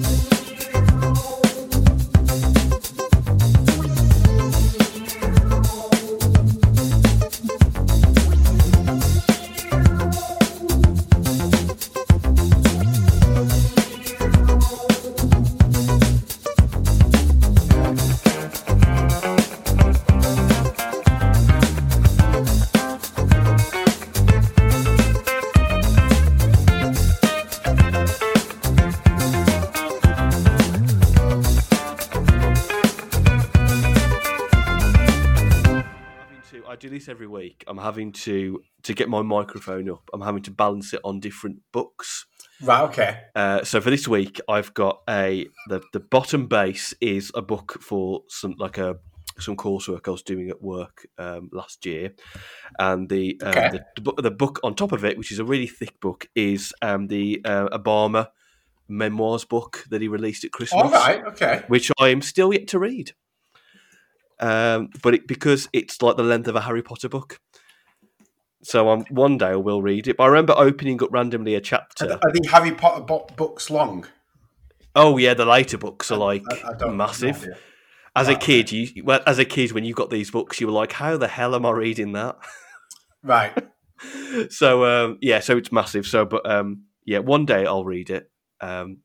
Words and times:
having 0.00 0.37
I'm 37.78 37.84
having 37.84 38.12
to 38.12 38.60
to 38.84 38.94
get 38.94 39.08
my 39.08 39.22
microphone 39.22 39.88
up. 39.90 40.08
I'm 40.12 40.20
having 40.20 40.42
to 40.42 40.50
balance 40.50 40.92
it 40.92 41.00
on 41.04 41.20
different 41.20 41.58
books. 41.72 42.26
Right, 42.62 42.82
okay. 42.82 43.20
Uh, 43.34 43.62
so 43.64 43.80
for 43.80 43.90
this 43.90 44.08
week, 44.08 44.40
I've 44.48 44.74
got 44.74 45.00
a 45.08 45.46
the 45.68 45.80
the 45.92 46.00
bottom 46.00 46.46
base 46.46 46.94
is 47.00 47.30
a 47.34 47.42
book 47.42 47.78
for 47.80 48.22
some 48.28 48.54
like 48.58 48.78
a 48.78 48.96
some 49.38 49.56
coursework 49.56 50.08
I 50.08 50.10
was 50.10 50.22
doing 50.22 50.50
at 50.50 50.60
work 50.60 51.06
um, 51.18 51.48
last 51.52 51.86
year, 51.86 52.14
and 52.78 53.08
the, 53.08 53.40
um, 53.42 53.48
Okay. 53.50 53.68
the 53.70 53.84
the 53.94 54.02
book 54.02 54.22
the 54.22 54.30
book 54.30 54.60
on 54.64 54.74
top 54.74 54.92
of 54.92 55.04
it, 55.04 55.16
which 55.16 55.30
is 55.30 55.38
a 55.38 55.44
really 55.44 55.68
thick 55.68 56.00
book, 56.00 56.26
is 56.34 56.72
um, 56.82 57.06
the 57.06 57.40
uh, 57.44 57.68
Obama 57.68 58.28
memoirs 58.88 59.44
book 59.44 59.84
that 59.90 60.00
he 60.00 60.08
released 60.08 60.44
at 60.44 60.50
Christmas 60.50 60.82
All 60.82 60.90
right, 60.90 61.24
okay. 61.26 61.62
which 61.68 61.92
I 62.00 62.08
am 62.08 62.22
still 62.22 62.52
yet 62.52 62.66
to 62.68 62.78
read. 62.78 63.12
Um, 64.40 64.90
but 65.02 65.14
it, 65.14 65.26
because 65.28 65.68
it's 65.72 66.00
like 66.00 66.16
the 66.16 66.22
length 66.22 66.48
of 66.48 66.56
a 66.56 66.60
Harry 66.62 66.82
Potter 66.82 67.08
book, 67.08 67.38
so 68.62 68.88
um, 68.90 69.04
one 69.10 69.38
day 69.38 69.48
I 69.48 69.56
will 69.56 69.82
read 69.82 70.08
it. 70.08 70.16
But 70.16 70.24
I 70.24 70.26
remember 70.28 70.54
opening 70.56 71.02
up 71.02 71.10
randomly 71.12 71.54
a 71.54 71.60
chapter. 71.60 72.12
are 72.12 72.32
the 72.32 72.48
Harry 72.50 72.72
Potter 72.72 73.02
bo- 73.02 73.28
books 73.36 73.70
long? 73.70 74.06
Oh 74.94 75.16
yeah, 75.16 75.34
the 75.34 75.44
later 75.46 75.78
books 75.78 76.10
are 76.10 76.18
like 76.18 76.42
I, 76.50 76.84
I 76.84 76.88
massive. 76.90 77.46
no. 77.46 77.54
As 78.16 78.26
a 78.28 78.34
kid, 78.34 78.72
you 78.72 79.04
well, 79.04 79.20
as 79.26 79.38
a 79.38 79.44
kid 79.44 79.70
when 79.70 79.84
you 79.84 79.94
got 79.94 80.10
these 80.10 80.30
books, 80.30 80.60
you 80.60 80.66
were 80.66 80.72
like, 80.72 80.92
"How 80.92 81.16
the 81.16 81.28
hell 81.28 81.54
am 81.54 81.64
I 81.64 81.70
reading 81.70 82.12
that?" 82.12 82.36
Right. 83.22 83.52
so 84.50 84.84
um, 84.84 85.18
yeah, 85.20 85.40
so 85.40 85.56
it's 85.56 85.70
massive. 85.72 86.06
So, 86.06 86.24
but 86.24 86.48
um, 86.48 86.84
yeah, 87.04 87.18
one 87.18 87.46
day 87.46 87.66
I'll 87.66 87.84
read 87.84 88.10
it. 88.10 88.30
Um, 88.60 88.98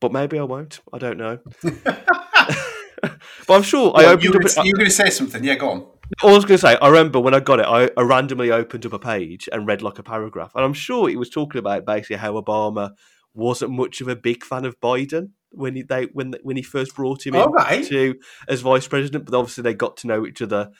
but 0.00 0.12
maybe 0.12 0.38
I 0.38 0.42
won't. 0.42 0.80
I 0.92 0.98
don't 0.98 1.18
know. 1.18 1.38
but 1.72 3.14
I'm 3.48 3.62
sure 3.62 3.92
I 3.96 4.06
opened 4.06 4.24
you, 4.24 4.30
up. 4.30 4.34
were, 4.34 4.40
it- 4.42 4.56
you 4.64 4.72
were 4.72 4.78
going 4.78 4.88
to 4.90 4.94
say 4.94 5.10
something. 5.10 5.42
Yeah, 5.44 5.54
go 5.54 5.70
on. 5.70 5.86
I 6.22 6.26
was 6.26 6.44
going 6.44 6.58
to 6.58 6.66
say, 6.66 6.76
I 6.80 6.88
remember 6.88 7.20
when 7.20 7.34
I 7.34 7.40
got 7.40 7.60
it, 7.60 7.66
I, 7.66 7.90
I 7.96 8.02
randomly 8.02 8.50
opened 8.50 8.84
up 8.86 8.92
a 8.92 8.98
page 8.98 9.48
and 9.52 9.66
read 9.66 9.82
like 9.82 9.98
a 9.98 10.02
paragraph, 10.02 10.52
and 10.54 10.64
I'm 10.64 10.72
sure 10.72 11.08
he 11.08 11.16
was 11.16 11.30
talking 11.30 11.58
about 11.58 11.84
basically 11.84 12.16
how 12.16 12.40
Obama 12.40 12.92
wasn't 13.34 13.72
much 13.72 14.00
of 14.00 14.08
a 14.08 14.16
big 14.16 14.44
fan 14.44 14.64
of 14.64 14.80
Biden 14.80 15.30
when 15.52 15.76
he 15.76 15.82
they 15.82 16.04
when 16.12 16.34
when 16.42 16.56
he 16.56 16.62
first 16.62 16.94
brought 16.94 17.26
him 17.26 17.34
in 17.34 17.40
All 17.40 17.52
right. 17.52 17.84
to 17.86 18.16
as 18.48 18.60
vice 18.60 18.88
president, 18.88 19.24
but 19.24 19.36
obviously 19.36 19.62
they 19.62 19.74
got 19.74 19.96
to 19.98 20.06
know 20.06 20.26
each 20.26 20.42
other 20.42 20.70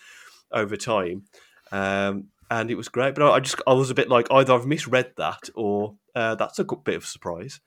over 0.52 0.76
time, 0.76 1.24
um, 1.72 2.28
and 2.50 2.70
it 2.70 2.76
was 2.76 2.88
great. 2.88 3.14
But 3.14 3.24
I, 3.24 3.36
I 3.36 3.40
just 3.40 3.60
I 3.66 3.72
was 3.72 3.90
a 3.90 3.94
bit 3.94 4.08
like 4.08 4.26
either 4.30 4.52
I've 4.52 4.66
misread 4.66 5.12
that 5.16 5.48
or 5.54 5.94
uh, 6.14 6.34
that's 6.34 6.58
a 6.58 6.64
good 6.64 6.84
bit 6.84 6.96
of 6.96 7.04
a 7.04 7.06
surprise. 7.06 7.60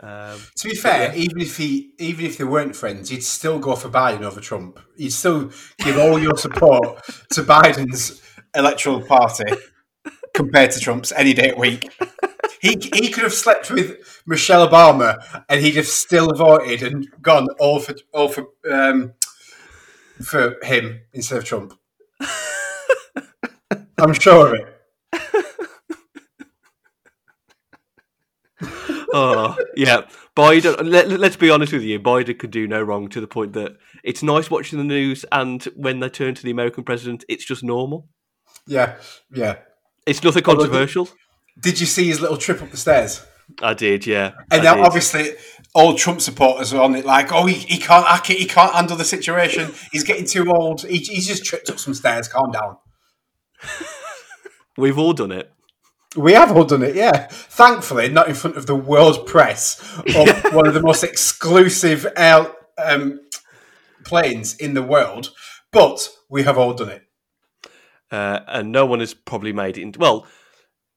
Um, 0.00 0.38
To 0.56 0.68
be 0.68 0.74
fair, 0.74 1.14
even 1.14 1.40
if 1.40 1.56
he, 1.56 1.92
even 1.98 2.26
if 2.26 2.36
they 2.36 2.44
weren't 2.44 2.76
friends, 2.76 3.10
you'd 3.10 3.22
still 3.22 3.58
go 3.58 3.76
for 3.76 3.88
Biden 3.88 4.22
over 4.22 4.40
Trump. 4.40 4.80
You'd 4.96 5.12
still 5.12 5.50
give 5.78 5.98
all 5.98 6.18
your 6.18 6.36
support 6.36 7.04
to 7.30 7.42
Biden's 7.42 8.20
electoral 8.54 9.00
party 9.00 9.44
compared 10.34 10.72
to 10.72 10.80
Trump's 10.80 11.12
any 11.12 11.32
day 11.32 11.50
of 11.50 11.58
week. 11.58 11.90
He 12.60 12.78
he 12.94 13.10
could 13.10 13.24
have 13.24 13.34
slept 13.34 13.70
with 13.70 14.22
Michelle 14.26 14.66
Obama 14.66 15.44
and 15.48 15.60
he'd 15.60 15.76
have 15.76 15.86
still 15.86 16.32
voted 16.34 16.82
and 16.82 17.06
gone 17.22 17.48
all 17.58 17.78
for 17.78 17.94
all 18.12 18.28
for 18.28 18.48
um, 18.70 19.12
for 20.22 20.56
him 20.62 21.00
instead 21.12 21.38
of 21.38 21.44
Trump. 21.44 21.78
I'm 23.98 24.12
sure 24.14 24.48
of 24.48 24.54
it. 24.54 24.73
Oh 29.14 29.56
yeah, 29.76 30.02
Biden. 30.36 30.90
Let, 30.90 31.08
let's 31.08 31.36
be 31.36 31.48
honest 31.50 31.72
with 31.72 31.82
you, 31.82 31.98
Biden 31.98 32.38
could 32.38 32.50
do 32.50 32.66
no 32.68 32.82
wrong 32.82 33.08
to 33.08 33.20
the 33.20 33.26
point 33.26 33.54
that 33.54 33.76
it's 34.02 34.22
nice 34.22 34.50
watching 34.50 34.78
the 34.78 34.84
news, 34.84 35.24
and 35.32 35.62
when 35.76 36.00
they 36.00 36.08
turn 36.10 36.34
to 36.34 36.42
the 36.42 36.50
American 36.50 36.84
president, 36.84 37.24
it's 37.28 37.44
just 37.44 37.62
normal. 37.64 38.08
Yeah, 38.66 38.96
yeah. 39.32 39.56
It's 40.06 40.22
nothing 40.22 40.42
controversial. 40.42 41.08
Did 41.58 41.80
you 41.80 41.86
see 41.86 42.06
his 42.08 42.20
little 42.20 42.36
trip 42.36 42.60
up 42.60 42.70
the 42.70 42.76
stairs? 42.76 43.24
I 43.62 43.74
did, 43.74 44.06
yeah. 44.06 44.32
And 44.50 44.64
now, 44.64 44.82
obviously, 44.82 45.32
all 45.74 45.94
Trump 45.94 46.20
supporters 46.20 46.72
are 46.72 46.82
on 46.82 46.94
it, 46.94 47.04
like, 47.04 47.30
oh, 47.32 47.46
he, 47.46 47.54
he 47.54 47.78
can't, 47.78 48.06
I 48.10 48.18
can't- 48.18 48.38
he 48.38 48.46
can't 48.46 48.74
handle 48.74 48.96
the 48.96 49.04
situation. 49.04 49.72
He's 49.92 50.02
getting 50.04 50.26
too 50.26 50.50
old. 50.50 50.82
He, 50.82 50.98
he's 50.98 51.26
just 51.26 51.44
tripped 51.44 51.70
up 51.70 51.78
some 51.78 51.94
stairs. 51.94 52.26
Calm 52.26 52.50
down. 52.50 52.78
we've 54.76 54.98
all 54.98 55.12
done 55.12 55.32
it. 55.32 55.52
We 56.16 56.32
have 56.34 56.52
all 56.56 56.64
done 56.64 56.82
it, 56.82 56.94
yeah. 56.94 57.26
Thankfully, 57.30 58.08
not 58.08 58.28
in 58.28 58.34
front 58.34 58.56
of 58.56 58.66
the 58.66 58.74
world 58.76 59.26
press 59.26 59.80
or 60.16 60.26
one 60.54 60.66
of 60.66 60.74
the 60.74 60.82
most 60.82 61.02
exclusive 61.04 62.06
air, 62.16 62.46
um, 62.78 63.20
planes 64.04 64.54
in 64.56 64.74
the 64.74 64.82
world, 64.82 65.30
but 65.72 66.08
we 66.28 66.42
have 66.44 66.56
all 66.58 66.74
done 66.74 66.90
it. 66.90 67.02
uh, 68.10 68.40
and 68.46 68.70
no 68.70 68.86
one 68.86 69.00
has 69.00 69.14
probably 69.14 69.52
made 69.52 69.76
it 69.78 69.82
into. 69.82 69.98
Well, 69.98 70.26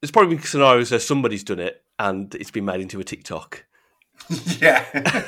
there's 0.02 0.12
probably 0.12 0.36
been 0.36 0.44
scenarios 0.46 0.92
where 0.92 1.00
somebody's 1.00 1.44
done 1.44 1.60
it 1.60 1.82
and 1.98 2.34
it's 2.36 2.52
been 2.52 2.66
made 2.66 2.82
into 2.82 3.00
a 3.00 3.04
TikTok, 3.04 3.66
Yeah. 4.60 4.86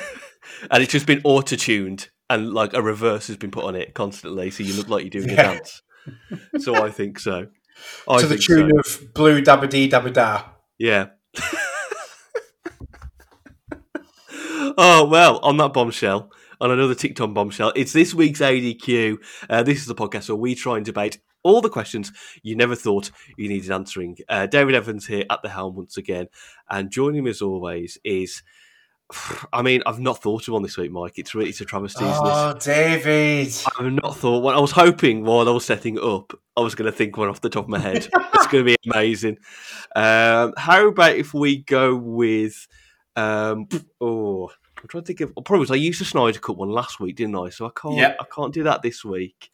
and 0.69 0.83
it's 0.83 0.91
just 0.91 1.07
been 1.07 1.21
auto 1.23 1.55
tuned 1.55 2.09
and 2.29 2.53
like 2.53 2.73
a 2.73 2.81
reverse 2.83 3.25
has 3.27 3.37
been 3.37 3.49
put 3.51 3.63
on 3.65 3.75
it 3.75 3.95
constantly, 3.95 4.51
so 4.51 4.61
you 4.63 4.73
look 4.75 4.87
like 4.89 5.03
you're 5.03 5.21
doing 5.23 5.29
Yeah. 5.35 5.51
a 5.51 5.53
dance. 5.55 5.81
So 6.59 6.75
I 6.75 6.91
think 6.91 7.19
so. 7.19 7.47
I 8.07 8.21
to 8.21 8.27
the 8.27 8.37
tune 8.37 8.71
so. 8.71 8.79
of 8.79 9.13
Blue 9.13 9.41
Dabba 9.41 9.69
Dee 9.69 9.89
Dabba 9.89 10.13
Da. 10.13 10.43
Yeah. 10.77 11.07
oh 14.77 15.07
well, 15.09 15.39
on 15.39 15.57
that 15.57 15.73
bombshell, 15.73 16.31
on 16.61 16.71
another 16.71 16.95
TikTok 16.95 17.33
bombshell, 17.33 17.73
it's 17.75 17.93
this 17.93 18.13
week's 18.13 18.39
ADQ. 18.39 19.17
Uh, 19.49 19.63
this 19.63 19.79
is 19.79 19.85
the 19.85 19.95
podcast 19.95 20.29
where 20.29 20.35
we 20.35 20.55
try 20.55 20.77
and 20.77 20.85
debate 20.85 21.19
all 21.43 21.61
the 21.61 21.69
questions 21.69 22.11
you 22.43 22.55
never 22.55 22.75
thought 22.75 23.11
you 23.37 23.47
needed 23.47 23.71
answering. 23.71 24.17
Uh, 24.27 24.45
David 24.45 24.75
Evans 24.75 25.07
here 25.07 25.25
at 25.29 25.41
the 25.41 25.49
helm 25.49 25.75
once 25.75 25.97
again, 25.97 26.27
and 26.69 26.91
joining 26.91 27.23
me 27.23 27.29
as 27.31 27.41
always 27.41 27.97
is. 28.03 28.43
I 29.53 29.61
mean, 29.61 29.81
I've 29.85 29.99
not 29.99 30.21
thought 30.21 30.47
of 30.47 30.53
one 30.53 30.63
this 30.63 30.77
week, 30.77 30.91
Mike. 30.91 31.17
It's 31.17 31.33
really 31.35 31.49
it's 31.49 31.61
a 31.61 31.65
travesty? 31.65 32.03
Oh, 32.03 32.53
David. 32.53 33.53
I've 33.77 33.91
not 33.91 34.17
thought. 34.17 34.43
Well, 34.43 34.57
I 34.57 34.61
was 34.61 34.71
hoping 34.71 35.23
while 35.23 35.47
I 35.47 35.51
was 35.51 35.65
setting 35.65 35.99
up, 35.99 36.33
I 36.55 36.61
was 36.61 36.75
going 36.75 36.91
to 36.91 36.95
think 36.95 37.17
one 37.17 37.29
off 37.29 37.41
the 37.41 37.49
top 37.49 37.65
of 37.65 37.69
my 37.69 37.79
head. 37.79 38.07
it's 38.13 38.47
going 38.47 38.65
to 38.65 38.75
be 38.75 38.75
amazing. 38.91 39.37
Um, 39.95 40.53
how 40.57 40.87
about 40.87 41.15
if 41.15 41.33
we 41.33 41.57
go 41.57 41.95
with? 41.95 42.67
Um, 43.15 43.67
oh, 43.99 44.51
I'm 44.81 44.87
trying 44.87 45.03
to 45.03 45.07
think 45.07 45.21
of. 45.21 45.33
Probably 45.35 45.59
was 45.59 45.71
I 45.71 45.75
used 45.75 46.01
the 46.01 46.05
Snyder 46.05 46.39
Cut 46.39 46.57
one 46.57 46.69
last 46.69 46.99
week, 46.99 47.15
didn't 47.15 47.35
I? 47.35 47.49
So 47.49 47.65
I 47.65 47.71
can't. 47.75 47.95
Yep. 47.95 48.17
I 48.19 48.25
can't 48.33 48.53
do 48.53 48.63
that 48.63 48.81
this 48.81 49.03
week. 49.03 49.49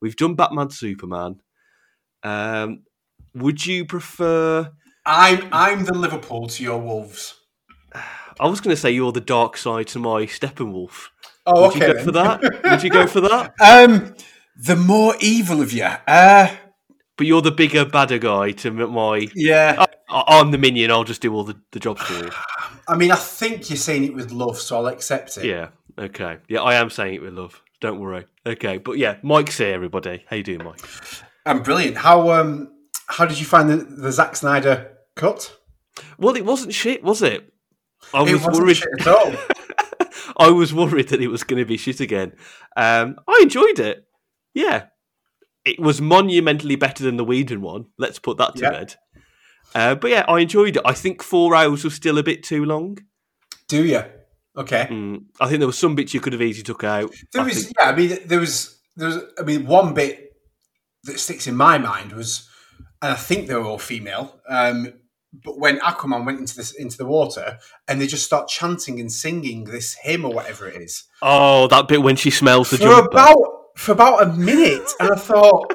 We've 0.00 0.16
done 0.16 0.34
Batman, 0.34 0.70
Superman. 0.70 1.40
Um, 2.22 2.82
would 3.34 3.64
you 3.64 3.84
prefer? 3.84 4.70
I'm, 5.04 5.48
I'm 5.52 5.84
the 5.84 5.94
Liverpool 5.94 6.46
to 6.48 6.62
your 6.62 6.78
Wolves. 6.78 7.38
I 8.40 8.48
was 8.48 8.60
going 8.60 8.74
to 8.74 8.80
say 8.80 8.90
you're 8.90 9.12
the 9.12 9.20
dark 9.20 9.56
side 9.56 9.86
to 9.88 9.98
my 9.98 10.22
Steppenwolf. 10.24 11.08
Oh, 11.46 11.62
Would 11.68 11.76
okay. 11.76 11.88
you 11.88 11.94
go 11.94 12.04
for 12.04 12.12
that? 12.12 12.60
Would 12.64 12.82
you 12.82 12.90
go 12.90 13.06
for 13.06 13.20
that? 13.20 13.54
Um, 13.60 14.14
the 14.56 14.76
more 14.76 15.14
evil 15.20 15.60
of 15.60 15.72
you. 15.72 15.84
Uh, 15.84 16.48
But 17.16 17.26
you're 17.26 17.42
the 17.42 17.50
bigger, 17.50 17.84
badder 17.84 18.18
guy 18.18 18.52
to 18.52 18.70
my 18.70 19.28
yeah. 19.34 19.84
I- 20.08 20.24
I'm 20.26 20.50
the 20.50 20.58
minion. 20.58 20.90
I'll 20.90 21.04
just 21.04 21.20
do 21.20 21.32
all 21.34 21.44
the, 21.44 21.56
the 21.72 21.78
jobs 21.80 22.00
for 22.02 22.24
you. 22.24 22.30
I 22.88 22.96
mean, 22.96 23.12
I 23.12 23.16
think 23.16 23.68
you're 23.70 23.76
saying 23.76 24.04
it 24.04 24.14
with 24.14 24.32
love, 24.32 24.58
so 24.58 24.76
I'll 24.78 24.86
accept 24.86 25.36
it. 25.36 25.44
Yeah. 25.44 25.68
Okay. 25.98 26.38
Yeah, 26.48 26.62
I 26.62 26.74
am 26.74 26.88
saying 26.90 27.14
it 27.14 27.22
with 27.22 27.34
love. 27.34 27.62
Don't 27.80 28.00
worry. 28.00 28.24
Okay. 28.46 28.78
But 28.78 28.96
yeah, 28.98 29.16
Mike's 29.22 29.58
here, 29.58 29.74
everybody. 29.74 30.24
How 30.28 30.36
you 30.36 30.42
doing, 30.42 30.64
Mike? 30.64 30.80
And 31.46 31.62
brilliant. 31.62 31.96
How 31.98 32.30
um, 32.32 32.72
how 33.06 33.26
did 33.26 33.38
you 33.38 33.44
find 33.46 33.68
the, 33.68 33.76
the 33.76 34.12
Zack 34.12 34.34
Snyder 34.36 34.96
cut? 35.14 35.56
Well, 36.18 36.36
it 36.36 36.44
wasn't 36.44 36.72
shit, 36.74 37.02
was 37.02 37.22
it? 37.22 37.49
I 38.14 38.22
was 38.22 38.42
worried. 38.44 38.76
shit 38.76 38.88
at 39.00 39.06
all. 39.06 39.32
I 40.36 40.50
was 40.50 40.72
worried 40.74 41.08
that 41.08 41.20
it 41.20 41.28
was 41.28 41.44
going 41.44 41.60
to 41.60 41.66
be 41.66 41.76
shit 41.76 42.00
again. 42.00 42.32
Um, 42.76 43.16
I 43.28 43.40
enjoyed 43.42 43.78
it. 43.78 44.04
Yeah. 44.54 44.86
It 45.64 45.78
was 45.78 46.00
monumentally 46.00 46.76
better 46.76 47.04
than 47.04 47.16
the 47.16 47.24
Whedon 47.24 47.60
one. 47.60 47.86
Let's 47.98 48.18
put 48.18 48.38
that 48.38 48.56
to 48.56 48.62
Yeah. 48.62 48.70
bed. 48.70 48.94
Uh, 49.74 49.94
but 49.94 50.10
yeah, 50.10 50.24
I 50.26 50.40
enjoyed 50.40 50.76
it. 50.76 50.82
I 50.84 50.92
think 50.94 51.22
four 51.22 51.54
hours 51.54 51.84
was 51.84 51.94
still 51.94 52.18
a 52.18 52.22
bit 52.22 52.42
too 52.42 52.64
long. 52.64 52.98
Do 53.68 53.84
you? 53.84 54.02
Okay. 54.56 54.88
Mm, 54.90 55.26
I 55.40 55.46
think 55.48 55.58
there 55.60 55.68
were 55.68 55.72
some 55.72 55.94
bits 55.94 56.12
you 56.12 56.20
could 56.20 56.32
have 56.32 56.42
easily 56.42 56.64
took 56.64 56.82
out. 56.82 57.12
There 57.32 57.42
I 57.42 57.44
was, 57.44 57.64
think- 57.64 57.76
yeah. 57.78 57.88
I 57.90 57.94
mean, 57.94 58.18
there 58.26 58.40
was, 58.40 58.80
there 58.96 59.08
was. 59.08 59.18
I 59.38 59.42
mean, 59.42 59.66
one 59.66 59.94
bit 59.94 60.32
that 61.04 61.20
sticks 61.20 61.46
in 61.46 61.54
my 61.54 61.78
mind 61.78 62.12
was, 62.12 62.48
and 63.00 63.12
I 63.12 63.16
think 63.16 63.46
they 63.46 63.54
were 63.54 63.62
all 63.64 63.78
female. 63.78 64.40
Um, 64.48 64.92
but 65.32 65.58
when 65.58 65.78
Aquaman 65.80 66.26
went 66.26 66.40
into 66.40 66.56
this 66.56 66.72
into 66.72 66.96
the 66.96 67.06
water, 67.06 67.58
and 67.88 68.00
they 68.00 68.06
just 68.06 68.24
start 68.24 68.48
chanting 68.48 68.98
and 69.00 69.10
singing 69.12 69.64
this 69.64 69.94
hymn 70.02 70.24
or 70.24 70.32
whatever 70.32 70.68
it 70.68 70.80
is 70.80 71.04
oh, 71.22 71.66
that 71.68 71.86
bit 71.88 72.02
when 72.02 72.16
she 72.16 72.30
smells 72.30 72.70
the 72.70 72.76
for 72.78 72.82
jumper. 72.84 73.08
about 73.10 73.38
for 73.76 73.92
about 73.92 74.22
a 74.22 74.26
minute, 74.32 74.90
and 74.98 75.10
I 75.12 75.16
thought 75.16 75.72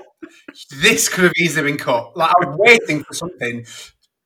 this 0.82 1.08
could 1.10 1.24
have 1.26 1.34
easily 1.38 1.70
been 1.72 1.78
cut. 1.80 2.16
Like 2.18 2.32
I 2.32 2.48
was 2.48 2.58
waiting 2.60 3.04
for 3.04 3.14
something 3.14 3.66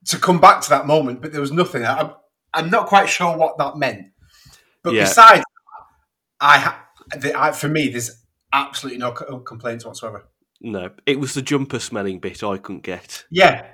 to 0.06 0.18
come 0.18 0.40
back 0.40 0.62
to 0.62 0.70
that 0.72 0.88
moment, 0.88 1.22
but 1.22 1.32
there 1.32 1.42
was 1.42 1.52
nothing. 1.52 1.86
I'm, 1.86 2.12
I'm 2.54 2.70
not 2.70 2.88
quite 2.88 3.08
sure 3.10 3.38
what 3.38 3.58
that 3.60 3.78
meant. 3.78 4.08
But 4.84 4.94
Yeah. 4.94 5.04
besides, 5.04 5.44
I, 6.40 6.76
the, 7.18 7.40
I 7.40 7.52
for 7.52 7.68
me, 7.68 7.90
there's 7.90 8.24
absolutely 8.54 8.98
no 9.00 9.12
co- 9.12 9.40
complaints 9.42 9.86
whatsoever. 9.86 10.28
no, 10.62 10.90
it 11.06 11.20
was 11.20 11.34
the 11.34 11.42
jumper 11.42 11.80
smelling 11.80 12.20
bit 12.20 12.44
I 12.44 12.58
couldn't 12.58 12.84
get. 12.84 13.26
Yeah, 13.30 13.66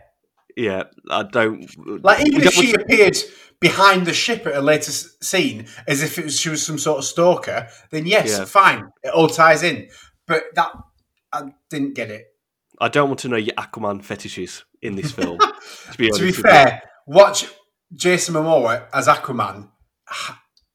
Yeah, 0.56 0.84
I 1.10 1.24
don't. 1.24 2.04
like 2.04 2.25
even 2.25 2.42
if 2.44 2.54
she 2.54 2.74
appeared 2.74 3.18
behind 3.60 4.06
the 4.06 4.13
ship 4.13 4.46
at 4.48 4.56
a 4.56 4.62
later 4.62 4.92
scene, 4.92 5.68
as 5.88 6.02
if 6.04 6.18
it 6.18 6.25
was 6.25 6.40
she 6.40 6.50
was 6.50 6.66
some 6.66 6.78
sort 6.78 7.00
of 7.00 7.06
stalker, 7.06 7.68
then 7.92 8.06
yes, 8.06 8.30
Yeah. 8.38 8.46
fine, 8.46 8.88
it 9.04 9.10
all 9.10 9.28
ties 9.28 9.63
in. 9.63 9.90
But 10.28 10.44
that 10.56 10.72
I 11.34 11.52
didn't 11.69 11.96
get 11.96 12.10
it. 12.10 12.25
I 12.80 12.88
don't 12.90 13.10
want 13.10 13.19
to 13.22 13.30
know 13.30 13.38
your 13.38 13.56
Aquaman 13.56 14.04
fetishes 14.04 14.63
in 14.81 14.96
this 14.96 15.12
film. 15.19 15.38
to 15.40 15.98
be 15.98 16.10
to 16.10 16.19
be 16.19 16.28
you. 16.28 16.34
fair, 16.34 16.81
watch 17.06 17.48
Jason 17.94 18.36
Momoa 18.36 18.88
as 18.94 19.07
Aquaman 19.07 19.69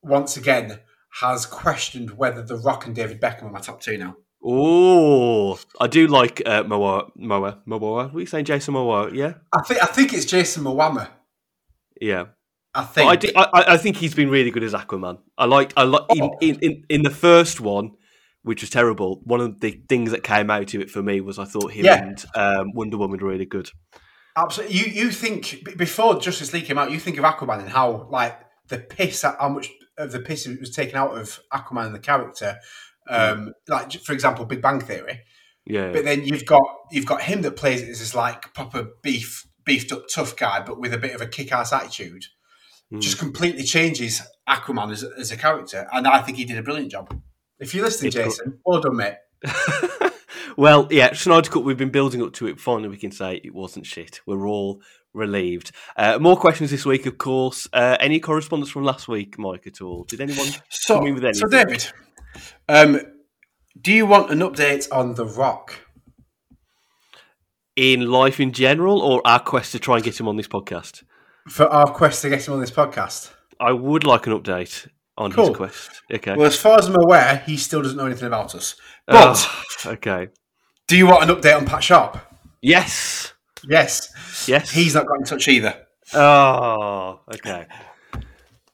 once 0.03 0.37
again 0.37 0.81
has 1.21 1.44
questioned 1.47 2.11
whether 2.17 2.43
The 2.43 2.56
Rock 2.56 2.87
and 2.87 2.94
David 2.94 3.21
Beckham 3.21 3.44
are 3.44 3.50
my 3.50 3.61
top 3.61 3.81
two 3.81 3.99
now. 3.99 4.17
Oh, 4.42 5.58
I 5.81 5.87
do 5.87 6.06
like 6.06 6.42
uh, 6.46 6.62
Moa, 6.64 7.08
Moa, 7.16 7.58
Moa. 7.66 8.04
What 8.08 8.14
are 8.16 8.20
you 8.20 8.26
saying, 8.26 8.46
Jason 8.46 8.75
Moa? 8.75 9.10
Yeah, 9.12 9.34
I 9.52 9.62
think 9.62 9.82
I 9.82 9.87
think 9.87 10.12
it's 10.14 10.25
Jason 10.25 10.64
Momoa. 10.64 11.08
yeah. 12.00 12.26
I 12.72 12.84
think. 12.84 13.10
I, 13.10 13.16
do, 13.16 13.28
I, 13.34 13.64
I 13.75 13.76
think 13.78 13.96
he's 13.96 14.14
been 14.14 14.31
really 14.31 14.52
good 14.52 14.62
as 14.62 14.75
Aquaman. 14.75 15.19
I 15.37 15.46
like, 15.46 15.72
I 15.76 15.82
like 15.82 16.04
in, 16.14 16.22
Oh. 16.22 16.37
in, 16.40 16.54
in, 16.60 16.84
in 16.88 17.02
the 17.02 17.10
first 17.10 17.60
one, 17.60 17.90
which 18.42 18.60
was 18.60 18.70
terrible. 18.70 19.20
One 19.25 19.40
of 19.40 19.58
the 19.58 19.72
things 19.88 20.12
that 20.12 20.22
came 20.22 20.50
out 20.52 20.72
of 20.72 20.81
it 20.81 20.88
for 20.88 21.02
me 21.02 21.20
was 21.20 21.40
I 21.40 21.46
thought 21.46 21.72
him 21.72 21.86
Yeah. 21.86 21.96
and 22.04 22.25
um, 22.36 22.70
Wonder 22.75 22.96
Woman 22.96 23.19
were 23.20 23.28
really 23.28 23.44
good. 23.44 23.70
Absolutely. 24.36 24.76
You 24.76 24.84
you 24.86 25.10
think 25.10 25.76
before 25.76 26.20
Justice 26.20 26.52
League 26.52 26.66
came 26.66 26.78
out, 26.78 26.93
you 26.93 27.00
think 27.00 27.19
of 27.19 27.25
Aquaman 27.25 27.58
and 27.58 27.69
how 27.69 28.06
like 28.08 28.38
the 28.69 28.78
piss, 28.78 29.22
how 29.22 29.48
much 29.48 29.69
of 29.98 30.12
the 30.12 30.20
piss 30.20 30.46
was 30.46 30.70
taken 30.70 30.94
out 30.96 31.19
of 31.19 31.40
Aquaman 31.52 31.86
and 31.86 31.94
the 31.96 31.98
character. 31.98 32.56
Um, 33.10 33.52
like 33.68 33.92
for 33.92 34.12
example, 34.12 34.44
Big 34.44 34.62
Bang 34.62 34.80
Theory. 34.80 35.20
Yeah, 35.66 35.92
But 35.92 36.04
then 36.04 36.24
you've 36.24 36.46
got 36.46 36.62
you've 36.90 37.06
got 37.06 37.22
him 37.22 37.42
that 37.42 37.56
plays 37.56 37.82
it 37.82 37.90
as 37.90 37.98
this 38.00 38.14
like 38.14 38.54
proper 38.54 38.88
beef 39.02 39.46
beefed 39.64 39.92
up 39.92 40.04
tough 40.12 40.36
guy, 40.36 40.60
but 40.60 40.80
with 40.80 40.94
a 40.94 40.98
bit 40.98 41.14
of 41.14 41.20
a 41.20 41.26
kick 41.26 41.52
ass 41.52 41.72
attitude. 41.72 42.24
Mm. 42.92 43.00
Just 43.00 43.18
completely 43.18 43.62
changes 43.62 44.20
Aquaman 44.48 44.90
as, 44.90 45.04
as 45.04 45.30
a 45.30 45.36
character, 45.36 45.86
and 45.92 46.08
I 46.08 46.22
think 46.22 46.38
he 46.38 46.44
did 46.44 46.58
a 46.58 46.62
brilliant 46.62 46.90
job. 46.90 47.14
If 47.60 47.74
you're 47.74 47.84
listening, 47.84 48.10
cool. 48.12 48.24
Jason, 48.24 48.58
well 48.64 48.80
done, 48.80 48.96
mate. 48.96 49.14
well, 50.56 50.88
yeah, 50.90 51.12
Snyder 51.12 51.50
Cut. 51.50 51.62
We've 51.62 51.76
been 51.76 51.90
building 51.90 52.22
up 52.22 52.32
to 52.34 52.46
it. 52.46 52.58
Finally, 52.58 52.88
we 52.88 52.96
can 52.96 53.12
say 53.12 53.40
it 53.44 53.54
wasn't 53.54 53.86
shit. 53.86 54.20
We're 54.26 54.48
all 54.48 54.80
relieved. 55.12 55.72
Uh, 55.96 56.18
more 56.18 56.36
questions 56.36 56.70
this 56.70 56.86
week, 56.86 57.06
of 57.06 57.18
course. 57.18 57.68
Uh, 57.72 57.96
any 58.00 58.18
correspondence 58.18 58.70
from 58.70 58.84
last 58.84 59.08
week, 59.08 59.38
Mike, 59.38 59.66
at 59.66 59.80
all? 59.80 60.04
Did 60.04 60.20
anyone 60.20 60.48
So, 60.70 60.96
come 60.96 61.06
in 61.06 61.14
with 61.14 61.36
so? 61.36 61.46
David, 61.48 61.86
um, 62.69 63.00
do 63.81 63.93
you 63.93 64.06
want 64.06 64.31
an 64.31 64.41
update 64.41 64.88
on 64.93 65.15
The 65.15 65.27
Rock? 65.27 65.87
in 67.77 68.11
life 68.11 68.41
in 68.41 68.53
general, 68.53 69.00
or 69.00 69.23
our 69.25 69.41
quest 69.41 69.73
to 69.73 69.79
try 69.79 69.94
and 69.94 70.05
get 70.05 70.19
him 70.21 70.29
on 70.29 70.37
this 70.37 70.49
podcast? 70.49 71.03
for 71.49 71.67
our 71.69 71.91
quest 71.91 72.21
to 72.23 72.29
get 72.29 72.47
him 72.47 72.53
on 72.55 72.61
this 72.61 72.71
podcast. 72.71 73.31
I 73.59 73.73
would 73.73 74.05
like 74.05 74.27
an 74.27 74.35
update 74.38 74.87
on 75.17 75.32
Cool. 75.32 75.49
his 75.49 75.56
quest. 75.56 76.03
Okay. 76.12 76.37
Well, 76.37 76.47
as 76.47 76.56
far 76.56 76.79
as 76.79 76.87
I'm 76.87 76.97
aware, 76.97 77.43
he 77.47 77.56
still 77.56 77.81
doesn't 77.82 77.97
know 77.97 78.05
anything 78.06 78.27
about 78.27 78.55
us. 78.55 78.77
But 79.06 79.38
Oh, 79.87 79.91
okay. 79.93 80.29
do 80.87 80.97
you 80.97 81.06
want 81.06 81.29
an 81.29 81.35
update 81.35 81.56
on 81.56 81.65
Pat 81.65 81.82
Sharp? 81.82 82.19
Yes. 82.61 83.32
Yes. 83.67 84.12
Yes. 84.47 84.71
He's 84.71 84.94
not 84.94 85.06
got 85.06 85.19
in 85.19 85.25
touch 85.25 85.49
either. 85.49 85.75
Oh, 86.12 87.21
okay. 87.35 87.67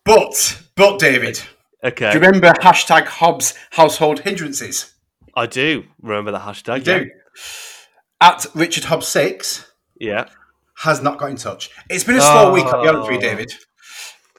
But, 0.05 0.63
but 0.75 0.99
David, 0.99 1.41
Okay. 1.87 2.11
do 2.13 2.19
you 2.19 2.25
remember 2.25 2.53
hashtag 2.61 3.07
Hobbs 3.07 3.55
household 3.71 4.21
hindrances? 4.21 4.93
I 5.35 5.47
do 5.47 5.85
remember 6.03 6.33
the 6.33 6.39
hashtag. 6.41 6.85
Do. 6.85 7.09
At 8.21 8.47
Richard 8.55 8.85
Hobbs 8.85 9.07
six 9.07 9.71
Yeah. 10.01 10.27
has 10.79 11.01
not 11.03 11.19
got 11.19 11.31
in 11.31 11.37
touch. 11.37 11.71
It's 11.89 12.05
been 12.05 12.17
a 12.17 12.21
slow 12.21 12.53
week, 12.53 12.65
I'll 12.67 12.83
be 12.83 12.89
honest 12.89 13.11
with 13.11 13.23
you, 13.23 13.29
Oh. 13.29 13.31
David. 13.31 13.53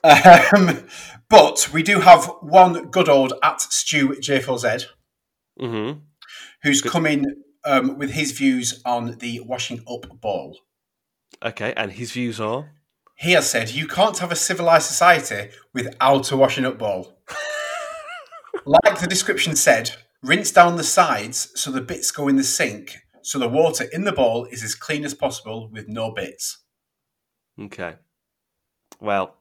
Um, 0.04 0.86
but 1.28 1.68
we 1.72 1.82
do 1.82 2.00
have 2.00 2.26
one 2.40 2.90
good 2.90 3.08
old 3.08 3.32
at 3.42 3.60
Stu 3.60 4.10
J4Z 4.10 4.86
Mm-hmm. 5.60 5.98
who's 6.62 6.80
come 6.82 7.04
in 7.06 7.24
um, 7.64 7.98
with 7.98 8.10
his 8.12 8.30
views 8.32 8.80
on 8.84 9.18
the 9.18 9.40
washing 9.40 9.80
up 9.90 10.20
ball. 10.20 10.56
Okay. 11.44 11.72
And 11.76 11.92
his 11.92 12.12
views 12.12 12.40
are. 12.40 12.70
He 13.18 13.32
has 13.32 13.50
said 13.50 13.70
you 13.70 13.88
can't 13.88 14.18
have 14.18 14.30
a 14.30 14.36
civilized 14.36 14.86
society 14.86 15.50
without 15.74 16.30
a 16.30 16.36
washing 16.36 16.64
up 16.64 16.78
bowl. 16.78 17.18
like 18.64 19.00
the 19.00 19.08
description 19.08 19.56
said, 19.56 19.90
rinse 20.22 20.52
down 20.52 20.76
the 20.76 20.84
sides 20.84 21.50
so 21.56 21.72
the 21.72 21.80
bits 21.80 22.12
go 22.12 22.28
in 22.28 22.36
the 22.36 22.44
sink, 22.44 22.98
so 23.22 23.40
the 23.40 23.48
water 23.48 23.86
in 23.92 24.04
the 24.04 24.12
bowl 24.12 24.44
is 24.52 24.62
as 24.62 24.76
clean 24.76 25.04
as 25.04 25.14
possible 25.14 25.68
with 25.72 25.88
no 25.88 26.12
bits. 26.12 26.58
Okay. 27.60 27.96
Well, 29.00 29.34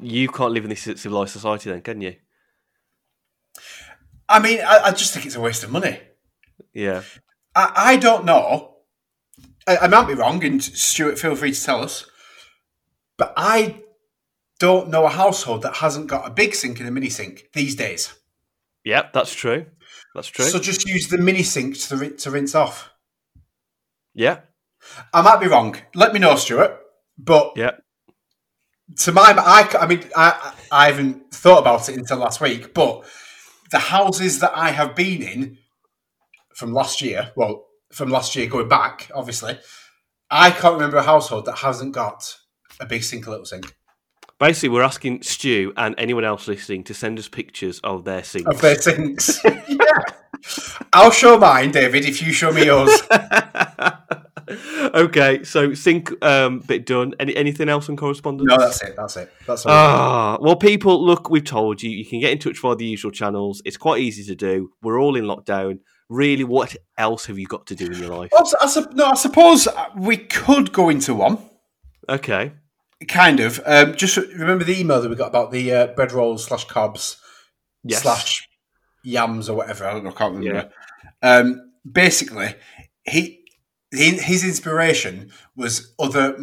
you 0.00 0.28
can't 0.28 0.52
live 0.52 0.64
in 0.64 0.70
this 0.70 0.82
civilized 0.82 1.32
society, 1.32 1.70
then, 1.70 1.82
can 1.82 2.00
you? 2.00 2.16
I 4.28 4.40
mean, 4.40 4.60
I, 4.60 4.86
I 4.86 4.90
just 4.90 5.14
think 5.14 5.26
it's 5.26 5.36
a 5.36 5.40
waste 5.40 5.62
of 5.62 5.70
money. 5.70 6.00
Yeah. 6.74 7.02
I, 7.54 7.72
I 7.76 7.96
don't 7.98 8.24
know. 8.24 8.78
I, 9.68 9.76
I 9.76 9.86
might 9.86 10.08
be 10.08 10.14
wrong, 10.14 10.42
and 10.44 10.60
Stuart, 10.60 11.20
feel 11.20 11.36
free 11.36 11.52
to 11.52 11.64
tell 11.64 11.84
us. 11.84 12.06
But 13.18 13.32
I 13.36 13.82
don't 14.58 14.88
know 14.90 15.04
a 15.06 15.10
household 15.10 15.62
that 15.62 15.76
hasn't 15.76 16.06
got 16.06 16.26
a 16.26 16.30
big 16.30 16.54
sink 16.54 16.78
and 16.80 16.88
a 16.88 16.92
mini 16.92 17.08
sink 17.10 17.48
these 17.52 17.74
days. 17.74 18.14
Yeah, 18.84 19.08
that's 19.12 19.34
true. 19.34 19.66
That's 20.14 20.28
true. 20.28 20.44
So 20.46 20.58
just 20.58 20.86
use 20.88 21.08
the 21.08 21.18
mini 21.18 21.42
sink 21.42 21.78
to, 21.80 22.10
to 22.10 22.30
rinse 22.30 22.54
off. 22.54 22.90
yeah. 24.14 24.40
I 25.14 25.22
might 25.22 25.40
be 25.40 25.46
wrong. 25.46 25.76
Let 25.94 26.12
me 26.12 26.18
know, 26.18 26.34
Stuart. 26.34 26.76
But 27.16 27.52
Yeah. 27.54 27.72
to 29.00 29.12
my, 29.12 29.32
I, 29.38 29.68
I 29.78 29.86
mean, 29.86 30.02
I, 30.16 30.54
I 30.72 30.86
haven't 30.88 31.30
thought 31.32 31.60
about 31.60 31.88
it 31.88 31.96
until 31.96 32.18
last 32.18 32.40
week. 32.40 32.74
But 32.74 33.04
the 33.70 33.78
houses 33.78 34.40
that 34.40 34.52
I 34.56 34.70
have 34.70 34.96
been 34.96 35.22
in 35.22 35.58
from 36.56 36.72
last 36.72 37.00
year, 37.00 37.30
well, 37.36 37.66
from 37.92 38.10
last 38.10 38.34
year 38.34 38.48
going 38.48 38.68
back, 38.68 39.08
obviously, 39.14 39.58
I 40.30 40.50
can't 40.50 40.74
remember 40.74 40.96
a 40.96 41.02
household 41.04 41.44
that 41.46 41.58
hasn't 41.58 41.94
got 41.94 42.38
a 42.80 42.86
big 42.86 43.02
sink, 43.02 43.26
a 43.26 43.30
little 43.30 43.44
sink 43.44 43.74
Basically, 44.42 44.70
we're 44.70 44.82
asking 44.82 45.22
Stu 45.22 45.72
and 45.76 45.94
anyone 45.98 46.24
else 46.24 46.48
listening 46.48 46.82
to 46.84 46.94
send 46.94 47.16
us 47.16 47.28
pictures 47.28 47.78
of 47.84 48.04
their 48.04 48.24
sinks. 48.24 48.50
of 48.50 48.60
their 48.60 48.74
sinks. 48.74 49.40
yeah, 49.44 50.02
I'll 50.92 51.12
show 51.12 51.38
mine, 51.38 51.70
David. 51.70 52.04
If 52.04 52.20
you 52.20 52.32
show 52.32 52.50
me 52.50 52.64
yours. 52.64 52.90
okay, 54.94 55.44
so 55.44 55.74
sink 55.74 56.10
um, 56.24 56.58
bit 56.58 56.86
done. 56.86 57.14
Any 57.20 57.36
anything 57.36 57.68
else 57.68 57.88
on 57.88 57.96
correspondence? 57.96 58.48
No, 58.48 58.56
that's 58.58 58.82
it. 58.82 58.96
That's 58.96 59.16
it. 59.16 59.32
That's 59.46 59.64
all. 59.64 59.72
Ah, 59.72 60.38
well, 60.40 60.56
people, 60.56 61.06
look, 61.06 61.30
we've 61.30 61.44
told 61.44 61.80
you. 61.80 61.90
You 61.90 62.04
can 62.04 62.18
get 62.18 62.32
in 62.32 62.38
touch 62.38 62.58
via 62.60 62.74
the 62.74 62.84
usual 62.84 63.12
channels. 63.12 63.62
It's 63.64 63.76
quite 63.76 64.00
easy 64.00 64.24
to 64.24 64.34
do. 64.34 64.70
We're 64.82 65.00
all 65.00 65.14
in 65.14 65.22
lockdown. 65.22 65.78
Really, 66.08 66.42
what 66.42 66.74
else 66.98 67.26
have 67.26 67.38
you 67.38 67.46
got 67.46 67.68
to 67.68 67.76
do 67.76 67.86
in 67.86 67.94
your 67.94 68.16
life? 68.16 68.32
Also, 68.36 68.56
I, 68.60 68.92
no, 68.92 69.06
I 69.06 69.14
suppose 69.14 69.68
we 69.96 70.16
could 70.16 70.72
go 70.72 70.88
into 70.88 71.14
one. 71.14 71.38
Okay. 72.08 72.54
Kind 73.08 73.40
of. 73.40 73.60
Um, 73.64 73.94
just 73.94 74.16
remember 74.16 74.64
the 74.64 74.78
email 74.78 75.00
that 75.00 75.08
we 75.08 75.16
got 75.16 75.28
about 75.28 75.50
the 75.50 75.72
uh, 75.72 75.86
bread 75.88 76.12
rolls 76.12 76.44
slash 76.44 76.64
cobs 76.66 77.16
Yes. 77.84 78.02
slash 78.02 78.48
yams 79.02 79.48
or 79.48 79.56
whatever. 79.56 79.86
I 79.86 79.92
don't 79.92 80.04
know. 80.04 80.10
I 80.10 80.14
can't 80.14 80.36
remember. 80.36 80.70
Um, 81.22 81.72
basically, 81.90 82.54
he, 83.04 83.44
he 83.90 84.10
his 84.12 84.44
inspiration 84.44 85.30
was 85.56 85.94
other 85.98 86.36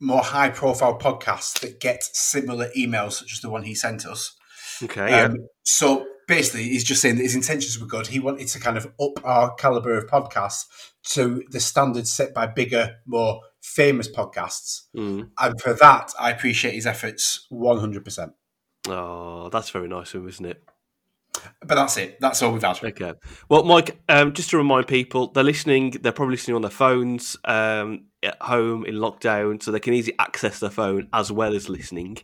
more 0.00 0.22
high 0.22 0.50
profile 0.50 0.98
podcasts 0.98 1.60
that 1.60 1.80
get 1.80 2.02
similar 2.02 2.70
emails, 2.76 3.12
such 3.12 3.32
as 3.34 3.40
the 3.40 3.50
one 3.50 3.62
he 3.62 3.74
sent 3.74 4.06
us. 4.06 4.36
Okay. 4.82 5.10
Yeah. 5.10 5.24
Um, 5.24 5.36
so 5.64 6.06
basically, 6.26 6.64
he's 6.64 6.84
just 6.84 7.02
saying 7.02 7.16
that 7.16 7.22
his 7.22 7.36
intentions 7.36 7.78
were 7.78 7.86
good. 7.86 8.08
He 8.08 8.18
wanted 8.18 8.48
to 8.48 8.60
kind 8.60 8.76
of 8.76 8.86
up 9.00 9.24
our 9.24 9.54
caliber 9.54 9.96
of 9.96 10.06
podcasts 10.06 10.64
to 11.10 11.44
the 11.50 11.60
standards 11.60 12.10
set 12.12 12.34
by 12.34 12.46
bigger, 12.46 12.96
more 13.06 13.40
famous 13.62 14.10
podcasts. 14.10 14.82
Mm. 14.96 15.30
And 15.38 15.60
for 15.60 15.74
that, 15.74 16.12
I 16.18 16.30
appreciate 16.30 16.74
his 16.74 16.86
efforts 16.86 17.46
100%. 17.52 18.32
Oh, 18.88 19.48
that's 19.50 19.70
very 19.70 19.88
nice 19.88 20.14
of 20.14 20.22
him, 20.22 20.28
isn't 20.28 20.46
it? 20.46 20.62
But 21.64 21.74
that's 21.74 21.96
it. 21.96 22.18
That's 22.20 22.42
all 22.42 22.52
we've 22.52 22.62
had. 22.62 22.82
Okay. 22.82 23.14
Well, 23.48 23.64
Mike, 23.64 24.00
um, 24.08 24.32
just 24.32 24.50
to 24.50 24.56
remind 24.56 24.88
people, 24.88 25.28
they're 25.28 25.44
listening. 25.44 25.92
They're 26.02 26.12
probably 26.12 26.34
listening 26.34 26.56
on 26.56 26.62
their 26.62 26.70
phones 26.70 27.36
um, 27.44 28.06
at 28.22 28.40
home 28.42 28.84
in 28.84 28.96
lockdown, 28.96 29.62
so 29.62 29.70
they 29.70 29.80
can 29.80 29.94
easily 29.94 30.16
access 30.18 30.58
their 30.58 30.70
phone 30.70 31.08
as 31.12 31.30
well 31.30 31.54
as 31.54 31.68
listening. 31.68 32.18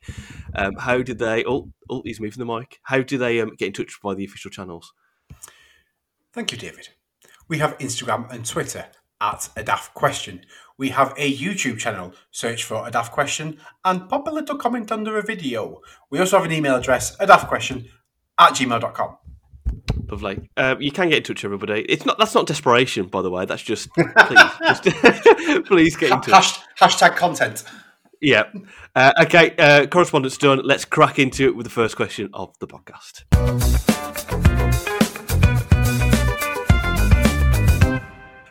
Um, 0.54 0.74
how 0.76 1.02
did 1.02 1.18
they? 1.18 1.44
Oh, 1.44 1.70
oh, 1.88 2.02
he's 2.04 2.20
moving 2.20 2.44
the 2.44 2.52
mic. 2.52 2.78
How 2.82 3.00
do 3.00 3.16
they 3.16 3.40
um, 3.40 3.54
get 3.56 3.68
in 3.68 3.72
touch 3.72 3.98
by 4.02 4.14
the 4.14 4.24
official 4.24 4.50
channels? 4.50 4.92
Thank 6.32 6.52
you, 6.52 6.58
David. 6.58 6.88
We 7.48 7.58
have 7.58 7.78
Instagram 7.78 8.30
and 8.32 8.44
Twitter 8.44 8.86
at 9.20 9.48
a 9.56 9.62
daft 9.62 9.94
question. 9.94 10.42
We 10.78 10.90
have 10.90 11.14
a 11.16 11.34
YouTube 11.34 11.78
channel. 11.78 12.12
Search 12.30 12.64
for 12.64 12.86
a 12.86 12.90
daft 12.90 13.12
question 13.12 13.58
and 13.84 14.08
pop 14.08 14.26
a 14.28 14.30
little 14.30 14.56
comment 14.56 14.92
under 14.92 15.16
a 15.18 15.22
video. 15.22 15.80
We 16.10 16.18
also 16.18 16.36
have 16.38 16.46
an 16.46 16.52
email 16.52 16.76
address, 16.76 17.16
a 17.18 17.26
daft 17.26 17.48
question 17.48 17.88
at 18.38 18.52
gmail.com. 18.52 19.16
Lovely. 20.08 20.50
Um, 20.56 20.80
you 20.80 20.92
can 20.92 21.08
get 21.08 21.18
in 21.18 21.22
touch, 21.24 21.44
everybody. 21.44 21.84
It's 21.88 22.06
not. 22.06 22.18
That's 22.18 22.34
not 22.34 22.46
desperation, 22.46 23.06
by 23.06 23.22
the 23.22 23.30
way. 23.30 23.44
That's 23.44 23.62
just 23.62 23.88
please, 23.94 24.50
just, 24.60 24.84
please 25.66 25.96
get 25.96 26.12
in 26.12 26.20
touch. 26.20 26.60
Hash, 26.76 26.94
hashtag 26.94 27.16
content. 27.16 27.64
Yeah. 28.20 28.44
Uh, 28.94 29.12
okay. 29.22 29.54
Uh, 29.58 29.86
correspondence 29.86 30.38
done. 30.38 30.60
Let's 30.62 30.84
crack 30.84 31.18
into 31.18 31.46
it 31.46 31.56
with 31.56 31.64
the 31.64 31.70
first 31.70 31.96
question 31.96 32.30
of 32.32 32.56
the 32.60 32.66
podcast. 32.66 33.24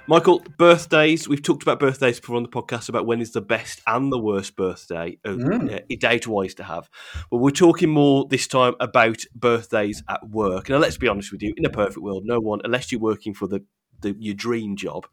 Michael, 0.07 0.43
birthdays. 0.57 1.27
We've 1.27 1.41
talked 1.41 1.63
about 1.63 1.79
birthdays 1.79 2.19
before 2.19 2.35
on 2.35 2.43
the 2.43 2.49
podcast 2.49 2.89
about 2.89 3.07
when 3.07 3.21
is 3.21 3.31
the 3.31 3.41
best 3.41 3.81
and 3.87 4.11
the 4.11 4.19
worst 4.19 4.55
birthday 4.55 5.17
of 5.23 5.39
Mm. 5.39 5.73
uh, 5.73 5.95
date 5.99 6.27
wise 6.27 6.53
to 6.55 6.63
have. 6.63 6.91
But 7.31 7.37
we're 7.37 7.49
talking 7.49 7.89
more 7.89 8.27
this 8.29 8.47
time 8.47 8.75
about 8.79 9.23
birthdays 9.33 10.03
at 10.07 10.29
work. 10.29 10.69
Now, 10.69 10.77
let's 10.77 10.97
be 10.97 11.07
honest 11.07 11.31
with 11.31 11.41
you. 11.41 11.55
In 11.57 11.65
a 11.65 11.71
perfect 11.71 11.97
world, 12.03 12.23
no 12.23 12.39
one, 12.39 12.61
unless 12.63 12.91
you're 12.91 13.01
working 13.01 13.33
for 13.33 13.47
the, 13.47 13.63
the 14.01 14.15
your 14.19 14.35
dream 14.35 14.75
job, 14.75 15.07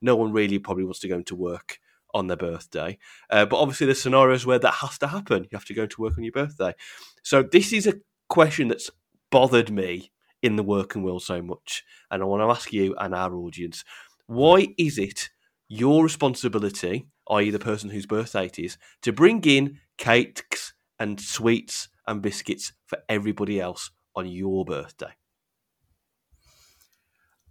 no 0.00 0.16
one 0.16 0.32
really 0.32 0.58
probably 0.58 0.84
wants 0.84 0.98
to 1.00 1.08
go 1.08 1.16
into 1.18 1.36
work 1.36 1.78
on 2.12 2.26
their 2.26 2.36
birthday. 2.36 2.98
Uh, 3.30 3.46
but 3.46 3.60
obviously, 3.60 3.86
there's 3.86 4.02
scenarios 4.02 4.44
where 4.44 4.58
that 4.58 4.74
has 4.74 4.98
to 4.98 5.06
happen. 5.06 5.44
You 5.44 5.50
have 5.56 5.66
to 5.66 5.74
go 5.74 5.84
into 5.84 6.02
work 6.02 6.18
on 6.18 6.24
your 6.24 6.32
birthday. 6.32 6.74
So 7.22 7.44
this 7.44 7.72
is 7.72 7.86
a 7.86 7.94
question 8.28 8.66
that's 8.66 8.90
bothered 9.30 9.70
me 9.70 10.10
in 10.42 10.56
the 10.56 10.64
working 10.64 11.04
world 11.04 11.22
so 11.22 11.40
much, 11.40 11.84
and 12.10 12.20
I 12.20 12.26
want 12.26 12.40
to 12.42 12.50
ask 12.50 12.72
you 12.72 12.96
and 12.98 13.14
our 13.14 13.32
audience: 13.36 13.84
Why 14.26 14.74
is 14.78 14.98
it 14.98 15.30
your 15.68 16.02
responsibility, 16.04 17.06
i.e., 17.30 17.50
the 17.50 17.58
person 17.58 17.90
whose 17.90 18.06
birthday 18.06 18.46
it 18.46 18.58
is, 18.58 18.78
to 19.02 19.12
bring 19.12 19.42
in 19.44 19.78
cakes 19.98 20.72
and 20.98 21.20
sweets 21.20 21.88
and 22.06 22.22
biscuits 22.22 22.72
for 22.86 22.98
everybody 23.08 23.60
else 23.60 23.90
on 24.14 24.26
your 24.28 24.64
birthday? 24.64 25.12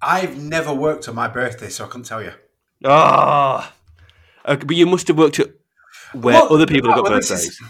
I've 0.01 0.37
never 0.41 0.73
worked 0.73 1.07
on 1.07 1.15
my 1.15 1.27
birthday, 1.27 1.69
so 1.69 1.85
I 1.85 1.89
can't 1.89 2.05
tell 2.05 2.23
you. 2.23 2.33
Ah, 2.83 3.73
okay, 4.47 4.65
but 4.65 4.75
you 4.75 4.87
must 4.87 5.07
have 5.07 5.17
worked 5.17 5.39
at 5.39 5.49
where 6.13 6.35
Well, 6.35 6.53
other 6.53 6.65
people 6.65 6.89
have 6.89 6.97
got 6.97 7.03
well, 7.03 7.19
birthdays. 7.19 7.49
is- 7.49 7.61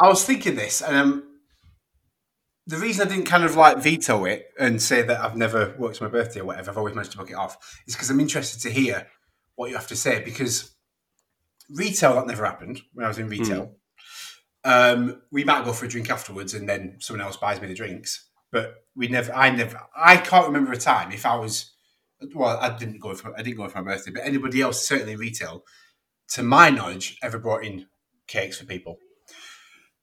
I 0.00 0.08
was 0.08 0.24
thinking 0.24 0.56
this, 0.56 0.82
and 0.82 0.96
um, 0.96 1.22
the 2.66 2.78
reason 2.78 3.06
I 3.06 3.10
didn't 3.10 3.26
kind 3.26 3.44
of 3.44 3.54
like 3.54 3.78
veto 3.78 4.24
it 4.24 4.48
and 4.58 4.82
say 4.82 5.02
that 5.02 5.20
I've 5.20 5.36
never 5.36 5.74
worked 5.78 6.00
my 6.00 6.08
birthday 6.08 6.40
or 6.40 6.46
whatever, 6.46 6.70
I've 6.70 6.78
always 6.78 6.94
managed 6.94 7.12
to 7.12 7.18
book 7.18 7.30
it 7.30 7.34
off, 7.34 7.80
is 7.86 7.94
because 7.94 8.10
I'm 8.10 8.18
interested 8.18 8.60
to 8.62 8.70
hear 8.70 9.06
what 9.54 9.70
you 9.70 9.76
have 9.76 9.86
to 9.88 9.96
say. 9.96 10.20
Because 10.20 10.74
retail, 11.70 12.14
that 12.14 12.26
never 12.26 12.44
happened 12.44 12.82
when 12.92 13.04
I 13.04 13.08
was 13.08 13.18
in 13.18 13.28
retail. 13.28 13.76
Um, 14.64 15.22
we 15.30 15.44
might 15.44 15.64
go 15.64 15.72
for 15.72 15.86
a 15.86 15.88
drink 15.88 16.10
afterwards, 16.10 16.54
and 16.54 16.68
then 16.68 16.96
someone 16.98 17.24
else 17.24 17.36
buys 17.36 17.60
me 17.60 17.68
the 17.68 17.74
drinks. 17.74 18.28
But 18.50 18.74
we 18.96 19.06
never, 19.06 19.32
I 19.32 19.50
never, 19.50 19.80
I 19.96 20.16
can't 20.16 20.46
remember 20.46 20.72
a 20.72 20.76
time 20.76 21.12
if 21.12 21.24
I 21.24 21.36
was, 21.36 21.72
well, 22.34 22.58
I 22.60 22.76
didn't 22.76 22.98
go 22.98 23.14
for, 23.14 23.32
I 23.38 23.42
didn't 23.42 23.58
go 23.58 23.68
for 23.68 23.82
my 23.82 23.92
birthday, 23.92 24.10
but 24.10 24.24
anybody 24.24 24.60
else, 24.60 24.86
certainly 24.86 25.12
in 25.12 25.18
retail, 25.20 25.64
to 26.30 26.42
my 26.42 26.70
knowledge, 26.70 27.16
ever 27.22 27.38
brought 27.38 27.64
in 27.64 27.86
cakes 28.26 28.58
for 28.58 28.66
people. 28.66 28.98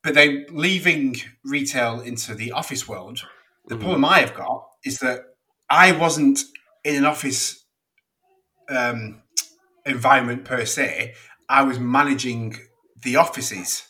But 0.03 0.15
then 0.15 0.45
leaving 0.49 1.15
retail 1.45 2.01
into 2.01 2.35
the 2.35 2.51
office 2.51 2.87
world, 2.87 3.25
the 3.67 3.75
Mhm. 3.75 3.79
problem 3.79 4.05
I 4.05 4.19
have 4.19 4.33
got 4.33 4.67
is 4.83 4.99
that 4.99 5.21
I 5.69 5.91
wasn't 5.93 6.39
in 6.83 6.95
an 6.95 7.05
office 7.05 7.63
um, 8.69 9.21
environment 9.85 10.45
per 10.45 10.65
se. 10.65 11.13
I 11.49 11.63
was 11.63 11.79
managing 11.79 12.57
the 13.01 13.15
offices 13.17 13.83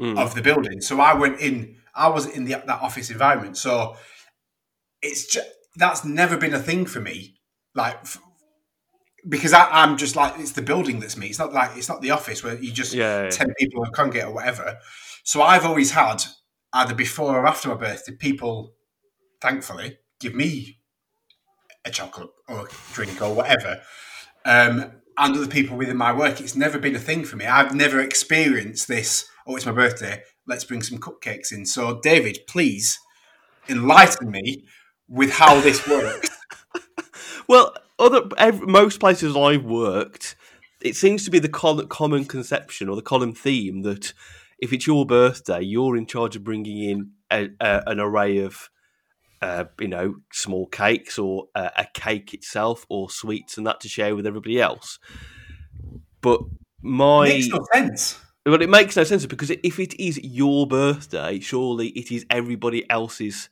Mm. 0.00 0.18
of 0.18 0.34
the 0.34 0.42
building, 0.42 0.80
so 0.80 1.00
I 1.00 1.14
went 1.14 1.40
in. 1.40 1.76
I 1.94 2.08
was 2.08 2.26
in 2.26 2.44
the, 2.44 2.52
that 2.66 2.80
office 2.82 3.10
environment, 3.10 3.56
so 3.56 3.96
it's 5.02 5.26
just 5.26 5.48
that's 5.76 6.04
never 6.04 6.36
been 6.36 6.54
a 6.54 6.58
thing 6.58 6.86
for 6.86 7.00
me. 7.00 7.36
Like 7.74 7.98
because 9.28 9.52
I, 9.52 9.68
I'm 9.70 9.96
just 9.96 10.16
like 10.16 10.34
it's 10.38 10.52
the 10.52 10.62
building 10.62 11.00
that's 11.00 11.16
me. 11.16 11.28
It's 11.28 11.38
not 11.38 11.52
like 11.52 11.76
it's 11.76 11.88
not 11.88 12.02
the 12.02 12.10
office 12.10 12.42
where 12.44 12.56
you 12.56 12.72
just 12.72 12.92
Yeah, 12.92 13.24
yeah. 13.24 13.30
ten 13.30 13.54
people 13.58 13.84
in 13.84 13.92
congregate 13.92 14.24
or 14.28 14.34
whatever. 14.34 14.78
So 15.24 15.42
I've 15.42 15.64
always 15.64 15.90
had 15.90 16.22
either 16.72 16.94
before 16.94 17.36
or 17.38 17.46
after 17.46 17.68
my 17.68 17.74
birthday, 17.74 18.14
people 18.14 18.74
thankfully 19.40 19.98
give 20.20 20.34
me 20.34 20.78
a 21.84 21.90
chocolate 21.90 22.30
or 22.48 22.66
a 22.66 22.68
drink 22.92 23.20
or 23.20 23.34
whatever. 23.34 23.80
Um, 24.44 24.92
and 25.16 25.36
other 25.36 25.46
people 25.46 25.76
within 25.76 25.96
my 25.96 26.12
work, 26.12 26.40
it's 26.40 26.56
never 26.56 26.78
been 26.78 26.96
a 26.96 27.00
thing 27.00 27.24
for 27.24 27.36
me. 27.36 27.46
I've 27.46 27.74
never 27.74 28.00
experienced 28.00 28.88
this. 28.88 29.26
Oh, 29.46 29.56
it's 29.56 29.66
my 29.66 29.72
birthday. 29.72 30.22
Let's 30.46 30.64
bring 30.64 30.82
some 30.82 30.98
cupcakes 30.98 31.52
in. 31.52 31.66
So, 31.66 32.00
David, 32.02 32.38
please 32.48 32.98
enlighten 33.68 34.30
me 34.30 34.64
with 35.08 35.32
how 35.32 35.60
this 35.60 35.86
works. 35.88 36.30
Well, 37.46 37.74
other 37.98 38.22
ev 38.38 38.62
most 38.62 39.00
places 39.00 39.36
I've 39.36 39.64
worked, 39.64 40.36
it 40.80 40.96
seems 40.96 41.24
to 41.24 41.30
be 41.30 41.38
the 41.38 41.48
col- 41.48 41.86
common 41.86 42.24
conception 42.24 42.88
or 42.88 42.96
the 42.96 43.02
common 43.02 43.34
theme 43.34 43.82
that 43.82 44.14
if 44.58 44.72
it's 44.72 44.86
your 44.86 45.06
birthday, 45.06 45.60
you're 45.60 45.96
in 45.96 46.06
charge 46.06 46.36
of 46.36 46.44
bringing 46.44 46.82
in 46.82 47.10
a, 47.30 47.48
a, 47.60 47.82
an 47.86 48.00
array 48.00 48.38
of, 48.38 48.70
uh, 49.42 49.64
you 49.80 49.88
know, 49.88 50.16
small 50.32 50.66
cakes 50.66 51.18
or 51.18 51.48
uh, 51.54 51.70
a 51.76 51.86
cake 51.94 52.32
itself 52.34 52.86
or 52.88 53.10
sweets 53.10 53.58
and 53.58 53.66
that 53.66 53.80
to 53.80 53.88
share 53.88 54.16
with 54.16 54.26
everybody 54.26 54.60
else. 54.60 54.98
But 56.20 56.40
my 56.82 57.28
Makes 57.28 57.48
no 57.48 57.66
sense. 57.72 58.20
well, 58.46 58.62
it 58.62 58.70
makes 58.70 58.96
no 58.96 59.04
sense 59.04 59.26
because 59.26 59.50
if 59.50 59.78
it 59.78 59.98
is 60.00 60.18
your 60.22 60.66
birthday, 60.66 61.40
surely 61.40 61.88
it 61.88 62.10
is 62.12 62.24
everybody 62.30 62.88
else's 62.90 63.48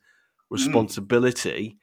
responsibility 0.49 1.77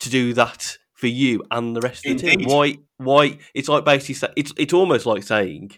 to 0.00 0.10
do 0.10 0.32
that 0.34 0.78
for 0.94 1.06
you 1.08 1.42
and 1.50 1.76
the 1.76 1.80
rest 1.80 2.06
of 2.06 2.18
the 2.18 2.36
team. 2.36 2.48
Why? 2.48 2.78
Why? 2.96 3.38
It's 3.54 3.68
like 3.68 3.84
basically 3.84 4.28
it's 4.36 4.52
it's 4.56 4.72
almost 4.72 5.06
like 5.06 5.22
saying, 5.22 5.72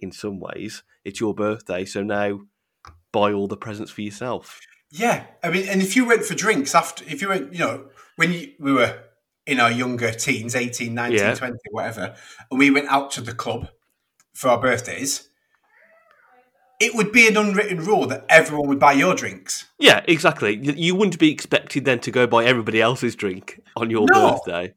in 0.00 0.12
some 0.12 0.40
ways, 0.40 0.82
it's 1.04 1.20
your 1.20 1.34
birthday, 1.34 1.84
so 1.84 2.02
now 2.02 2.40
buy 3.12 3.32
all 3.32 3.48
the 3.48 3.56
presents 3.56 3.90
for 3.90 4.02
yourself. 4.02 4.60
Yeah, 4.90 5.26
I 5.42 5.50
mean, 5.50 5.68
and 5.68 5.80
if 5.82 5.94
you 5.96 6.04
went 6.06 6.24
for 6.24 6.34
drinks 6.34 6.74
after, 6.74 7.04
if 7.06 7.22
you 7.22 7.28
went, 7.28 7.52
you 7.52 7.60
know, 7.60 7.88
when 8.16 8.32
you, 8.32 8.52
we 8.58 8.72
were 8.72 9.02
in 9.46 9.60
our 9.60 9.70
younger 9.70 10.12
teens, 10.12 10.54
18, 10.54 10.92
19, 10.94 11.18
Yeah. 11.18 11.34
20, 11.34 11.56
whatever, 11.70 12.14
and 12.50 12.58
we 12.58 12.70
went 12.70 12.88
out 12.88 13.10
to 13.12 13.20
the 13.20 13.32
club 13.34 13.68
for 14.34 14.48
our 14.48 14.60
birthdays, 14.60 15.28
it 16.80 16.94
would 16.94 17.12
be 17.12 17.28
an 17.28 17.36
unwritten 17.36 17.78
rule 17.84 18.06
that 18.06 18.24
everyone 18.28 18.66
would 18.68 18.80
buy 18.80 18.92
your 18.92 19.14
drinks. 19.14 19.66
Yeah, 19.78 20.02
exactly. 20.08 20.56
You 20.56 20.94
wouldn't 20.94 21.18
be 21.18 21.30
expected 21.30 21.84
then 21.84 22.00
to 22.00 22.10
go 22.10 22.26
buy 22.26 22.44
everybody 22.46 22.80
else's 22.80 23.14
drink 23.14 23.60
on 23.76 23.90
your 23.90 24.06
No. 24.10 24.32
birthday. 24.32 24.74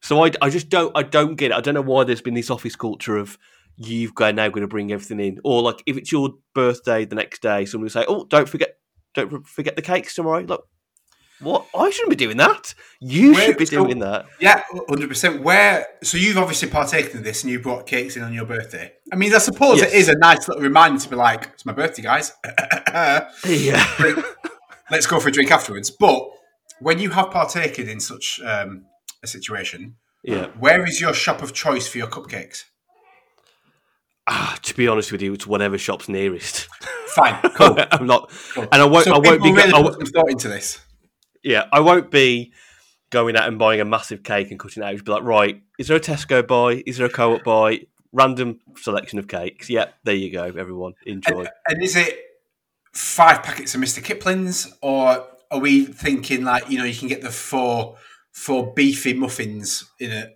So 0.00 0.24
I, 0.24 0.32
I 0.42 0.50
just 0.50 0.68
don't 0.68 0.92
I 0.94 1.02
don't 1.02 1.36
get 1.36 1.52
it. 1.52 1.54
I 1.54 1.60
don't 1.60 1.74
know 1.74 1.80
why 1.80 2.04
there's 2.04 2.20
been 2.20 2.34
this 2.34 2.50
office 2.50 2.76
culture 2.76 3.16
of 3.16 3.38
you've 3.76 4.14
got 4.14 4.34
now 4.34 4.48
going 4.48 4.62
to 4.62 4.68
bring 4.68 4.92
everything 4.92 5.20
in, 5.20 5.38
or 5.44 5.62
like 5.62 5.82
if 5.86 5.96
it's 5.96 6.12
your 6.12 6.30
birthday 6.54 7.04
the 7.04 7.14
next 7.16 7.42
day, 7.42 7.64
someone 7.64 7.84
will 7.84 7.90
say, 7.90 8.04
"Oh, 8.08 8.24
don't 8.24 8.48
forget, 8.48 8.76
don't 9.14 9.46
forget 9.46 9.76
the 9.76 9.82
cakes 9.82 10.14
tomorrow." 10.14 10.40
Like, 10.46 10.60
what? 11.40 11.66
I 11.76 11.90
shouldn't 11.90 12.10
be 12.10 12.16
doing 12.16 12.36
that. 12.38 12.74
You 13.00 13.32
Where- 13.32 13.44
should 13.46 13.58
be 13.58 13.66
so- 13.66 13.84
doing 13.84 13.98
that. 13.98 14.26
Yeah, 14.40 14.62
100%. 14.72 15.42
Where, 15.42 15.84
so 16.02 16.16
you've 16.16 16.38
obviously 16.38 16.68
partaken 16.70 17.18
of 17.18 17.24
this 17.24 17.42
and 17.42 17.50
you 17.52 17.58
brought 17.60 17.86
cakes 17.86 18.16
in 18.16 18.22
on 18.22 18.32
your 18.32 18.46
birthday. 18.46 18.92
I 19.12 19.16
mean, 19.16 19.34
I 19.34 19.38
suppose 19.38 19.78
Yes. 19.80 19.92
it 19.92 19.96
is 19.96 20.08
a 20.08 20.14
nice 20.16 20.46
little 20.48 20.62
reminder 20.62 21.00
to 21.00 21.08
be 21.08 21.16
like, 21.16 21.50
it's 21.52 21.66
my 21.66 21.72
birthday, 21.72 22.02
guys. 22.02 22.32
Yeah. 23.44 23.84
Let's 24.90 25.06
go 25.06 25.18
for 25.18 25.28
a 25.28 25.32
drink 25.32 25.50
afterwards. 25.50 25.90
But 25.90 26.22
when 26.80 26.98
you 27.00 27.10
have 27.10 27.30
partaken 27.30 27.88
in 27.88 28.00
such 28.00 28.40
um, 28.44 28.84
a 29.22 29.26
situation, 29.26 29.96
yeah. 30.22 30.46
Where 30.58 30.86
is 30.86 31.00
your 31.02 31.12
shop 31.12 31.42
of 31.42 31.52
choice 31.52 31.86
for 31.86 31.98
your 31.98 32.06
cupcakes? 32.06 32.64
Ah, 34.26 34.56
to 34.62 34.74
be 34.74 34.88
honest 34.88 35.12
with 35.12 35.20
you, 35.22 35.34
it's 35.34 35.46
whatever 35.46 35.76
shop's 35.76 36.08
nearest. 36.08 36.66
Fine, 37.08 37.40
cool. 37.54 37.76
I'm 37.90 38.06
not, 38.06 38.30
cool. 38.54 38.66
and 38.72 38.80
I 38.82 38.84
won't. 38.86 39.04
so 39.04 39.14
I 39.14 39.18
won't 39.18 39.42
be. 39.42 39.52
really 39.52 39.72
I 39.72 39.80
won't- 39.80 40.08
thought 40.08 40.30
into 40.30 40.48
this. 40.48 40.80
yeah, 41.42 41.66
I 41.72 41.80
won't 41.80 42.10
be 42.10 42.52
going 43.10 43.36
out 43.36 43.46
and 43.48 43.58
buying 43.58 43.80
a 43.80 43.84
massive 43.84 44.22
cake 44.22 44.50
and 44.50 44.58
cutting 44.58 44.82
it 44.82 44.86
out. 44.86 44.92
Just 44.92 45.04
be 45.04 45.12
like, 45.12 45.22
right, 45.22 45.62
is 45.78 45.88
there 45.88 45.96
a 45.96 46.00
Tesco 46.00 46.46
buy? 46.46 46.82
Is 46.86 46.96
there 46.96 47.06
a 47.06 47.10
co-op 47.10 47.44
buy? 47.44 47.80
Random 48.12 48.60
selection 48.76 49.18
of 49.18 49.26
cakes. 49.28 49.68
Yeah, 49.68 49.86
there 50.04 50.14
you 50.14 50.30
go, 50.30 50.44
everyone. 50.44 50.94
Enjoy. 51.04 51.40
And, 51.40 51.48
and 51.68 51.82
is 51.82 51.96
it 51.96 52.16
five 52.92 53.42
packets 53.42 53.74
of 53.74 53.80
Mr. 53.80 54.02
Kipling's, 54.02 54.72
or 54.82 55.26
are 55.50 55.58
we 55.58 55.84
thinking 55.84 56.44
like 56.44 56.70
you 56.70 56.78
know 56.78 56.84
you 56.84 56.94
can 56.94 57.08
get 57.08 57.22
the 57.22 57.30
four 57.30 57.96
four 58.32 58.72
beefy 58.72 59.14
muffins 59.14 59.84
in 60.00 60.12
a 60.12 60.28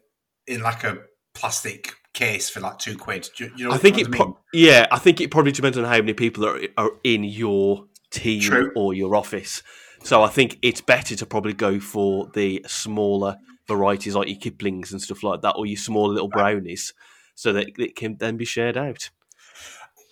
in 0.46 0.60
like 0.60 0.82
a 0.84 0.98
plastic 1.34 1.94
case 2.18 2.50
for 2.50 2.60
like 2.60 2.78
two 2.78 2.96
quid? 2.96 3.30
You, 3.36 3.50
you 3.56 3.68
know? 3.68 3.74
I 3.74 3.78
think 3.78 3.98
it. 3.98 4.10
mean? 4.10 4.20
Pro- 4.20 4.38
yeah, 4.52 4.86
I 4.90 4.98
think 4.98 5.20
it 5.20 5.30
probably 5.30 5.52
depends 5.52 5.78
on 5.78 5.84
how 5.84 5.98
many 5.98 6.14
people 6.14 6.44
are, 6.44 6.60
are 6.76 6.90
in 7.04 7.24
your 7.24 7.86
team 8.10 8.42
True. 8.42 8.72
or 8.74 8.92
your 8.92 9.14
office. 9.14 9.62
So 10.02 10.22
I 10.22 10.28
think 10.28 10.58
it's 10.62 10.80
better 10.80 11.16
to 11.16 11.26
probably 11.26 11.52
go 11.52 11.80
for 11.80 12.30
the 12.34 12.64
smaller 12.66 13.36
varieties 13.66 14.14
like 14.14 14.28
your 14.28 14.38
Kiplings 14.38 14.92
and 14.92 15.00
stuff 15.00 15.22
like 15.22 15.42
that, 15.42 15.52
or 15.52 15.66
your 15.66 15.76
small 15.76 16.08
little 16.08 16.28
brownies, 16.28 16.94
so 17.34 17.52
that 17.52 17.78
it 17.78 17.96
can 17.96 18.16
then 18.16 18.36
be 18.36 18.44
shared 18.44 18.76
out. 18.76 19.10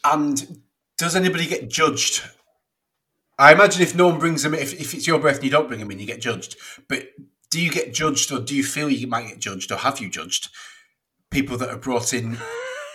And 0.05 0.61
does 0.99 1.17
anybody 1.17 1.47
get 1.47 1.71
judged? 1.71 2.23
I 3.39 3.53
imagine 3.53 3.83
if 3.83 3.95
no 3.95 4.09
one 4.09 4.19
brings 4.19 4.43
them, 4.43 4.55
if, 4.55 4.73
if 4.81 4.95
it's 4.95 5.07
your 5.07 5.19
birthday 5.19 5.37
and 5.37 5.45
you 5.45 5.51
don't 5.51 5.69
bring 5.69 5.81
them 5.81 5.91
in, 5.91 5.99
you 5.99 6.07
get 6.07 6.21
judged. 6.21 6.57
But 6.89 7.09
do 7.51 7.61
you 7.61 7.71
get 7.71 7.95
judged, 7.95 8.33
or 8.33 8.41
do 8.41 8.55
you 8.55 8.65
feel 8.65 8.91
you 8.91 9.07
might 9.07 9.29
get 9.29 9.39
judged, 9.41 9.71
or 9.71 9.77
have 9.77 10.01
you 10.01 10.09
judged 10.09 10.49
people 11.31 11.57
that 11.59 11.69
have 11.71 11.83
brought 11.83 12.13
in 12.15 12.39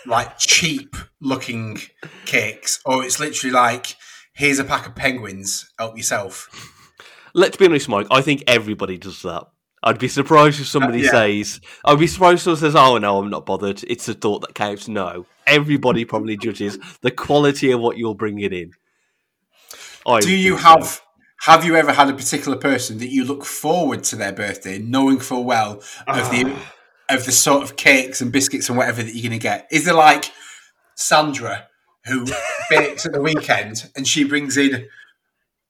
like 0.05 0.37
cheap 0.37 0.95
looking 1.19 1.79
cakes, 2.25 2.79
or 2.85 3.03
it's 3.03 3.19
literally 3.19 3.53
like, 3.53 3.95
here's 4.33 4.59
a 4.59 4.63
pack 4.63 4.87
of 4.87 4.95
penguins, 4.95 5.69
help 5.77 5.95
yourself. 5.97 6.49
Let's 7.33 7.57
be 7.57 7.65
honest, 7.65 7.87
Mike. 7.87 8.07
I 8.11 8.21
think 8.21 8.43
everybody 8.47 8.97
does 8.97 9.21
that. 9.21 9.43
I'd 9.83 9.99
be 9.99 10.07
surprised 10.07 10.59
if 10.59 10.67
somebody 10.67 10.99
Uh, 10.99 11.03
yeah. 11.05 11.11
says, 11.43 11.61
I'd 11.85 11.99
be 11.99 12.07
surprised 12.07 12.39
if 12.39 12.41
someone 12.43 12.59
says, 12.59 12.75
oh, 12.75 12.97
no, 12.97 13.19
I'm 13.19 13.29
not 13.29 13.45
bothered. 13.45 13.83
It's 13.87 14.05
the 14.05 14.13
thought 14.13 14.41
that 14.41 14.53
counts. 14.53 14.87
No. 14.87 15.25
Everybody 15.47 16.05
probably 16.05 16.37
judges 16.37 16.77
the 17.01 17.09
quality 17.11 17.71
of 17.71 17.79
what 17.79 17.97
you're 17.97 18.13
bringing 18.15 18.53
in. 18.53 18.71
I 20.05 20.19
Do 20.19 20.35
you 20.35 20.51
think 20.57 20.61
so. 20.61 20.67
have? 20.79 21.01
Have 21.45 21.65
you 21.65 21.75
ever 21.75 21.91
had 21.93 22.09
a 22.09 22.13
particular 22.13 22.57
person 22.57 22.99
that 22.99 23.09
you 23.09 23.23
look 23.25 23.43
forward 23.43 24.03
to 24.05 24.15
their 24.15 24.31
birthday, 24.31 24.77
knowing 24.77 25.19
full 25.19 25.43
well 25.43 25.81
of 26.07 26.29
the 26.29 26.55
of 27.11 27.25
the 27.25 27.31
sort 27.31 27.63
of 27.63 27.75
cakes 27.75 28.21
and 28.21 28.31
biscuits 28.31 28.69
and 28.69 28.77
whatever 28.77 29.03
that 29.03 29.13
you're 29.13 29.27
going 29.29 29.39
to 29.39 29.43
get? 29.43 29.67
Is 29.71 29.85
there 29.85 29.93
like 29.93 30.31
Sandra 30.95 31.67
who 32.05 32.25
bakes 32.69 33.05
at 33.05 33.13
the 33.13 33.21
weekend 33.21 33.89
and 33.95 34.07
she 34.07 34.23
brings 34.23 34.57
in 34.57 34.87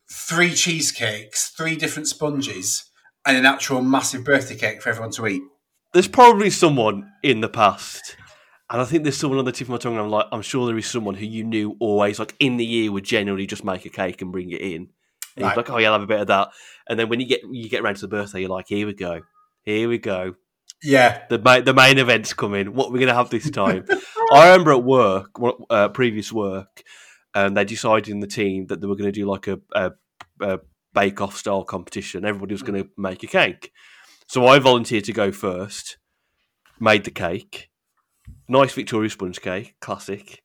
three 0.10 0.54
cheesecakes, 0.54 1.50
three 1.50 1.76
different 1.76 2.08
sponges, 2.08 2.86
and 3.26 3.38
an 3.38 3.46
actual 3.46 3.82
massive 3.82 4.24
birthday 4.24 4.56
cake 4.56 4.82
for 4.82 4.90
everyone 4.90 5.12
to 5.12 5.28
eat? 5.28 5.42
There's 5.94 6.08
probably 6.08 6.50
someone 6.50 7.12
in 7.22 7.42
the 7.42 7.50
past, 7.50 8.16
and 8.70 8.82
I 8.82 8.86
think 8.86 9.04
there's 9.04 9.18
someone 9.18 9.40
on 9.40 9.46
the 9.46 9.52
tip 9.52 9.68
of 9.68 9.72
my 9.72 9.78
tongue. 9.78 9.98
I'm 9.98 10.10
like, 10.10 10.28
I'm 10.32 10.42
sure 10.42 10.66
there 10.66 10.78
is 10.78 10.88
someone 10.88 11.16
who 11.16 11.26
you 11.26 11.44
knew 11.44 11.76
always, 11.80 12.18
like 12.20 12.36
in 12.40 12.58
the 12.58 12.66
year, 12.66 12.92
would 12.92 13.04
generally 13.04 13.46
just 13.46 13.66
make 13.66 13.86
a 13.86 13.90
cake 13.90 14.22
and 14.22 14.32
bring 14.32 14.52
it 14.52 14.62
in. 14.62 14.90
And 15.36 15.46
Right. 15.46 15.56
you're 15.56 15.64
like, 15.64 15.70
oh, 15.70 15.78
yeah, 15.78 15.88
I'll 15.88 15.94
have 15.94 16.02
a 16.04 16.08
bit 16.08 16.22
of 16.22 16.28
that. 16.28 16.50
And 16.88 16.98
then 17.00 17.10
when 17.10 17.20
you 17.20 17.26
get 17.28 17.42
you 17.50 17.70
get 17.70 17.82
around 17.82 17.96
to 17.96 18.02
the 18.02 18.08
birthday, 18.08 18.42
you're 18.42 18.50
like, 18.50 18.68
here 18.68 18.88
we 18.88 18.94
go, 18.94 19.22
here 19.64 19.90
we 19.90 19.98
go. 19.98 20.36
Yeah, 20.84 21.24
The 21.30 21.40
main 21.40 21.64
the 21.64 21.74
main 21.74 21.98
event's 21.98 22.34
coming. 22.34 22.74
What 22.74 22.92
we're 22.92 23.00
gonna 23.00 23.14
have 23.14 23.30
this 23.30 23.50
time? 23.50 23.86
I 24.34 24.50
remember 24.50 24.72
at 24.72 24.84
work, 24.84 25.32
uh, 25.70 25.90
previous 25.90 26.32
work, 26.32 26.84
and 27.36 27.56
they 27.56 27.66
decided 27.66 28.10
in 28.10 28.20
the 28.20 28.28
team 28.28 28.68
that 28.68 28.82
they 28.82 28.88
were 28.88 28.96
going 28.96 29.12
to 29.12 29.20
do 29.20 29.26
like 29.26 29.48
a, 29.48 29.60
a, 29.74 29.92
a 30.42 30.60
bake 30.94 31.22
off 31.22 31.36
style 31.38 31.64
competition. 31.64 32.26
Everybody 32.26 32.54
was 32.54 32.64
going 32.64 32.82
to 32.82 32.90
make 32.98 33.24
a 33.24 33.28
cake. 33.28 33.72
So 34.28 34.48
I 34.48 34.60
volunteered 34.60 35.04
to 35.06 35.14
go 35.14 35.32
first, 35.32 35.98
made 36.80 37.04
the 37.04 37.12
cake. 37.12 37.70
Nice 38.48 38.74
Victoria 38.74 39.10
sponge 39.10 39.42
cake, 39.42 39.76
classic. 39.82 40.44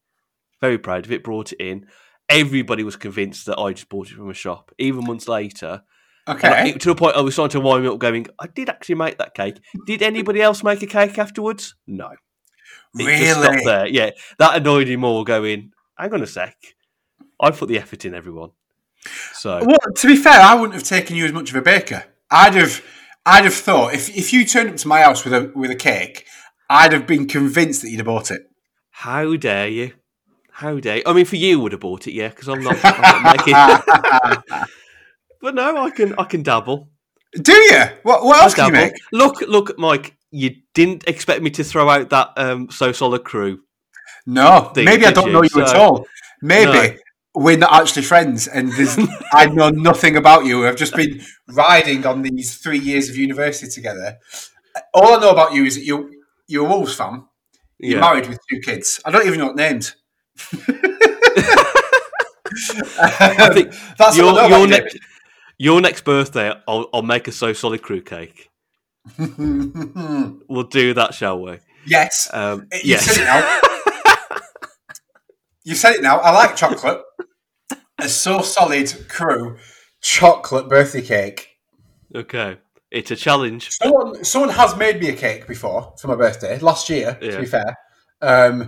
Very 0.61 0.79
proud 0.79 1.05
of 1.05 1.13
it, 1.13 1.25
brought 1.25 1.53
it 1.53 1.61
in. 1.61 1.87
Everybody 2.29 2.83
was 2.83 2.97
convinced 2.97 3.47
that 3.47 3.59
I 3.59 3.73
just 3.73 3.89
bought 3.89 4.11
it 4.11 4.15
from 4.17 4.31
a 4.31 4.35
shop. 4.35 4.73
Even 4.79 5.05
months 5.05 5.29
later, 5.29 5.83
and 6.27 6.45
I- 6.45 6.61
okay. 6.69 6.73
to 6.79 6.91
a 6.91 6.95
point 6.95 7.17
I 7.17 7.21
was 7.21 7.35
starting 7.35 7.61
to 7.61 7.67
wind 7.67 7.87
up 7.87 7.99
going, 7.99 8.27
I 8.39 8.47
did 8.47 8.69
actually 8.69 8.97
make 8.97 9.19
that 9.19 9.35
cake. 9.35 9.57
Did 9.87 10.03
anybody 10.03 10.43
else 10.43 10.63
make 10.65 10.83
a 10.83 10.87
cake 10.87 11.19
afterwards? 11.19 11.75
No. 11.87 12.11
It 12.99 13.19
just 13.19 13.41
Really? 13.41 13.65
there. 13.65 13.87
Yeah, 13.87 14.11
that 14.39 14.57
annoyed 14.57 14.89
him 14.89 15.01
more. 15.01 15.23
Going, 15.25 15.73
hang 15.99 16.15
on 16.15 16.23
a 16.23 16.27
sec, 16.27 16.57
I 17.41 17.51
put 17.51 17.69
the 17.69 17.79
effort 17.79 18.05
in, 18.07 18.15
everyone. 18.15 18.51
So 19.35 19.63
Well, 19.65 19.79
to 19.97 20.07
be 20.07 20.17
fair, 20.17 20.41
I 20.41 20.55
wouldn't 20.55 20.75
have 20.75 20.83
taken 20.83 21.15
you 21.15 21.27
as 21.27 21.33
much 21.33 21.51
of 21.51 21.57
a 21.57 21.63
baker. 21.63 22.05
I'd 22.31 22.55
have, 22.55 22.83
I'd 23.27 23.45
have 23.45 23.55
thought 23.55 23.93
if 23.95 24.09
if 24.17 24.33
you 24.33 24.45
turned 24.47 24.71
up 24.71 24.77
to 24.77 24.89
my 24.89 25.03
house 25.03 25.25
with 25.25 25.33
a 25.35 25.53
with 25.55 25.71
a 25.71 25.77
cake, 25.77 26.25
I'd 26.71 26.93
have 26.93 27.07
been 27.07 27.27
convinced 27.29 27.83
that 27.83 27.91
you'd 27.91 27.99
have 27.99 28.07
bought 28.07 28.31
it. 28.31 28.43
how 28.91 29.37
dare 29.37 29.69
you? 29.69 29.93
How 30.51 30.81
dare? 30.81 30.97
You? 30.97 31.03
I 31.07 31.13
mean, 31.13 31.27
for 31.27 31.37
you, 31.37 31.61
would 31.61 31.73
have 31.73 31.83
bought 31.83 32.07
it, 32.09 32.15
yeah, 32.15 32.29
because 32.29 32.49
I'm 32.49 32.63
not, 32.65 32.77
I'm 32.83 33.23
not 33.23 33.37
making. 33.37 34.65
but 35.47 35.55
no, 35.55 35.77
I 35.77 35.91
can, 35.91 36.13
I 36.19 36.25
can 36.25 36.43
dabble. 36.43 36.89
Do 37.41 37.53
you? 37.53 37.81
What 38.03 38.25
what 38.25 38.43
else 38.43 38.55
can 38.55 38.67
you 38.67 38.73
make? 38.73 38.95
Look, 39.13 39.43
look, 39.43 39.79
Mike, 39.79 40.17
you 40.33 40.51
didn't 40.75 41.05
expect 41.07 41.41
me 41.41 41.51
to 41.51 41.63
throw 41.63 41.89
out 41.89 42.11
that 42.11 42.33
um, 42.37 42.69
so 42.69 42.91
solid 42.91 43.23
crew. 43.23 43.61
No, 44.27 44.73
Thing, 44.75 44.87
maybe 44.87 45.07
I 45.07 45.13
don't 45.13 45.29
you? 45.29 45.33
know 45.33 45.43
you 45.45 45.63
at 45.63 45.77
all. 45.77 46.05
Maybe 46.43 46.73
No. 46.73 46.97
we're 47.37 47.59
not 47.59 47.73
actually 47.81 48.03
friends, 48.03 48.49
and 48.49 48.73
there's, 48.73 48.99
I 49.33 49.47
know 49.47 49.71
nothing 49.71 50.17
about 50.17 50.47
you. 50.47 50.67
I've 50.67 50.75
just 50.77 50.97
been 50.97 51.21
riding 51.49 52.05
on 52.05 52.23
these 52.23 52.57
three 52.59 52.81
years 52.81 53.09
of 53.09 53.17
university 53.17 53.71
together. 53.71 54.19
All 54.93 55.15
I 55.15 55.21
know 55.21 55.31
about 55.31 55.53
you 55.55 55.65
is 55.65 55.77
that 55.77 55.85
you 55.85 56.11
you're 56.49 56.67
a 56.67 56.69
Wolves 56.69 56.97
fan. 56.97 57.25
You're 57.79 57.99
Yeah. 57.99 58.01
married 58.01 58.27
with 58.29 58.41
two 58.51 58.59
kids. 58.59 59.01
I 59.05 59.13
don't 59.13 59.25
even 59.29 59.39
know 59.39 59.47
what 59.47 59.57
names. 59.57 59.95
I 62.99 63.51
think 63.53 63.75
That's 63.99 64.17
your 64.17 64.29
all 64.31 64.39
I 64.39 64.49
know 64.49 64.59
your 64.59 64.69
next 64.69 64.97
your 65.59 65.81
next 65.81 66.05
birthday, 66.05 66.53
I'll, 66.69 66.89
I'll 66.93 67.03
make 67.03 67.29
a 67.29 67.33
so 67.33 67.53
solid 67.53 67.83
crew 67.83 68.01
cake. 68.03 68.51
We'll 70.49 70.65
do 70.71 70.95
that, 70.95 71.15
shall 71.15 71.41
we? 71.41 71.59
yes. 71.87 72.29
Um, 72.33 72.67
You 72.73 72.81
yes. 72.85 73.05
said 73.05 73.23
it 73.23 73.25
now. 73.25 74.37
you 75.65 75.75
said 75.75 75.95
it 75.97 76.03
now. 76.03 76.19
I 76.19 76.31
like 76.33 76.57
chocolate. 76.57 77.03
A 77.99 78.09
so 78.09 78.43
solid 78.43 78.93
crew 79.09 79.57
chocolate 80.03 80.69
birthday 80.69 81.01
cake. 81.03 81.49
okay, 82.15 82.59
it's 82.91 83.11
a 83.11 83.17
challenge. 83.17 83.71
Someone, 83.71 84.23
someone 84.25 84.51
has 84.51 84.77
made 84.77 85.01
me 85.01 85.09
a 85.09 85.17
cake 85.17 85.47
before 85.47 85.95
for 85.99 86.09
my 86.09 86.15
birthday 86.17 86.59
last 86.59 86.89
year. 86.91 87.19
Yeah. 87.23 87.31
To 87.33 87.41
be 87.41 87.47
fair, 87.47 87.77
um, 88.21 88.61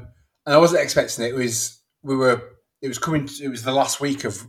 and 0.46 0.54
I 0.54 0.58
wasn't 0.58 0.82
expecting 0.82 1.24
it. 1.26 1.28
It 1.30 1.34
was 1.34 1.78
we 2.02 2.16
were. 2.16 2.40
It 2.80 2.88
was 2.88 2.98
coming. 2.98 3.28
It 3.42 3.48
was 3.48 3.62
the 3.64 3.72
last 3.72 4.00
week 4.00 4.24
of 4.24 4.46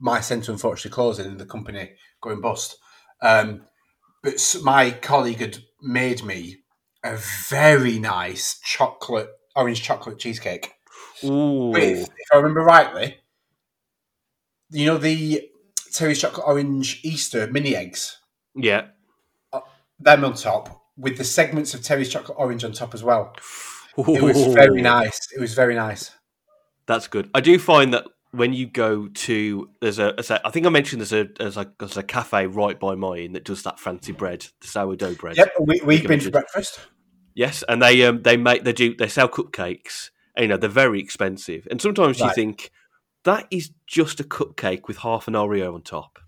my 0.00 0.20
centre 0.20 0.52
unfortunately 0.52 0.94
closing 0.94 1.26
and 1.26 1.40
the 1.40 1.46
company 1.46 1.92
going 2.20 2.40
bust. 2.40 2.76
Um, 3.22 3.62
but 4.22 4.56
my 4.62 4.90
colleague 4.90 5.38
had 5.38 5.58
made 5.80 6.22
me 6.22 6.58
a 7.04 7.16
very 7.48 7.98
nice 7.98 8.58
chocolate 8.60 9.28
orange 9.54 9.82
chocolate 9.82 10.18
cheesecake 10.18 10.72
Ooh, 11.24 11.70
with, 11.70 12.02
if 12.02 12.28
I 12.32 12.36
remember 12.36 12.60
rightly, 12.60 13.18
you 14.70 14.86
know 14.86 14.98
the 14.98 15.48
Terry's 15.92 16.20
chocolate 16.20 16.46
orange 16.46 17.00
Easter 17.02 17.46
mini 17.46 17.74
eggs 17.74 18.18
yeah. 18.54 18.88
them 20.00 20.24
on 20.24 20.34
top 20.34 20.82
with 20.96 21.16
the 21.16 21.24
segments 21.24 21.74
of 21.74 21.82
Terry's 21.82 22.08
chocolate 22.08 22.36
orange 22.38 22.64
on 22.64 22.72
top 22.72 22.94
as 22.94 23.02
well. 23.02 23.34
It 23.96 24.22
was 24.22 24.54
very 24.54 24.82
nice. 24.82 25.18
It 25.34 25.40
was 25.40 25.54
very 25.54 25.74
nice. 25.74 26.12
That's 26.86 27.08
good. 27.08 27.30
I 27.34 27.40
do 27.40 27.58
find 27.58 27.92
that 27.94 28.04
when 28.32 28.52
you 28.52 28.66
go 28.66 29.08
to 29.08 29.70
there's 29.80 29.98
a, 29.98 30.14
a 30.16 30.46
I 30.46 30.50
think 30.50 30.66
I 30.66 30.68
mentioned 30.68 31.00
there's 31.00 31.12
a 31.12 31.28
there's 31.38 31.56
like 31.56 31.78
there's 31.78 31.96
a 31.96 32.02
cafe 32.02 32.46
right 32.46 32.78
by 32.78 32.94
mine 32.94 33.32
that 33.32 33.44
does 33.44 33.62
that 33.62 33.80
fancy 33.80 34.12
bread, 34.12 34.46
the 34.60 34.66
sourdough 34.66 35.14
bread. 35.14 35.36
Yep, 35.36 35.52
we, 35.60 35.80
we've 35.84 36.02
been 36.02 36.10
mentioned. 36.10 36.32
breakfast. 36.32 36.80
Yes, 37.34 37.64
and 37.68 37.82
they 37.82 38.04
um 38.04 38.22
they 38.22 38.36
make 38.36 38.64
they 38.64 38.72
do 38.72 38.94
they 38.94 39.08
sell 39.08 39.28
cupcakes. 39.28 40.10
And, 40.36 40.44
you 40.44 40.48
know 40.48 40.56
they're 40.56 40.70
very 40.70 41.00
expensive, 41.00 41.66
and 41.70 41.80
sometimes 41.80 42.20
you 42.20 42.32
think 42.32 42.70
that 43.24 43.48
is 43.50 43.72
just 43.86 44.20
a 44.20 44.24
cupcake 44.24 44.86
with 44.86 44.98
half 44.98 45.26
an 45.26 45.34
Oreo 45.34 45.74
on 45.74 45.82
top. 45.82 46.20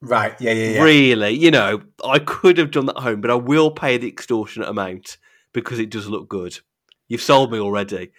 Right, 0.00 0.40
yeah, 0.40 0.52
yeah, 0.52 0.70
yeah. 0.70 0.82
Really, 0.82 1.32
you 1.32 1.50
know, 1.50 1.82
I 2.04 2.20
could 2.20 2.58
have 2.58 2.70
done 2.70 2.86
that 2.86 2.96
at 2.96 3.02
home, 3.02 3.20
but 3.20 3.30
I 3.30 3.34
will 3.34 3.70
pay 3.70 3.98
the 3.98 4.08
extortionate 4.08 4.68
amount 4.68 5.18
because 5.52 5.78
it 5.78 5.90
does 5.90 6.08
look 6.08 6.28
good. 6.28 6.58
You've 7.08 7.20
sold 7.20 7.50
me 7.50 7.58
already. 7.58 8.12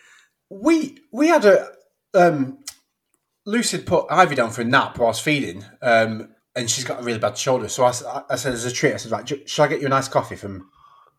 We 0.50 0.98
we 1.12 1.30
had 1.30 1.46
a 1.46 1.70
um, 2.14 2.60
Lucid 3.46 3.86
put 3.86 4.06
Ivy 4.10 4.36
down 4.36 4.52
for 4.52 4.62
a 4.62 4.66
nap 4.66 4.98
while 4.98 5.08
I 5.08 5.10
was 5.10 5.20
feeding, 5.20 5.66
um, 5.82 6.30
and 6.56 6.70
she's 6.70 6.84
got 6.84 7.00
a 7.00 7.04
really 7.04 7.20
bad 7.20 7.38
shoulder. 7.38 7.68
So 7.68 7.86
I 7.86 7.92
said, 7.92 8.54
as 8.54 8.66
a 8.66 8.72
treat, 8.72 8.94
I 8.94 8.98
said, 8.98 9.12
right, 9.12 9.26
"J- 9.26 9.46
shall 9.46 9.66
I 9.66 9.68
get 9.68 9.82
you 9.82 9.88
a 9.88 9.90
nice 9.90 10.08
coffee 10.08 10.36
from 10.36 10.70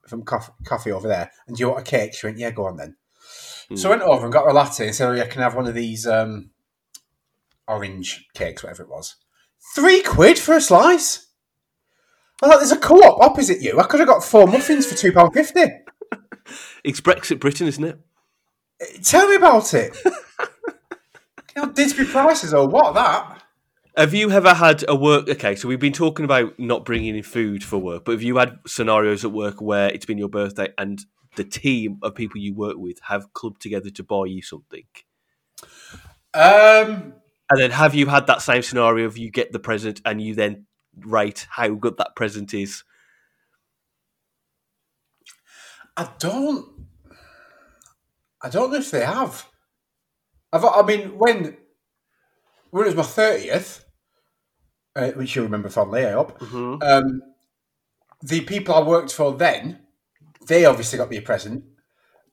from 0.07 0.23
coffee, 0.23 0.53
coffee 0.65 0.93
over 0.93 1.09
there? 1.09 1.31
And 1.47 1.57
do 1.57 1.61
you 1.61 1.69
want 1.69 1.81
a 1.81 1.91
cake? 1.91 2.15
She 2.15 2.27
went, 2.27 2.39
yeah, 2.39 2.51
go 2.51 2.67
on 2.67 2.77
then. 2.77 2.97
So 3.77 3.89
I 3.89 3.91
went 3.97 4.03
over 4.03 4.25
and 4.25 4.33
got 4.33 4.45
her 4.45 4.51
a 4.51 4.53
latte 4.53 4.87
and 4.87 4.95
said, 4.95 5.09
oh 5.09 5.15
yeah, 5.15 5.27
can 5.27 5.41
I 5.41 5.45
have 5.45 5.55
one 5.55 5.67
of 5.67 5.75
these 5.75 6.07
um, 6.07 6.51
orange 7.67 8.29
cakes, 8.35 8.63
whatever 8.63 8.83
it 8.83 8.91
was. 8.91 9.17
Three 9.75 10.03
quid 10.03 10.39
for 10.39 10.55
a 10.55 10.61
slice. 10.61 11.29
I 12.43 12.49
thought 12.49 12.59
there's 12.59 12.73
a 12.73 12.77
co-op 12.77 13.21
opposite 13.23 13.63
you. 13.63 13.79
I 13.79 13.85
could 13.85 14.01
have 14.01 14.09
got 14.09 14.25
four 14.25 14.47
muffins 14.47 14.85
for 14.87 14.97
two 14.97 15.13
pound 15.13 15.33
fifty. 15.33 15.65
It's 16.83 17.01
Brexit 17.01 17.39
Britain, 17.39 17.69
isn't 17.69 17.85
it? 17.85 18.01
Tell 19.05 19.29
me 19.29 19.37
about 19.37 19.73
it. 19.75 19.97
You 21.55 21.63
know, 21.63 21.69
Didsbury 21.69 22.07
prices 22.11 22.55
or 22.55 22.69
what 22.69 22.95
that? 22.95 23.43
Have 23.97 24.15
you 24.15 24.31
ever 24.31 24.55
had 24.55 24.85
a 24.89 24.97
work? 24.97 25.29
Okay, 25.29 25.55
so 25.55 25.69
we've 25.69 25.79
been 25.79 25.93
talking 25.93 26.25
about 26.25 26.59
not 26.59 26.85
bringing 26.85 27.15
in 27.15 27.23
food 27.23 27.63
for 27.63 27.77
work, 27.79 28.05
but 28.07 28.13
have 28.13 28.23
you 28.23 28.39
had 28.39 28.59
scenarios 28.67 29.25
at 29.25 29.33
work 29.33 29.61
where 29.61 29.89
it's 29.91 30.07
been 30.07 30.17
your 30.17 30.31
birthday 30.31 30.73
and 30.79 31.05
the 31.37 31.45
team 31.45 31.99
of 32.03 32.15
people 32.15 32.41
you 32.41 32.55
work 32.55 32.77
with 32.79 32.99
have 33.09 33.33
clubbed 33.35 33.61
together 33.61 33.91
to 33.91 34.03
buy 34.03 34.25
you 34.25 34.41
something? 34.41 34.85
Um, 36.35 37.15
And 37.51 37.61
then 37.61 37.71
have 37.73 37.95
you 37.95 38.07
had 38.07 38.27
that 38.29 38.41
same 38.41 38.63
scenario 38.63 39.05
of 39.05 39.19
you 39.19 39.31
get 39.31 39.53
the 39.53 39.59
present 39.59 40.01
and 40.07 40.23
you 40.23 40.35
then 40.35 40.67
rate 40.97 41.47
how 41.51 41.69
good 41.75 41.99
that 41.99 42.17
present 42.17 42.55
is? 42.55 42.85
I 45.99 46.09
don't. 46.19 46.67
I 48.41 48.49
don't 48.49 48.71
know 48.71 48.79
if 48.79 48.91
they 48.91 49.05
have. 49.05 49.47
I've, 50.53 50.65
I 50.65 50.83
mean, 50.83 51.19
when 51.19 51.57
when 52.71 52.85
it 52.85 52.95
was 52.95 52.95
my 52.95 53.03
thirtieth, 53.03 53.85
uh, 54.95 55.09
which 55.13 55.35
you 55.35 55.43
remember 55.43 55.69
fondly, 55.69 56.05
I 56.05 56.13
hope. 56.13 56.39
Mm-hmm. 56.41 56.83
Um, 56.83 57.23
the 58.23 58.41
people 58.43 58.75
I 58.75 58.83
worked 58.83 59.13
for 59.13 59.33
then, 59.33 59.81
they 60.47 60.65
obviously 60.65 60.99
got 60.99 61.11
me 61.11 61.17
a 61.17 61.23
present, 61.23 61.65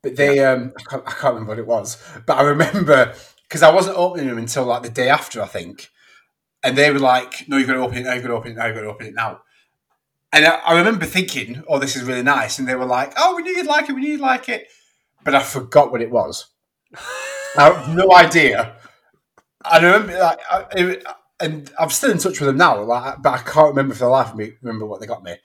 but 0.04 0.16
they 0.16 0.44
um, 0.44 0.74
I 0.78 0.84
can't, 0.84 1.04
I 1.08 1.12
can't 1.12 1.34
remember 1.36 1.52
what 1.52 1.60
it 1.60 1.68
was, 1.68 1.98
but 2.26 2.38
I 2.38 2.44
remember 2.44 3.14
because 3.44 3.64
I 3.64 3.74
wasn't 3.74 3.98
opening 3.98 4.28
them 4.28 4.38
until 4.38 4.66
like 4.66 4.84
the 4.84 4.90
day 4.90 5.10
after, 5.10 5.42
I 5.42 5.48
think, 5.48 5.90
and 6.64 6.78
they 6.78 6.92
were 6.92 7.00
like, 7.00 7.48
"No, 7.48 7.58
you've 7.58 7.68
got 7.68 7.74
to 7.74 7.80
open 7.80 7.98
it 7.98 8.04
now. 8.04 8.14
You've 8.14 8.24
got 8.24 8.30
to 8.30 8.36
open 8.36 8.52
it 8.52 8.58
now. 8.58 8.66
You've 8.68 8.76
got 8.76 8.82
to 8.82 8.88
open 8.88 9.08
it 9.08 9.16
now." 9.16 9.42
And 10.32 10.46
I, 10.46 10.56
I 10.58 10.78
remember 10.78 11.06
thinking, 11.06 11.64
"Oh, 11.68 11.80
this 11.80 11.96
is 11.96 12.04
really 12.04 12.24
nice," 12.24 12.60
and 12.60 12.68
they 12.68 12.76
were 12.76 12.86
like, 12.86 13.14
"Oh, 13.18 13.36
we 13.36 13.44
knew 13.44 13.56
you'd 13.56 13.68
like 13.68 13.90
it. 13.90 13.94
We 13.94 14.02
knew 14.02 14.12
you'd 14.12 14.22
like 14.22 14.50
it," 14.50 14.68
but 15.24 15.34
I 15.34 15.42
forgot 15.42 15.92
what 15.92 16.02
it 16.02 16.12
was. 16.12 16.48
I 17.58 17.64
have 17.72 17.96
no 17.96 18.14
idea. 18.14 18.76
I 19.64 19.78
remember, 19.80 20.18
like, 20.18 20.40
I, 20.50 20.66
it, 20.76 21.04
and 21.40 21.72
I'm 21.80 21.90
still 21.90 22.12
in 22.12 22.18
touch 22.18 22.40
with 22.40 22.48
them 22.48 22.58
now, 22.58 22.82
like, 22.84 23.22
but 23.22 23.34
I 23.34 23.38
can't 23.40 23.70
remember 23.70 23.94
for 23.94 24.06
the 24.06 24.10
life 24.10 24.32
of 24.32 24.36
me 24.36 24.54
remember 24.62 24.86
what 24.86 25.00
they 25.00 25.08
got 25.08 25.24
me. 25.24 25.36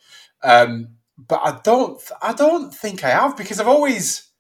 Um, 0.43 0.97
but 1.17 1.41
I 1.43 1.61
don't, 1.63 2.01
I 2.21 2.33
don't 2.33 2.75
think 2.75 3.05
I 3.05 3.11
have 3.11 3.37
because 3.37 3.61
I've 3.61 3.69
always, 3.69 4.31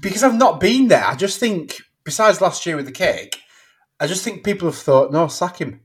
because 0.00 0.24
I've 0.24 0.34
not 0.34 0.60
been 0.60 0.88
there. 0.88 1.04
I 1.04 1.14
just 1.14 1.38
think, 1.38 1.76
besides 2.04 2.40
last 2.40 2.66
year 2.66 2.76
with 2.76 2.86
the 2.86 2.92
cake, 2.92 3.40
I 4.00 4.06
just 4.06 4.24
think 4.24 4.44
people 4.44 4.68
have 4.68 4.78
thought, 4.78 5.12
no, 5.12 5.28
sack 5.28 5.60
him. 5.60 5.80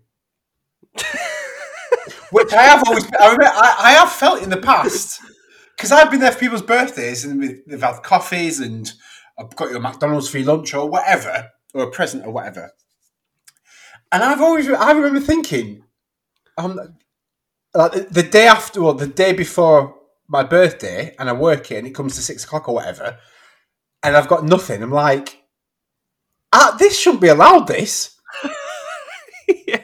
Which 2.31 2.51
I 2.53 2.63
have 2.63 2.83
always, 2.87 3.05
I, 3.19 3.31
remember, 3.31 3.45
I, 3.45 3.75
I 3.79 3.91
have 3.93 4.11
felt 4.11 4.41
in 4.41 4.49
the 4.49 4.57
past 4.57 5.21
because 5.77 5.91
I've 5.91 6.09
been 6.09 6.19
there 6.19 6.31
for 6.31 6.39
people's 6.39 6.61
birthdays 6.63 7.25
and 7.25 7.61
they've 7.67 7.81
had 7.81 8.01
coffees 8.01 8.59
and 8.59 8.91
I've 9.37 9.55
got 9.55 9.71
you 9.71 9.77
a 9.77 9.79
McDonald's 9.79 10.29
free 10.29 10.43
lunch 10.43 10.73
or 10.73 10.89
whatever, 10.89 11.49
or 11.73 11.83
a 11.83 11.91
present 11.91 12.25
or 12.25 12.31
whatever. 12.31 12.71
And 14.11 14.23
I've 14.23 14.41
always, 14.41 14.69
I 14.69 14.91
remember 14.91 15.19
thinking, 15.19 15.83
um, 16.57 16.79
like 17.73 17.91
the- 17.93 18.07
the 18.11 18.23
day 18.23 18.47
after, 18.47 18.81
or 18.83 18.93
the 18.93 19.07
day 19.07 19.33
before 19.33 19.95
my 20.27 20.43
birthday, 20.43 21.15
and 21.19 21.29
I 21.29 21.33
work 21.33 21.71
it 21.71 21.77
and 21.77 21.87
it 21.87 21.95
comes 21.95 22.15
to 22.15 22.21
six 22.21 22.43
o'clock 22.43 22.69
or 22.69 22.75
whatever, 22.75 23.17
and 24.03 24.15
I've 24.15 24.27
got 24.27 24.45
nothing. 24.45 24.83
I'm 24.83 24.91
like, 24.91 25.43
ah, 26.53 26.75
this 26.77 26.97
shouldn't 26.97 27.21
be 27.21 27.27
allowed. 27.29 27.67
This, 27.67 28.15
yeah. 29.67 29.81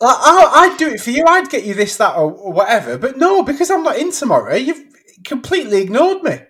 like, 0.00 0.18
I, 0.20 0.50
I'd 0.54 0.76
do 0.78 0.88
it 0.88 1.00
for 1.00 1.10
you. 1.10 1.24
I'd 1.26 1.50
get 1.50 1.64
you 1.64 1.74
this, 1.74 1.96
that, 1.96 2.16
or, 2.16 2.30
or 2.32 2.52
whatever. 2.52 2.98
But 2.98 3.18
no, 3.18 3.42
because 3.42 3.70
I'm 3.70 3.82
not 3.82 3.96
in 3.98 4.12
tomorrow, 4.12 4.54
you've 4.54 4.84
completely 5.24 5.82
ignored 5.82 6.22
me. 6.22 6.40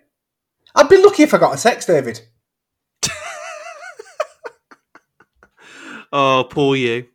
I'd 0.74 0.88
be 0.88 1.02
lucky 1.02 1.22
if 1.22 1.34
I 1.34 1.38
got 1.38 1.54
a 1.54 1.58
sex, 1.58 1.86
David. 1.86 2.20
Oh, 6.12 6.46
poor 6.50 6.76
you. 6.76 7.06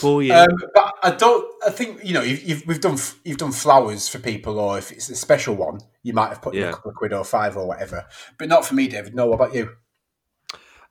Poor 0.00 0.22
you. 0.22 0.32
Um, 0.32 0.48
but 0.74 0.94
I 1.02 1.10
don't. 1.10 1.44
I 1.66 1.70
think 1.70 2.04
you 2.04 2.14
know 2.14 2.22
you've, 2.22 2.42
you've 2.44 2.66
we've 2.66 2.80
done 2.80 2.96
you've 3.24 3.38
done 3.38 3.52
flowers 3.52 4.08
for 4.08 4.18
people, 4.18 4.58
or 4.58 4.78
if 4.78 4.92
it's 4.92 5.08
a 5.10 5.16
special 5.16 5.54
one, 5.56 5.80
you 6.02 6.12
might 6.12 6.28
have 6.28 6.40
put 6.40 6.54
in 6.54 6.60
Yeah. 6.60 6.70
a 6.70 6.72
couple 6.72 6.90
of 6.90 6.96
quid 6.96 7.12
or 7.12 7.24
five 7.24 7.56
or 7.56 7.66
whatever. 7.66 8.06
But 8.38 8.48
not 8.48 8.64
for 8.64 8.74
me, 8.74 8.88
David. 8.88 9.14
No, 9.14 9.26
what 9.26 9.34
about 9.36 9.54
you? 9.54 9.70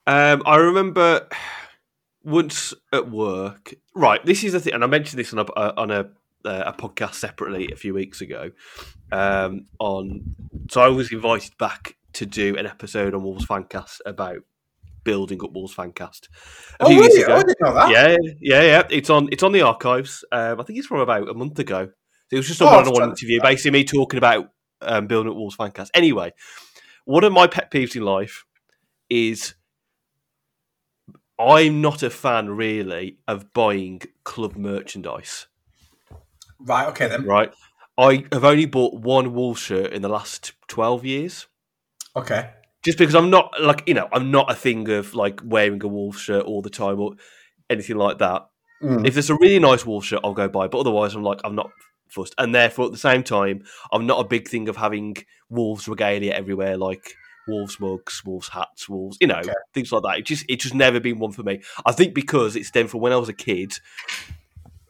Um, 0.07 0.43
I 0.45 0.57
remember 0.57 1.27
once 2.23 2.73
at 2.91 3.09
work. 3.09 3.73
Right, 3.95 4.23
this 4.25 4.43
is 4.43 4.51
the 4.53 4.59
thing, 4.59 4.73
and 4.73 4.83
I 4.83 4.87
mentioned 4.87 5.19
this 5.19 5.33
on 5.33 5.39
a 5.39 5.79
on 5.79 5.89
a 5.91 6.09
uh, 6.45 6.63
a 6.65 6.73
podcast 6.73 7.15
separately 7.15 7.69
a 7.71 7.75
few 7.75 7.93
weeks 7.93 8.21
ago. 8.21 8.51
Um, 9.11 9.65
on 9.79 10.35
so 10.69 10.81
I 10.81 10.87
was 10.87 11.11
invited 11.11 11.57
back 11.57 11.97
to 12.13 12.25
do 12.25 12.55
an 12.57 12.65
episode 12.65 13.13
on 13.13 13.23
Wolves 13.23 13.45
Fancast 13.45 13.99
about 14.05 14.39
building 15.03 15.39
up 15.43 15.51
Wolves 15.53 15.75
Fancast. 15.75 16.27
A 16.79 16.83
Oh, 16.83 16.87
few 16.87 16.97
years 16.97 17.07
really? 17.09 17.23
ago. 17.23 17.33
I 17.35 17.39
didn't 17.39 17.61
know 17.61 17.73
that. 17.73 17.89
Yeah, 17.89 18.17
yeah, 18.39 18.61
yeah. 18.61 18.83
It's 18.89 19.09
on. 19.09 19.29
It's 19.31 19.43
on 19.43 19.51
the 19.51 19.61
archives. 19.61 20.23
Um, 20.31 20.59
I 20.59 20.63
think 20.63 20.77
it's 20.79 20.87
from 20.87 20.99
about 20.99 21.29
a 21.29 21.33
month 21.33 21.57
ago. 21.59 21.89
It 22.31 22.37
was 22.37 22.47
just 22.47 22.61
a 22.61 22.65
Oh, 22.65 22.69
have 22.69 22.85
to 22.85 22.91
one-on-one 22.91 23.09
interview, 23.09 23.39
basically 23.41 23.71
me 23.71 23.83
talking 23.83 24.17
about 24.17 24.49
um, 24.81 25.07
building 25.07 25.31
up 25.31 25.35
Wolves 25.37 25.57
Fancast. 25.57 25.89
Anyway, 25.93 26.31
one 27.05 27.23
of 27.23 27.33
my 27.33 27.47
pet 27.47 27.71
peeves 27.71 27.95
in 27.95 28.03
life 28.03 28.45
is 29.09 29.55
I'm 31.39 31.81
not 31.81 32.03
a 32.03 32.09
fan, 32.09 32.49
really, 32.51 33.17
of 33.27 33.51
buying 33.53 34.01
club 34.23 34.55
merchandise. 34.55 35.47
Right. 36.65 36.87
Okay 36.89 37.07
then. 37.07 37.25
Right, 37.25 37.51
I 37.97 38.25
have 38.31 38.43
only 38.43 38.65
bought 38.65 38.93
one 39.01 39.33
Wolves 39.33 39.59
shirt 39.61 39.91
in 39.93 40.01
the 40.01 40.09
last 40.09 40.53
twelve 40.67 41.05
years. 41.05 41.47
Okay. 42.15 42.49
just 42.83 42.97
because 42.97 43.15
I'm 43.15 43.29
not 43.29 43.51
like 43.61 43.83
you 43.87 43.93
know 43.93 44.07
I'm 44.11 44.31
not 44.31 44.51
a 44.51 44.55
thing 44.55 44.89
of 44.89 45.13
like 45.13 45.39
wearing 45.43 45.81
a 45.83 45.87
wolf 45.87 46.17
shirt 46.17 46.45
all 46.45 46.61
the 46.61 46.69
time 46.69 46.99
or 46.99 47.13
anything 47.69 47.95
like 47.97 48.17
that. 48.17 48.47
Mm. 48.83 49.07
If 49.07 49.13
there's 49.13 49.29
a 49.29 49.35
really 49.35 49.59
nice 49.59 49.85
wolf 49.85 50.05
shirt, 50.05 50.21
I'll 50.23 50.33
go 50.33 50.49
buy. 50.49 50.67
But 50.67 50.79
otherwise, 50.79 51.13
I'm 51.15 51.23
like 51.23 51.39
I'm 51.43 51.55
not 51.55 51.69
fussed. 52.09 52.35
And 52.37 52.53
therefore, 52.53 52.85
at 52.87 52.91
the 52.91 52.97
same 52.97 53.23
time, 53.23 53.63
I'm 53.93 54.05
not 54.05 54.19
a 54.19 54.27
big 54.27 54.47
thing 54.47 54.67
of 54.67 54.75
having 54.77 55.15
wolves 55.49 55.87
regalia 55.87 56.33
everywhere, 56.33 56.75
like 56.77 57.13
wolves 57.47 57.79
mugs, 57.79 58.23
wolves 58.25 58.49
hats, 58.49 58.89
wolves, 58.89 59.17
you 59.21 59.27
know, 59.27 59.39
Okay. 59.39 59.53
things 59.73 59.91
like 59.91 60.03
that. 60.03 60.17
It 60.19 60.25
just 60.25 60.43
it's 60.49 60.63
just 60.63 60.75
never 60.75 60.99
been 60.99 61.19
one 61.19 61.31
for 61.31 61.43
me. 61.43 61.61
I 61.85 61.91
think 61.91 62.13
because 62.13 62.55
it's 62.55 62.67
stemmed 62.69 62.89
from 62.89 62.99
when 63.01 63.13
I 63.13 63.17
was 63.17 63.29
a 63.29 63.33
kid. 63.33 63.73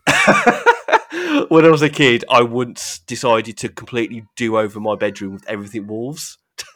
when 1.49 1.65
I 1.65 1.69
was 1.69 1.81
a 1.81 1.89
kid, 1.89 2.23
I 2.29 2.41
once 2.43 2.99
decided 2.99 3.57
to 3.57 3.69
completely 3.69 4.25
do 4.35 4.57
over 4.57 4.79
my 4.79 4.95
bedroom 4.95 5.33
with 5.33 5.47
everything 5.47 5.87
wolves. 5.87 6.37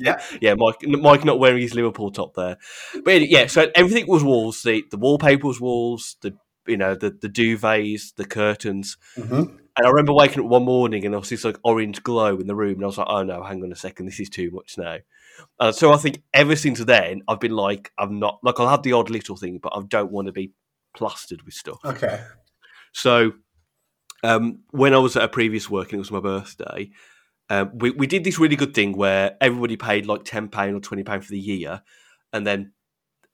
Yeah. 0.00 0.22
yeah, 0.40 0.54
Mike. 0.56 0.76
Mike 0.86 1.24
not 1.24 1.40
wearing 1.40 1.60
his 1.60 1.74
Liverpool 1.74 2.12
top 2.12 2.34
there, 2.34 2.56
but 3.04 3.28
yeah. 3.28 3.48
So 3.48 3.68
everything 3.74 4.06
was 4.06 4.22
wolves. 4.22 4.62
The 4.62 4.84
the 4.92 4.96
wallpaper 4.96 5.48
was 5.48 5.60
wolves. 5.60 6.16
The 6.20 6.36
you 6.68 6.76
know 6.76 6.94
the 6.94 7.10
the 7.10 7.28
duvets, 7.28 8.14
the 8.14 8.24
curtains. 8.24 8.96
hmm 9.16 9.34
And 9.76 9.86
I 9.86 9.88
remember 9.88 10.12
waking 10.12 10.44
up 10.44 10.50
one 10.50 10.64
morning 10.64 11.04
and 11.04 11.12
there 11.14 11.18
was 11.18 11.30
this 11.30 11.42
like 11.44 11.58
orange 11.64 12.04
glow 12.04 12.36
in 12.38 12.46
the 12.46 12.54
room, 12.54 12.74
and 12.74 12.84
I 12.84 12.86
was 12.86 12.98
like, 12.98 13.08
"Oh 13.10 13.24
no, 13.24 13.42
hang 13.42 13.64
on 13.64 13.72
a 13.72 13.76
second, 13.76 14.06
this 14.06 14.20
is 14.20 14.28
too 14.28 14.50
much 14.52 14.78
now." 14.78 14.98
Uh, 15.58 15.72
so 15.72 15.92
I 15.92 15.96
think 15.96 16.22
ever 16.32 16.54
since 16.54 16.78
then, 16.84 17.22
I've 17.26 17.40
been 17.40 17.56
like, 17.56 17.90
I'm 17.98 18.20
not 18.20 18.38
like 18.44 18.60
I'll 18.60 18.68
have 18.68 18.84
the 18.84 18.92
odd 18.92 19.10
little 19.10 19.36
thing, 19.36 19.58
but 19.60 19.72
I 19.74 19.82
don't 19.82 20.12
want 20.12 20.26
to 20.26 20.32
be 20.32 20.52
plastered 20.96 21.42
with 21.42 21.54
stuff. 21.54 21.78
Okay. 21.84 22.20
So 22.92 23.32
um, 24.22 24.60
when 24.70 24.94
I 24.94 24.98
was 24.98 25.16
at 25.16 25.22
a 25.24 25.28
previous 25.28 25.70
work 25.70 25.88
and 25.88 25.94
it 25.94 25.98
was 25.98 26.10
my 26.10 26.20
birthday, 26.20 26.90
um, 27.50 27.70
we, 27.74 27.90
we 27.90 28.06
did 28.06 28.24
this 28.24 28.38
really 28.38 28.56
good 28.56 28.74
thing 28.74 28.96
where 28.96 29.36
everybody 29.40 29.76
paid 29.76 30.06
like 30.06 30.24
£10 30.24 30.46
or 30.74 30.80
£20 30.80 31.24
for 31.24 31.30
the 31.30 31.38
year, 31.38 31.82
and 32.32 32.46
then 32.46 32.72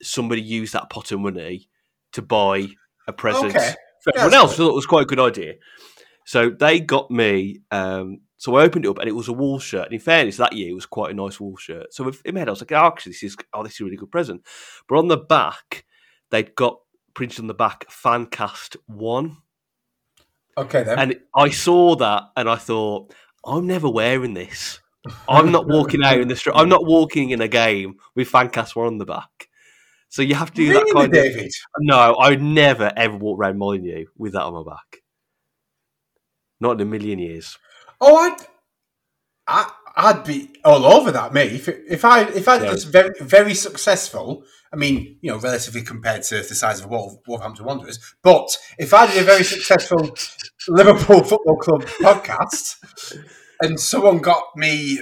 somebody 0.02 0.42
used 0.42 0.72
that 0.74 0.90
pot 0.90 1.10
of 1.12 1.20
money 1.20 1.68
to 2.12 2.22
buy 2.22 2.68
a 3.08 3.12
present 3.12 3.54
Okay. 3.56 3.74
for 4.02 4.12
everyone 4.16 4.34
else. 4.34 4.52
good. 4.52 4.56
So 4.58 4.68
it 4.68 4.74
was 4.74 4.86
quite 4.86 5.02
a 5.02 5.06
good 5.06 5.20
idea. 5.20 5.54
So 6.26 6.50
they 6.50 6.80
got 6.80 7.10
me. 7.10 7.60
Um, 7.70 8.20
so 8.36 8.56
I 8.56 8.62
opened 8.62 8.84
it 8.84 8.88
up, 8.88 8.98
and 8.98 9.08
it 9.08 9.12
was 9.12 9.28
a 9.28 9.32
wall 9.32 9.58
shirt. 9.58 9.86
And 9.86 9.94
in 9.94 10.00
fairness, 10.00 10.36
that 10.36 10.52
year 10.52 10.70
it 10.70 10.74
was 10.74 10.86
quite 10.86 11.10
a 11.10 11.14
nice 11.14 11.40
wall 11.40 11.56
shirt. 11.56 11.92
So 11.94 12.10
in 12.24 12.34
my 12.34 12.40
head, 12.40 12.48
I 12.48 12.52
was 12.52 12.60
like, 12.60 12.72
oh, 12.72 12.86
"Actually, 12.86 13.12
this 13.12 13.22
is 13.22 13.36
oh, 13.52 13.62
this 13.62 13.74
is 13.74 13.80
a 13.80 13.84
really 13.84 13.96
good 13.96 14.10
present." 14.10 14.42
But 14.88 14.98
on 14.98 15.08
the 15.08 15.16
back, 15.16 15.84
they'd 16.30 16.54
got 16.54 16.78
printed 17.14 17.40
on 17.40 17.46
the 17.46 17.54
back 17.54 17.86
"Fancast 17.88 18.76
One," 18.86 19.38
Okay 20.56 20.82
then. 20.82 20.98
and 20.98 21.20
I 21.34 21.50
saw 21.50 21.96
that, 21.96 22.24
and 22.36 22.48
I 22.48 22.56
thought, 22.56 23.12
"I'm 23.44 23.66
never 23.66 23.88
wearing 23.88 24.34
this. 24.34 24.80
I'm 25.28 25.52
not 25.52 25.66
walking 25.66 26.02
out 26.02 26.18
in 26.18 26.28
the 26.28 26.36
street. 26.36 26.54
I'm 26.56 26.68
not 26.68 26.86
walking 26.86 27.30
in 27.30 27.40
a 27.40 27.48
game 27.48 27.96
with 28.14 28.30
Fancast 28.30 28.76
One 28.76 28.86
on 28.86 28.98
the 28.98 29.04
back." 29.04 29.48
So 30.08 30.22
you 30.22 30.36
have 30.36 30.52
to 30.52 30.56
do 30.56 30.70
really, 30.70 30.84
that 30.84 30.94
kind 30.94 31.06
of. 31.06 31.12
David? 31.12 31.52
No, 31.80 31.96
I 31.96 32.30
would 32.30 32.42
never 32.42 32.92
ever 32.96 33.16
walk 33.16 33.40
around 33.40 33.58
Molineux 33.58 34.06
with 34.16 34.34
that 34.34 34.42
on 34.42 34.54
my 34.54 34.62
back. 34.62 35.02
Not 36.60 36.80
in 36.80 36.82
a 36.82 36.84
million 36.84 37.18
years. 37.18 37.58
Oh, 38.00 38.16
I'd, 38.16 38.36
I, 39.48 39.72
I'd 39.96 40.24
be 40.24 40.50
all 40.64 40.85
over 40.87 41.12
that, 41.12 41.33
mate. 41.33 41.52
If, 41.52 41.68
if 41.68 42.04
I 42.04 42.22
if 42.22 42.48
I 42.48 42.61
Yeah. 42.62 42.70
was 42.72 42.85
very 42.85 43.11
very 43.20 43.54
successful, 43.54 44.44
I 44.72 44.76
mean, 44.76 45.18
you 45.20 45.30
know, 45.30 45.38
relatively 45.38 45.83
compared 45.83 46.22
to 46.24 46.37
the 46.37 46.54
size 46.54 46.80
of 46.80 46.90
Wolf, 46.90 47.14
Wolverhampton 47.28 47.64
Wanderers, 47.64 47.98
but 48.22 48.57
if 48.78 48.92
I 48.92 49.07
did 49.07 49.22
a 49.22 49.24
very 49.24 49.44
successful 49.44 50.16
Liverpool 50.68 51.22
Football 51.30 51.57
Club 51.59 51.83
podcast, 52.02 52.76
and 53.62 53.78
someone 53.78 54.18
got 54.18 54.42
me 54.57 54.98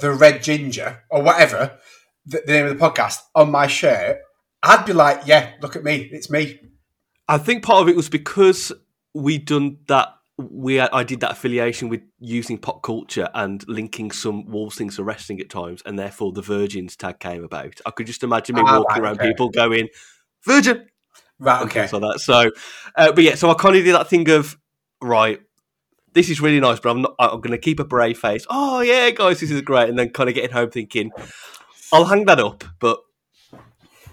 the 0.00 0.12
red 0.12 0.42
ginger 0.42 1.02
or 1.10 1.22
whatever 1.22 1.78
the, 2.26 2.42
the 2.46 2.52
name 2.52 2.66
of 2.66 2.78
the 2.78 2.84
podcast 2.84 3.18
on 3.34 3.50
my 3.50 3.66
shirt, 3.66 4.18
I'd 4.62 4.84
be 4.86 4.92
like, 4.92 5.22
yeah, 5.26 5.52
look 5.62 5.76
at 5.76 5.84
me, 5.84 6.08
it's 6.12 6.30
me. 6.30 6.60
I 7.28 7.38
think 7.38 7.62
part 7.62 7.82
of 7.82 7.88
it 7.88 7.96
was 7.96 8.08
because 8.08 8.72
we'd 9.14 9.46
done 9.46 9.78
that. 9.86 10.08
We 10.40 10.80
I 10.80 11.02
did 11.04 11.20
that 11.20 11.32
affiliation 11.32 11.88
with 11.88 12.02
using 12.18 12.58
pop 12.58 12.82
culture 12.82 13.28
and 13.34 13.66
linking 13.68 14.10
some 14.10 14.46
Wolves 14.46 14.76
things 14.76 14.96
to 14.96 15.04
wrestling 15.04 15.40
at 15.40 15.50
times, 15.50 15.82
and 15.84 15.98
therefore 15.98 16.32
the 16.32 16.42
Virgins 16.42 16.96
tag 16.96 17.18
came 17.18 17.44
about. 17.44 17.80
I 17.84 17.90
could 17.90 18.06
just 18.06 18.22
imagine 18.22 18.56
me 18.56 18.62
Ah, 18.64 18.78
walking 18.78 19.02
right, 19.02 19.02
around 19.02 19.20
okay. 19.20 19.28
people 19.28 19.50
going 19.50 19.88
Virgin 20.44 20.86
Right, 21.40 21.62
okay. 21.62 21.88
like 21.90 22.02
that. 22.02 22.20
So, 22.20 22.50
uh, 22.96 23.12
but 23.12 23.24
yeah, 23.24 23.34
so 23.34 23.50
I 23.50 23.54
kind 23.54 23.74
of 23.74 23.82
did 23.82 23.94
that 23.94 24.08
thing 24.08 24.28
of 24.30 24.58
right. 25.00 25.40
This 26.12 26.28
is 26.28 26.40
really 26.40 26.60
nice, 26.60 26.80
but 26.80 26.90
I'm 26.90 27.02
not. 27.02 27.14
I'm 27.18 27.40
going 27.40 27.52
to 27.52 27.58
keep 27.58 27.80
a 27.80 27.84
brave 27.84 28.18
face. 28.18 28.46
Oh 28.50 28.80
yeah, 28.82 29.10
guys, 29.10 29.40
this 29.40 29.50
is 29.50 29.62
great, 29.62 29.88
and 29.88 29.98
then 29.98 30.10
kind 30.10 30.28
of 30.28 30.34
getting 30.34 30.50
home 30.50 30.70
thinking, 30.70 31.12
I'll 31.92 32.04
hang 32.04 32.26
that 32.26 32.40
up, 32.40 32.64
but 32.78 33.00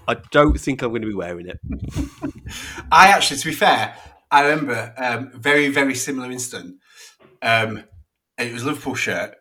I 0.08 0.16
don't 0.32 0.58
think 0.58 0.82
I'm 0.82 0.90
going 0.90 1.02
to 1.02 1.08
be 1.08 1.14
wearing 1.14 1.48
it. 1.48 1.60
I 2.92 3.08
actually, 3.10 3.40
to 3.40 3.46
be 3.48 3.54
fair, 3.54 3.96
I 4.30 4.48
remember 4.48 4.94
um, 4.98 5.32
very, 5.34 5.70
very 5.70 5.96
similar 5.96 6.32
incident. 6.32 6.76
Um, 7.42 7.84
it 8.38 8.54
was 8.54 8.66
Liverpool 8.66 8.96
shirt, 8.96 9.36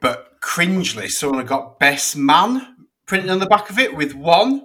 but 0.00 0.40
cringely, 0.40 1.08
someone 1.08 1.44
got 1.46 1.78
best 1.78 2.16
man 2.16 2.76
printed 3.06 3.30
on 3.30 3.38
the 3.38 3.46
back 3.46 3.70
of 3.70 3.78
it 3.78 3.96
with 3.96 4.14
one. 4.14 4.64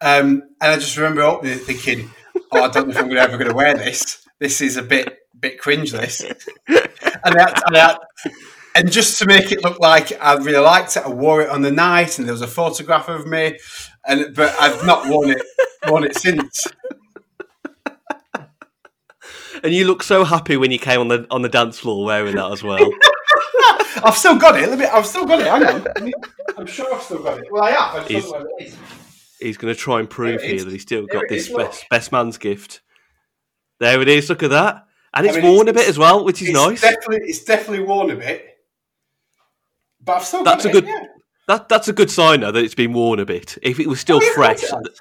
Um, 0.00 0.42
and 0.60 0.72
I 0.72 0.76
just 0.76 0.96
remember 0.96 1.22
opening 1.22 1.54
it 1.54 1.62
thinking, 1.62 2.10
oh, 2.50 2.62
I 2.62 2.68
don't 2.68 2.88
know 2.88 2.92
if 2.92 2.98
I'm 2.98 3.08
gonna, 3.08 3.20
ever 3.20 3.36
going 3.36 3.50
to 3.50 3.56
wear 3.56 3.74
this. 3.74 4.26
This 4.40 4.60
is 4.60 4.76
a 4.76 4.82
bit 4.82 5.18
bit 5.38 5.58
cringe, 5.58 5.92
this. 5.92 6.22
And, 7.24 7.38
I, 7.38 7.62
and, 7.66 7.76
I, 7.76 7.96
and 8.74 8.90
just 8.90 9.18
to 9.18 9.26
make 9.26 9.52
it 9.52 9.62
look 9.62 9.78
like 9.80 10.12
I 10.20 10.34
really 10.36 10.58
liked 10.58 10.96
it, 10.96 11.04
I 11.04 11.08
wore 11.08 11.42
it 11.42 11.50
on 11.50 11.62
the 11.62 11.70
night 11.70 12.18
and 12.18 12.26
there 12.26 12.32
was 12.32 12.42
a 12.42 12.48
photograph 12.48 13.08
of 13.08 13.26
me. 13.26 13.58
And 14.06 14.34
But 14.34 14.54
I've 14.60 14.84
not 14.84 15.08
worn 15.08 15.30
it, 15.30 15.42
worn 15.86 16.04
it 16.04 16.16
since. 16.16 16.66
And 19.62 19.72
you 19.72 19.86
look 19.86 20.02
so 20.02 20.24
happy 20.24 20.56
when 20.56 20.70
you 20.70 20.78
came 20.78 21.00
on 21.00 21.08
the 21.08 21.26
on 21.30 21.42
the 21.42 21.48
dance 21.48 21.78
floor 21.78 22.04
wearing 22.04 22.34
that 22.36 22.50
as 22.50 22.62
well. 22.62 22.78
I've 24.04 24.16
still 24.16 24.36
got 24.36 24.58
it. 24.60 24.68
Let 24.68 24.78
me, 24.78 24.84
I've 24.86 25.06
still 25.06 25.24
got 25.26 25.40
it. 25.40 25.46
Hang 25.46 25.64
on. 25.64 26.12
I'm 26.58 26.66
sure 26.66 26.92
I've 26.92 27.02
still 27.02 27.22
got 27.22 27.38
it. 27.38 27.44
Well, 27.50 27.62
I 27.62 27.70
have. 27.70 27.94
I 27.94 27.98
just 28.00 28.10
Is- 28.10 28.24
don't 28.24 28.32
know 28.32 28.38
where 28.48 28.58
it 28.60 28.66
is. 28.68 28.76
He's 29.40 29.56
going 29.56 29.74
to 29.74 29.78
try 29.78 29.98
and 29.98 30.08
prove 30.08 30.40
There 30.40 30.54
it 30.54 30.64
that 30.64 30.70
he's 30.72 30.82
still 30.82 31.04
There 31.10 31.20
got 31.20 31.28
this 31.28 31.48
is, 31.48 31.54
best 31.56 31.84
best 31.90 32.12
man's 32.12 32.38
gift. 32.38 32.80
There 33.80 34.00
it 34.00 34.08
is. 34.08 34.28
Look 34.28 34.42
at 34.44 34.50
that, 34.50 34.86
and 35.14 35.26
I 35.26 35.30
it's 35.30 35.42
mean, 35.42 35.52
worn 35.52 35.68
a 35.68 35.72
bit 35.72 35.88
as 35.88 35.98
well, 35.98 36.24
which 36.24 36.40
is 36.42 36.48
It's 36.50 36.56
nice. 36.56 36.80
Definitely, 36.80 37.28
it's 37.28 37.42
definitely 37.44 37.84
worn 37.84 38.10
a 38.10 38.16
bit. 38.16 38.46
But 40.04 40.16
I've 40.18 40.24
still 40.24 40.44
That's 40.44 40.64
got 40.64 40.74
a 40.74 40.78
it. 40.78 40.80
good- 40.82 40.88
yeah. 40.88 41.06
That 41.48 41.68
that's 41.68 41.88
a 41.88 41.92
good 41.92 42.08
sign 42.10 42.40
though 42.40 42.52
that 42.52 42.64
it's 42.64 42.74
been 42.76 42.92
worn 42.92 43.18
a 43.18 43.24
bit. 43.26 43.58
If 43.62 43.80
it 43.80 43.88
was 43.88 43.98
still 44.00 44.20
Oh, 44.22 44.32
fresh, 44.34 44.60
course 44.60 44.72
it 44.86 44.88
has. 44.88 45.00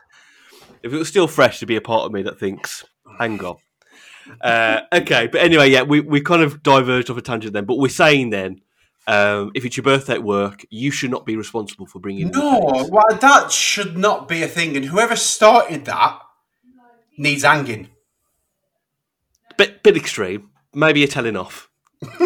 if 0.82 0.92
it 0.94 0.98
was 0.98 1.08
still 1.08 1.28
fresh, 1.28 1.60
there'd 1.60 1.68
be 1.68 1.76
a 1.76 1.82
part 1.82 2.06
of 2.06 2.12
me 2.12 2.24
that 2.24 2.40
thinks, 2.40 2.84
"Hang 3.20 3.44
on." 3.46 3.58
Uh, 4.40 4.82
okay, 4.94 5.28
but 5.28 5.42
anyway, 5.42 5.70
yeah, 5.70 5.84
we, 5.84 6.00
we 6.00 6.22
kind 6.22 6.42
of 6.42 6.64
diverged 6.64 7.10
off 7.10 7.18
a 7.18 7.22
tangent 7.22 7.54
then. 7.54 7.66
But 7.66 7.78
we're 7.78 7.90
saying 7.90 8.30
then, 8.30 8.62
um, 9.08 9.52
if 9.56 9.66
it's 9.66 9.76
your 9.78 9.84
birthday 9.84 10.14
at 10.14 10.24
work, 10.24 10.66
you 10.70 10.92
should 10.92 11.12
not 11.12 11.26
be 11.26 11.36
responsible 11.36 11.86
for 11.86 12.00
bringing. 12.00 12.30
No, 12.30 12.88
well, 12.90 13.18
that 13.20 13.52
should 13.52 13.98
not 13.98 14.28
be 14.28 14.44
a 14.44 14.48
thing. 14.48 14.76
And 14.78 14.86
whoever 14.86 15.16
started 15.16 15.86
that 15.86 16.20
needs 17.18 17.44
hanging. 17.44 17.90
bit 19.58 19.84
bit 19.84 19.98
extreme. 19.98 20.50
Maybe 20.74 21.00
you're 21.02 21.10
telling 21.10 21.36
off. 21.36 21.70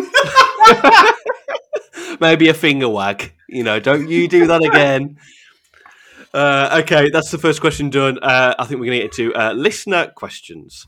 Maybe 2.20 2.50
a 2.50 2.54
finger 2.54 2.88
wag. 2.90 3.34
You 3.50 3.64
know, 3.64 3.80
don't 3.80 4.08
you 4.10 4.28
do 4.28 4.48
that 4.48 4.64
again. 4.64 5.18
Uh, 6.34 6.82
okay, 6.84 7.10
that's 7.10 7.32
the 7.32 7.38
first 7.38 7.62
question 7.62 7.90
done. 7.90 8.20
Uh, 8.22 8.54
I 8.60 8.66
think 8.66 8.82
we're 8.82 8.88
going 8.88 9.00
to 9.00 9.08
get 9.08 9.18
into 9.18 9.34
uh, 9.34 9.54
listener 9.54 10.12
questions. 10.16 10.86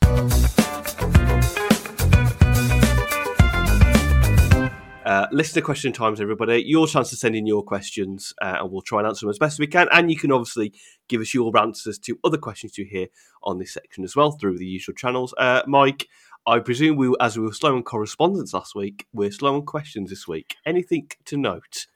Uh, 5.08 5.26
listener 5.32 5.62
question 5.62 5.90
times, 5.90 6.20
everybody. 6.20 6.62
Your 6.66 6.86
chance 6.86 7.08
to 7.08 7.16
send 7.16 7.34
in 7.34 7.46
your 7.46 7.62
questions, 7.62 8.34
uh, 8.42 8.58
and 8.60 8.70
we'll 8.70 8.82
try 8.82 8.98
and 8.98 9.08
answer 9.08 9.24
them 9.24 9.30
as 9.30 9.38
best 9.38 9.58
we 9.58 9.66
can. 9.66 9.88
And 9.90 10.10
you 10.10 10.18
can 10.18 10.30
obviously 10.30 10.74
give 11.08 11.22
us 11.22 11.32
your 11.32 11.56
answers 11.58 11.98
to 12.00 12.18
other 12.24 12.36
questions 12.36 12.76
you 12.76 12.84
hear 12.84 13.06
on 13.42 13.58
this 13.58 13.72
section 13.72 14.04
as 14.04 14.14
well 14.14 14.32
through 14.32 14.58
the 14.58 14.66
usual 14.66 14.94
channels. 14.94 15.32
Uh, 15.38 15.62
Mike, 15.66 16.08
I 16.46 16.58
presume 16.58 16.96
we, 16.96 17.14
as 17.22 17.38
we 17.38 17.46
were 17.46 17.54
slow 17.54 17.74
on 17.74 17.84
correspondence 17.84 18.52
last 18.52 18.74
week, 18.74 19.06
we're 19.14 19.30
slow 19.30 19.54
on 19.54 19.64
questions 19.64 20.10
this 20.10 20.28
week. 20.28 20.56
Anything 20.66 21.08
to 21.24 21.38
note? 21.38 21.86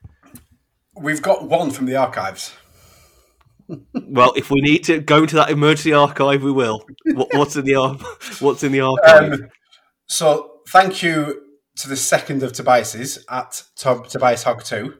We've 0.98 1.20
got 1.20 1.46
one 1.46 1.70
from 1.70 1.85
the 1.85 1.96
archives. 1.96 2.55
Well, 3.94 4.35
if 4.37 4.51
we 4.51 4.61
need 4.61 4.85
to 4.85 5.01
go 5.01 5.22
into 5.22 5.37
that 5.37 5.48
emergency 5.48 5.94
archive, 5.94 6.42
we 6.42 6.53
will. 6.53 6.85
What, 7.07 7.29
what's 7.33 7.57
in 7.57 7.64
the 7.64 8.07
What's 8.40 8.62
in 8.62 8.72
the 8.72 8.81
archive? 8.83 9.33
Um, 9.33 9.48
so 10.07 10.61
thank 10.68 11.03
you 11.03 11.52
to 11.76 11.88
the 11.88 11.96
second 11.96 12.42
of 12.42 12.52
Tobias's 12.52 13.24
at 13.30 13.62
Tob- 13.76 14.08
Tobias 14.08 14.42
Hog 14.42 14.62
2. 14.64 14.94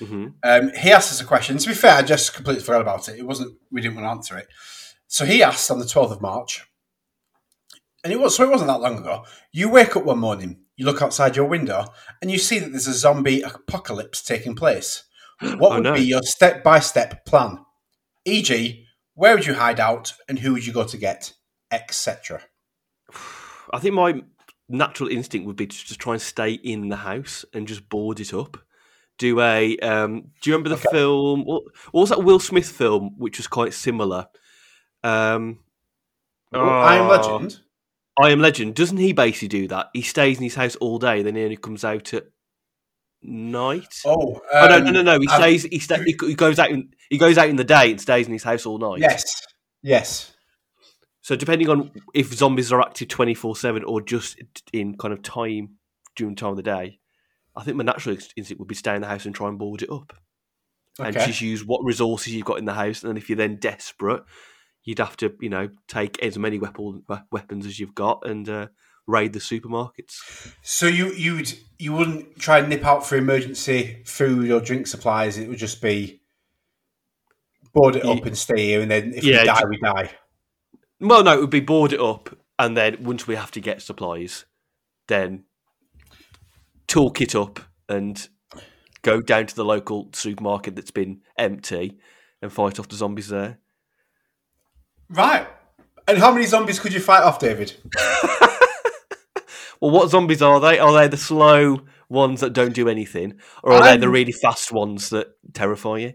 hmm 0.00 0.26
Um, 0.42 0.70
he 0.74 0.90
asked 0.92 1.12
us 1.12 1.20
a 1.20 1.24
question. 1.24 1.58
To 1.58 1.68
be 1.68 1.74
fair, 1.74 1.94
I 1.94 2.02
just 2.02 2.34
completely 2.34 2.62
forgot 2.62 2.80
about 2.82 3.08
it. 3.08 3.18
It 3.18 3.26
wasn't. 3.26 3.56
We 3.70 3.80
didn't 3.80 3.96
want 3.96 4.06
to 4.06 4.10
answer 4.10 4.38
it. 4.38 4.48
So 5.06 5.24
he 5.24 5.42
asked 5.42 5.70
on 5.70 5.78
the 5.78 5.86
twelfth 5.86 6.12
of 6.12 6.20
March, 6.20 6.64
and 8.04 8.12
it 8.12 8.20
was 8.20 8.36
so 8.36 8.44
it 8.44 8.50
wasn't 8.50 8.68
that 8.68 8.80
long 8.80 8.98
ago. 8.98 9.24
You 9.52 9.70
wake 9.70 9.96
up 9.96 10.04
one 10.04 10.18
morning, 10.18 10.60
you 10.76 10.84
look 10.84 11.00
outside 11.02 11.34
your 11.36 11.46
window, 11.46 11.86
and 12.20 12.30
you 12.30 12.38
see 12.38 12.58
that 12.58 12.70
there's 12.70 12.86
a 12.86 12.92
zombie 12.92 13.42
apocalypse 13.42 14.22
taking 14.22 14.54
place. 14.54 15.04
What 15.40 15.70
Oh, 15.72 15.74
would 15.76 15.84
no. 15.84 15.94
be 15.94 16.02
your 16.02 16.22
step-by-step 16.22 17.24
plan? 17.24 17.58
E.g., 18.24 18.84
where 19.14 19.34
would 19.36 19.46
you 19.46 19.54
hide 19.54 19.78
out, 19.80 20.12
and 20.28 20.38
who 20.40 20.52
would 20.52 20.66
you 20.66 20.72
go 20.72 20.84
to 20.84 20.96
get, 20.98 21.32
etc. 21.70 22.42
I 23.72 23.78
think 23.78 23.94
my 23.94 24.22
natural 24.68 25.08
instinct 25.08 25.46
would 25.46 25.56
be 25.56 25.66
to 25.66 25.76
just 25.86 26.00
try 26.00 26.14
and 26.14 26.22
stay 26.22 26.52
in 26.52 26.88
the 26.88 26.96
house 26.96 27.44
and 27.52 27.66
just 27.66 27.88
board 27.88 28.20
it 28.20 28.34
up. 28.34 28.58
Do 29.18 29.40
a. 29.40 29.76
Um, 29.78 30.30
do 30.40 30.50
you 30.50 30.54
remember 30.54 30.68
the 30.70 30.76
Okay. 30.76 30.88
film? 30.92 31.44
What, 31.44 31.64
what 31.90 32.00
was 32.02 32.10
that 32.10 32.22
Will 32.22 32.38
Smith 32.38 32.68
film, 32.68 33.14
which 33.18 33.38
was 33.38 33.46
quite 33.46 33.74
similar? 33.74 34.28
Um, 35.02 35.58
I 36.52 36.96
am 36.96 37.06
oh, 37.06 37.08
Legend. 37.08 37.60
I 38.20 38.30
Am 38.30 38.40
Legend. 38.40 38.74
Doesn't 38.74 38.96
he 38.96 39.12
basically 39.12 39.48
do 39.48 39.68
that? 39.68 39.90
He 39.92 40.02
stays 40.02 40.38
in 40.38 40.44
his 40.44 40.54
house 40.54 40.76
all 40.76 40.98
day, 40.98 41.22
then 41.22 41.36
he 41.36 41.42
only 41.44 41.56
comes 41.56 41.84
out 41.84 42.12
at 42.14 42.24
night. 43.22 43.94
Oh, 44.04 44.40
oh 44.52 44.66
no, 44.68 44.78
no, 44.78 44.86
um, 44.86 44.92
no, 44.92 45.02
no! 45.02 45.18
He 45.20 45.28
I've- 45.28 45.42
stays. 45.42 45.62
He, 45.64 45.78
sta- 45.78 46.02
he 46.04 46.16
he 46.20 46.34
goes 46.34 46.58
out. 46.58 46.70
In, 46.70 46.90
he 47.10 47.18
goes 47.18 47.38
out 47.38 47.48
in 47.48 47.56
the 47.56 47.64
day 47.64 47.90
and 47.90 48.00
stays 48.00 48.26
in 48.26 48.32
his 48.32 48.42
house 48.42 48.66
all 48.66 48.78
night. 48.78 49.00
Yes, 49.00 49.24
yes. 49.82 50.32
So 51.28 51.36
depending 51.36 51.68
on 51.68 51.90
if 52.14 52.32
zombies 52.32 52.72
are 52.72 52.80
active 52.80 53.08
twenty 53.08 53.34
four 53.34 53.54
seven 53.54 53.84
or 53.84 54.00
just 54.00 54.40
in 54.72 54.96
kind 54.96 55.12
of 55.12 55.20
time 55.20 55.76
during 56.16 56.34
time 56.34 56.52
of 56.52 56.56
the 56.56 56.62
day, 56.62 57.00
I 57.54 57.62
think 57.62 57.76
my 57.76 57.84
natural 57.84 58.14
instinct 58.14 58.58
would 58.58 58.66
be 58.66 58.74
stay 58.74 58.94
in 58.94 59.02
the 59.02 59.08
house 59.08 59.26
and 59.26 59.34
try 59.34 59.50
and 59.50 59.58
board 59.58 59.82
it 59.82 59.90
up, 59.90 60.14
and 60.98 61.12
just 61.12 61.42
use 61.42 61.62
what 61.62 61.84
resources 61.84 62.32
you've 62.32 62.46
got 62.46 62.56
in 62.58 62.64
the 62.64 62.72
house. 62.72 63.02
And 63.02 63.10
then 63.10 63.18
if 63.18 63.28
you're 63.28 63.36
then 63.36 63.56
desperate, 63.56 64.22
you'd 64.84 65.00
have 65.00 65.18
to 65.18 65.34
you 65.38 65.50
know 65.50 65.68
take 65.86 66.18
as 66.22 66.38
many 66.38 66.58
weapon, 66.58 67.02
weapons 67.30 67.66
as 67.66 67.78
you've 67.78 67.94
got 67.94 68.26
and 68.26 68.48
uh, 68.48 68.68
raid 69.06 69.34
the 69.34 69.38
supermarkets. 69.38 70.54
So 70.62 70.86
you 70.86 71.12
you'd 71.12 71.52
you 71.78 71.92
wouldn't 71.92 72.38
try 72.38 72.60
and 72.60 72.70
nip 72.70 72.86
out 72.86 73.06
for 73.06 73.18
emergency 73.18 74.02
food 74.06 74.50
or 74.50 74.60
drink 74.60 74.86
supplies. 74.86 75.36
It 75.36 75.50
would 75.50 75.58
just 75.58 75.82
be 75.82 76.22
board 77.74 77.96
it 77.96 78.06
up 78.06 78.24
and 78.24 78.38
stay 78.38 78.68
here, 78.68 78.80
and 78.80 78.90
then 78.90 79.12
if 79.12 79.24
Yeah, 79.24 79.40
we 79.40 79.46
die, 79.46 79.62
we 79.68 79.76
die. 79.76 80.10
Well, 81.00 81.22
no, 81.22 81.34
it 81.34 81.40
would 81.40 81.50
be 81.50 81.60
board 81.60 81.92
it 81.92 82.00
up, 82.00 82.36
and 82.58 82.76
then 82.76 83.04
once 83.04 83.26
we 83.26 83.36
have 83.36 83.50
to 83.52 83.60
get 83.60 83.82
supplies, 83.82 84.44
then 85.06 85.44
talk 86.86 87.20
it 87.20 87.34
up 87.34 87.60
and 87.88 88.28
go 89.02 89.20
down 89.20 89.46
to 89.46 89.54
the 89.54 89.64
local 89.64 90.08
supermarket 90.12 90.74
that's 90.74 90.90
been 90.90 91.20
empty 91.36 91.98
and 92.42 92.52
fight 92.52 92.78
off 92.78 92.88
the 92.88 92.96
zombies 92.96 93.28
there. 93.28 93.58
Right. 95.08 95.46
And 96.06 96.18
how 96.18 96.32
many 96.32 96.46
zombies 96.46 96.80
could 96.80 96.92
you 96.92 97.00
fight 97.00 97.22
off, 97.22 97.38
David? 97.38 97.76
Well, 99.80 99.90
what 99.90 100.10
zombies 100.10 100.42
are 100.42 100.60
they? 100.60 100.78
Are 100.78 100.92
they 100.92 101.08
the 101.08 101.16
slow 101.16 101.80
ones 102.08 102.40
that 102.40 102.52
don't 102.52 102.74
do 102.74 102.88
anything, 102.88 103.38
or 103.62 103.72
are 103.72 103.82
they 103.82 103.96
the 103.96 104.08
really 104.08 104.32
fast 104.32 104.72
ones 104.72 105.10
that 105.10 105.28
terrify 105.52 105.98
you? 105.98 106.12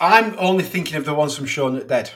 I'm 0.00 0.34
only 0.38 0.64
thinking 0.64 0.96
of 0.96 1.04
the 1.04 1.14
ones 1.14 1.36
from 1.36 1.46
Shaun 1.46 1.86
Dead. 1.86 2.10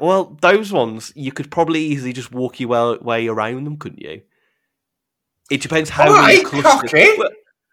Well, 0.00 0.36
those 0.40 0.72
ones 0.72 1.12
you 1.14 1.32
could 1.32 1.50
probably 1.50 1.80
easily 1.80 2.12
just 2.12 2.32
walk 2.32 2.58
your 2.58 2.98
way- 3.00 3.28
around 3.28 3.64
them, 3.64 3.76
couldn't 3.76 4.00
you? 4.00 4.22
It 5.50 5.60
depends 5.60 5.90
how 5.90 6.04
many 6.04 6.36
right, 6.38 6.44
clusters. 6.44 6.90
cocky. 6.90 7.18
Well, 7.18 7.30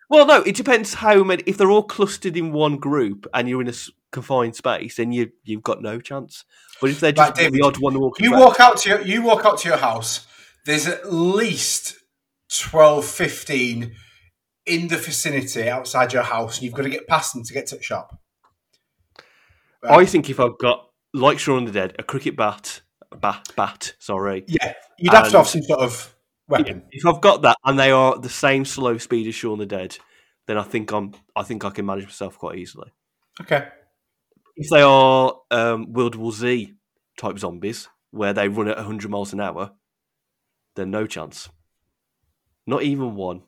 well, 0.09 0.25
no, 0.25 0.41
it 0.41 0.55
depends 0.55 0.95
how 0.95 1.23
many. 1.23 1.43
If 1.45 1.57
they're 1.57 1.69
all 1.69 1.83
clustered 1.83 2.35
in 2.37 2.51
one 2.51 2.77
group 2.77 3.27
and 3.33 3.47
you're 3.47 3.61
in 3.61 3.67
a 3.69 3.73
confined 4.11 4.55
space, 4.55 4.95
then 4.95 5.11
you 5.11 5.31
you've 5.43 5.63
got 5.63 5.81
no 5.81 5.99
chance. 5.99 6.43
But 6.81 6.89
if 6.91 6.99
they're 6.99 7.09
Right, 7.09 7.27
just 7.29 7.35
David, 7.35 7.53
the 7.53 7.65
odd 7.65 7.77
one 7.77 7.99
walking 7.99 8.23
You 8.25 8.31
around, 8.33 8.41
walk 8.41 8.59
out 8.59 8.77
to 8.77 8.89
your 8.89 9.01
you 9.01 9.21
walk 9.21 9.45
out 9.45 9.59
to 9.59 9.67
your 9.69 9.77
house. 9.77 10.25
There's 10.65 10.87
at 10.87 11.11
least 11.11 11.97
12, 12.57 13.05
15 13.05 13.95
in 14.65 14.87
the 14.87 14.97
vicinity 14.97 15.69
outside 15.69 16.13
your 16.13 16.23
house, 16.23 16.57
and 16.57 16.63
you've 16.63 16.73
got 16.73 16.83
to 16.83 16.89
get 16.89 17.07
past 17.07 17.33
them 17.33 17.43
to 17.43 17.53
get 17.53 17.67
to 17.67 17.75
the 17.77 17.83
shop. 17.83 18.17
I 19.83 20.05
think 20.05 20.29
if 20.29 20.39
I've 20.39 20.57
got 20.57 20.86
like 21.17 21.39
Shaun 21.39 21.65
the 21.65 21.71
Dead, 21.71 21.95
a 21.99 22.03
cricket 22.03 22.35
bat, 22.35 22.81
bat, 23.19 23.49
bat. 23.55 23.93
Sorry, 23.99 24.45
Yeah, 24.47 24.73
you'd 24.97 25.13
have 25.13 25.31
to 25.31 25.37
have 25.37 25.47
some 25.47 25.63
sort 25.63 25.79
of 25.81 26.15
weapon. 26.47 26.83
if 26.91 27.05
I've 27.05 27.21
got 27.21 27.41
that 27.41 27.57
and 27.65 27.77
they 27.79 27.91
are 27.91 28.17
the 28.19 28.29
same 28.29 28.65
slow 28.65 28.97
speed 28.97 29.27
as 29.27 29.35
Shaun 29.35 29.59
the 29.59 29.65
Dead, 29.65 29.97
then 30.47 30.57
I 30.57 30.63
think 30.63 30.91
I'm. 30.91 31.13
I 31.35 31.43
think 31.43 31.65
I 31.65 31.69
can 31.71 31.85
manage 31.85 32.05
myself 32.05 32.37
quite 32.37 32.57
easily. 32.57 32.91
Okay. 33.41 33.67
If 34.55 34.69
they 34.69 34.81
are 34.81 35.33
um, 35.51 35.93
World 35.93 36.15
War 36.15 36.31
Z 36.31 36.73
type 37.17 37.37
zombies, 37.37 37.89
where 38.11 38.33
they 38.33 38.47
run 38.47 38.67
at 38.67 38.77
100 38.77 39.11
miles 39.11 39.33
an 39.33 39.39
hour, 39.41 39.71
then 40.75 40.89
no 40.89 41.05
chance. 41.05 41.49
Not 42.65 42.83
even 42.83 43.15
one. 43.15 43.43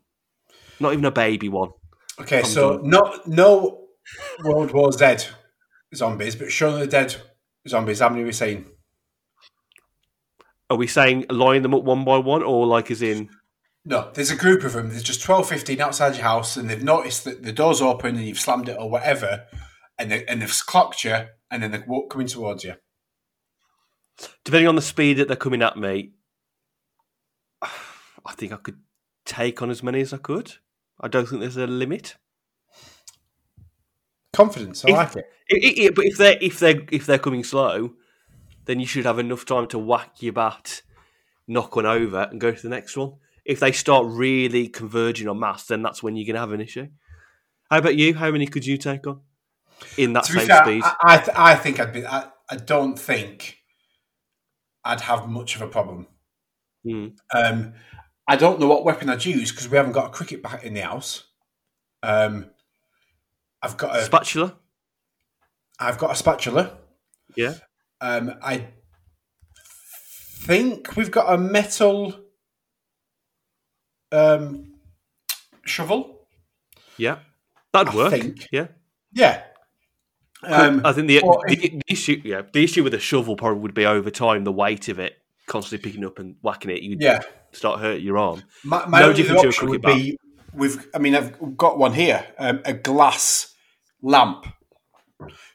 Not 0.79 0.93
even 0.93 1.05
a 1.05 1.11
baby 1.11 1.49
one. 1.49 1.71
Okay, 2.19 2.39
I'm 2.39 2.45
so 2.45 2.77
done. 2.77 2.89
not 2.89 3.27
no 3.27 3.87
World 4.43 4.71
War 4.71 4.91
Z 4.91 5.29
zombies, 5.95 6.35
but 6.35 6.51
Shaun 6.51 6.79
the 6.79 6.87
Dead 6.87 7.15
zombies. 7.67 7.99
How 7.99 8.09
many 8.09 8.23
are 8.23 8.27
we 8.27 8.31
saying? 8.31 8.65
Are 10.69 10.77
we 10.77 10.87
saying 10.87 11.25
line 11.29 11.63
them 11.63 11.73
up 11.73 11.83
one 11.83 12.05
by 12.05 12.17
one, 12.17 12.43
or 12.43 12.67
like 12.67 12.91
as 12.91 13.01
in? 13.01 13.29
No, 13.85 14.11
there's 14.13 14.31
a 14.31 14.35
group 14.35 14.63
of 14.63 14.73
them. 14.73 14.89
There's 14.89 15.03
just 15.03 15.23
12, 15.23 15.49
15 15.49 15.81
outside 15.81 16.15
your 16.15 16.23
house, 16.23 16.57
and 16.57 16.69
they've 16.69 16.83
noticed 16.83 17.23
that 17.23 17.43
the 17.43 17.53
door's 17.53 17.81
open 17.81 18.17
and 18.17 18.25
you've 18.25 18.39
slammed 18.39 18.69
it 18.69 18.77
or 18.79 18.89
whatever, 18.89 19.45
and, 19.97 20.11
they, 20.11 20.25
and 20.25 20.41
they've 20.41 20.65
clocked 20.67 21.03
you, 21.03 21.15
and 21.49 21.63
then 21.63 21.71
they're 21.71 21.85
walk, 21.87 22.11
coming 22.11 22.27
towards 22.27 22.63
you. 22.63 22.75
Depending 24.43 24.67
on 24.67 24.75
the 24.75 24.81
speed 24.81 25.17
that 25.17 25.27
they're 25.27 25.37
coming 25.37 25.61
at 25.61 25.77
me, 25.77 26.11
I 27.61 28.33
think 28.33 28.51
I 28.51 28.57
could 28.57 28.79
take 29.25 29.61
on 29.61 29.69
as 29.69 29.81
many 29.81 30.01
as 30.01 30.13
I 30.13 30.17
could. 30.17 30.55
I 30.99 31.07
don't 31.07 31.27
think 31.27 31.41
there's 31.41 31.57
a 31.57 31.65
limit. 31.65 32.15
Confidence, 34.33 34.85
I 34.85 34.89
If- 34.89 34.95
like 34.95 35.15
it. 35.15 35.25
I- 35.51 35.55
I- 35.55 35.87
I- 35.87 35.89
but 35.95 36.05
if 36.05 36.17
they're 36.17 36.37
if 36.41 36.59
they're 36.59 36.81
if 36.91 37.05
they're 37.05 37.19
coming 37.19 37.43
slow, 37.43 37.95
then 38.65 38.79
you 38.79 38.85
should 38.85 39.05
have 39.05 39.19
enough 39.19 39.45
time 39.45 39.67
to 39.69 39.79
whack 39.79 40.21
your 40.21 40.33
bat, 40.33 40.81
knock 41.47 41.75
one 41.75 41.85
over, 41.87 42.27
and 42.29 42.39
go 42.39 42.51
to 42.51 42.61
the 42.61 42.69
next 42.69 42.95
one. 42.95 43.13
If 43.45 43.59
they 43.59 43.71
start 43.71 44.05
really 44.07 44.67
converging 44.67 45.27
on 45.27 45.39
mass, 45.39 45.65
then 45.65 45.81
that's 45.81 46.03
when 46.03 46.15
you're 46.15 46.25
going 46.27 46.35
to 46.35 46.41
have 46.41 46.51
an 46.51 46.61
issue. 46.61 46.87
How 47.71 47.79
about 47.79 47.95
you? 47.95 48.13
How 48.13 48.29
many 48.29 48.45
could 48.45 48.65
you 48.65 48.77
take 48.77 49.07
on 49.07 49.21
in 49.97 50.13
that 50.13 50.25
same 50.27 50.45
fair, 50.47 50.63
speed? 50.63 50.83
I, 50.83 50.95
I, 51.01 51.17
th- 51.17 51.37
I 51.37 51.55
think 51.55 51.79
I'd 51.79 51.93
be. 51.93 52.05
I, 52.05 52.27
I 52.49 52.55
don't 52.57 52.97
think 52.97 53.57
I'd 54.85 55.01
have 55.01 55.27
much 55.27 55.55
of 55.55 55.61
a 55.63 55.67
problem. 55.67 56.07
Hmm. 56.83 57.07
Um, 57.33 57.73
I 58.27 58.35
don't 58.35 58.59
know 58.59 58.67
what 58.67 58.85
weapon 58.85 59.09
I'd 59.09 59.25
use 59.25 59.51
because 59.51 59.67
we 59.69 59.77
haven't 59.77 59.93
got 59.93 60.07
a 60.07 60.11
cricket 60.11 60.43
bat 60.43 60.63
in 60.63 60.75
the 60.75 60.81
house. 60.81 61.23
Um, 62.03 62.51
I've 63.61 63.77
got 63.77 63.95
a 63.95 64.03
Spatula, 64.03 64.55
I've 65.79 65.97
got 65.97 66.11
a 66.11 66.15
spatula. 66.15 66.77
yeah. 67.35 67.55
Um, 68.01 68.35
I 68.41 68.67
think 70.41 70.95
we've 70.95 71.11
got 71.11 71.33
a 71.33 71.37
metal 71.37 72.15
um, 74.11 74.73
shovel. 75.65 76.27
Yeah, 76.97 77.19
that'd 77.73 77.93
I 77.93 77.95
work. 77.95 78.11
think. 78.11 78.47
Yeah, 78.51 78.67
Yeah. 79.13 79.43
Um, 80.41 80.81
I 80.85 80.93
think 80.93 81.07
the, 81.07 81.19
the, 81.47 81.55
the 81.55 81.81
issue, 81.89 82.21
yeah, 82.23 82.43
the 82.53 82.63
issue 82.63 82.83
with 82.83 82.93
a 82.93 82.99
shovel 82.99 83.35
probably 83.35 83.59
would 83.59 83.73
be 83.73 83.85
over 83.85 84.09
time 84.09 84.45
the 84.45 84.53
weight 84.53 84.87
of 84.87 84.97
it, 84.97 85.17
constantly 85.47 85.89
picking 85.89 86.05
up 86.05 86.17
and 86.17 86.37
whacking 86.41 86.71
it. 86.71 86.81
You'd 86.81 87.01
yeah. 87.01 87.19
start 87.51 87.81
hurting 87.81 88.05
your 88.05 88.17
arm. 88.17 88.43
My, 88.63 88.85
my 88.85 88.99
No 89.01 89.07
only 89.07 89.17
different 89.17 89.41
to 89.41 89.47
a 89.47 89.49
option 89.49 89.69
would 89.69 89.81
be 89.81 90.17
we've. 90.53 90.87
I 90.93 90.99
mean, 90.99 91.15
I've 91.15 91.57
got 91.57 91.77
one 91.77 91.93
here, 91.93 92.25
um, 92.37 92.61
a 92.65 92.73
glass 92.73 93.53
lamp, 94.01 94.45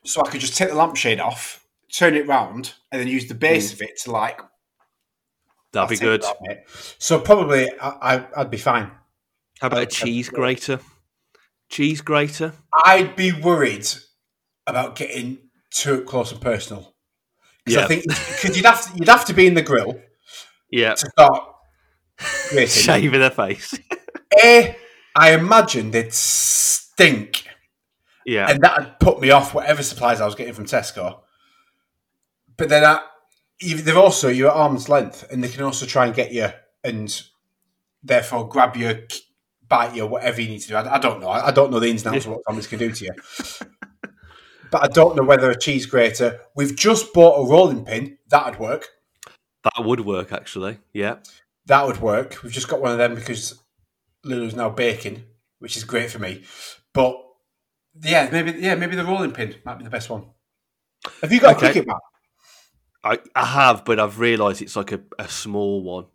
so 0.04 0.22
I 0.24 0.30
could 0.30 0.40
just 0.40 0.56
take 0.56 0.68
the 0.70 0.74
lampshade 0.74 1.20
off, 1.20 1.64
turn 1.92 2.14
it 2.14 2.26
round, 2.26 2.74
and 2.92 3.00
then 3.00 3.08
use 3.08 3.28
the 3.28 3.34
base 3.34 3.72
of 3.72 3.80
it 3.82 3.98
to 4.04 4.10
like. 4.10 4.40
That'd 5.72 5.90
be 5.90 5.96
good. 6.04 6.24
So 6.98 7.18
probably 7.18 7.68
I, 7.80 8.24
I'd 8.36 8.50
be 8.50 8.58
fine. 8.58 8.90
How 9.60 9.66
about 9.68 9.82
a 9.82 9.86
cheese 9.86 10.28
grater? 10.28 10.78
Cheese 11.68 12.00
grater. 12.00 12.52
I'd 12.84 13.16
be 13.16 13.32
worried 13.32 13.88
about 14.66 14.94
getting 14.96 15.38
too 15.70 16.02
close 16.02 16.30
and 16.30 16.40
personal 16.40 16.94
because 17.64 17.78
Yeah. 17.78 17.84
I 17.84 17.88
think 17.88 18.04
because 18.08 18.56
you'd 18.56 18.66
have 18.66 18.84
to, 18.92 18.98
you'd 18.98 19.08
have 19.08 19.24
to 19.24 19.32
be 19.34 19.46
in 19.46 19.54
the 19.54 19.62
grill 19.62 20.00
Yeah, 20.70 20.94
to 20.94 21.10
start 21.10 21.42
shaving 22.68 23.18
their 23.20 23.30
face. 23.30 23.76
A, 24.44 24.76
I 25.14 25.32
imagine 25.34 25.90
they'd 25.90 26.12
stink. 26.12 27.46
yeah, 28.26 28.50
and 28.50 28.60
that'd 28.62 28.98
put 29.00 29.20
me 29.20 29.30
off 29.30 29.54
whatever 29.54 29.82
supplies 29.82 30.20
I 30.20 30.26
was 30.26 30.34
getting 30.34 30.54
from 30.54 30.66
Tesco. 30.66 31.20
But 32.56 32.68
then 32.68 32.84
I, 32.84 33.00
they're 33.60 33.96
also 33.98 34.28
you're 34.28 34.50
at 34.50 34.56
arm's 34.56 34.88
length, 34.88 35.24
and 35.30 35.42
they 35.42 35.48
can 35.48 35.62
also 35.64 35.86
try 35.86 36.06
and 36.06 36.14
get 36.14 36.32
you 36.32 36.48
and 36.82 37.22
therefore 38.02 38.48
grab 38.48 38.76
you, 38.76 39.06
bite 39.68 39.94
you, 39.94 40.06
whatever 40.06 40.40
you 40.40 40.48
need 40.48 40.60
to 40.60 40.68
do. 40.68 40.74
I, 40.76 40.96
I 40.96 40.98
don't 40.98 41.20
know. 41.20 41.28
I, 41.28 41.48
I 41.48 41.50
don't 41.50 41.70
know 41.70 41.80
the 41.80 41.88
ins 41.88 42.04
and 42.04 42.14
outs 42.14 42.26
of 42.26 42.32
what 42.32 42.44
zombies 42.48 42.66
can 42.66 42.78
do 42.78 42.92
to 42.92 43.04
you. 43.04 43.12
but 44.70 44.82
I 44.82 44.88
don't 44.88 45.16
know 45.16 45.22
whether 45.24 45.50
a 45.50 45.58
cheese 45.58 45.86
grater. 45.86 46.40
We've 46.54 46.76
just 46.76 47.12
bought 47.14 47.38
a 47.44 47.48
rolling 47.50 47.84
pin 47.84 48.18
that'd 48.28 48.58
work. 48.60 48.88
that 49.64 49.84
would 49.84 50.00
work 50.00 50.32
actually. 50.32 50.78
Yeah, 50.92 51.16
That 51.66 51.86
would 51.86 52.00
work. 52.00 52.42
We've 52.42 52.52
just 52.52 52.68
got 52.68 52.80
one 52.82 52.92
of 52.92 52.98
them 52.98 53.14
because 53.14 53.58
Lulu's 54.24 54.54
now 54.54 54.70
baking, 54.70 55.24
which 55.58 55.76
is 55.76 55.84
great 55.84 56.10
for 56.10 56.18
me. 56.18 56.44
But 56.92 57.20
yeah, 58.02 58.28
maybe 58.30 58.52
yeah, 58.52 58.74
maybe 58.74 58.96
the 58.96 59.04
rolling 59.04 59.32
pin 59.32 59.56
might 59.64 59.78
be 59.78 59.84
the 59.84 59.90
best 59.90 60.10
one. 60.10 60.26
Have 61.22 61.32
you 61.32 61.40
got 61.40 61.56
Okay. 61.56 61.56
a 61.56 61.72
cricket 61.72 61.86
bat? 61.86 61.96
I, 63.04 63.18
I 63.34 63.44
have, 63.44 63.84
but 63.84 64.00
I've 64.00 64.18
realised 64.18 64.62
it's 64.62 64.76
like 64.76 64.92
a, 64.92 65.00
a 65.18 65.28
small 65.28 65.82
one. 65.82 66.06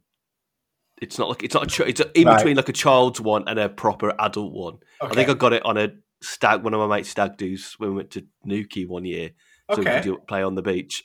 It's 1.02 1.18
not 1.18 1.30
like 1.30 1.44
it's 1.44 1.54
not 1.54 1.80
a 1.80 1.88
it's 1.88 2.02
a, 2.02 2.20
in 2.20 2.28
Right. 2.28 2.38
between 2.38 2.58
like 2.58 2.68
a 2.68 2.74
child's 2.74 3.22
one 3.22 3.48
and 3.48 3.58
a 3.60 3.70
proper 3.70 4.14
adult 4.20 4.52
one. 4.54 4.80
I 5.02 5.14
think 5.14 5.30
I 5.30 5.34
got 5.34 5.54
it 5.54 5.64
on 5.64 5.78
a 5.78 5.90
stag 6.22 6.64
one 6.64 6.74
of 6.74 6.80
my 6.82 6.98
mates 6.98 7.10
stag 7.10 7.38
do's 7.38 7.76
when 7.78 7.92
we 7.92 7.96
went 7.98 8.12
to 8.12 8.26
Newquay 8.44 8.86
one 8.86 9.06
year, 9.06 9.32
so 9.72 9.82
Okay. 9.82 9.90
we 9.90 9.94
could 9.94 10.04
do, 10.04 10.18
play 10.28 10.44
on 10.44 10.56
the 10.56 10.62
beach. 10.62 11.04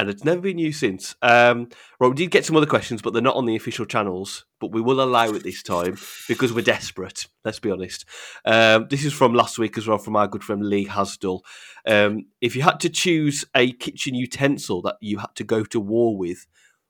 And 0.00 0.08
it's 0.08 0.24
never 0.24 0.40
been 0.40 0.56
used 0.56 0.80
since. 0.80 1.14
Um, 1.20 1.68
right, 2.00 2.08
we 2.08 2.14
did 2.14 2.30
get 2.30 2.46
some 2.46 2.56
other 2.56 2.64
questions, 2.64 3.02
but 3.02 3.12
they're 3.12 3.20
not 3.20 3.36
on 3.36 3.44
the 3.44 3.54
official 3.54 3.84
channels. 3.84 4.46
But 4.58 4.72
we 4.72 4.80
will 4.80 5.02
allow 5.02 5.28
it 5.28 5.42
this 5.42 5.62
time 5.62 5.98
because 6.26 6.54
we're 6.54 6.62
desperate. 6.62 7.26
Let's 7.44 7.58
be 7.58 7.70
honest. 7.70 8.06
Um, 8.46 8.86
this 8.88 9.04
is 9.04 9.12
from 9.12 9.34
last 9.34 9.58
week 9.58 9.76
as 9.76 9.86
well, 9.86 9.98
from 9.98 10.16
our 10.16 10.26
good 10.26 10.42
friend 10.42 10.64
Lee 10.64 10.86
Hasdell. 10.86 11.42
Um, 11.86 12.28
if 12.40 12.56
you 12.56 12.62
had 12.62 12.80
to 12.80 12.88
choose 12.88 13.44
a 13.54 13.72
kitchen 13.72 14.14
utensil 14.14 14.80
that 14.80 14.96
you 15.02 15.18
had 15.18 15.34
to 15.34 15.44
go 15.44 15.64
to 15.64 15.78
war 15.78 16.16
with, 16.16 16.46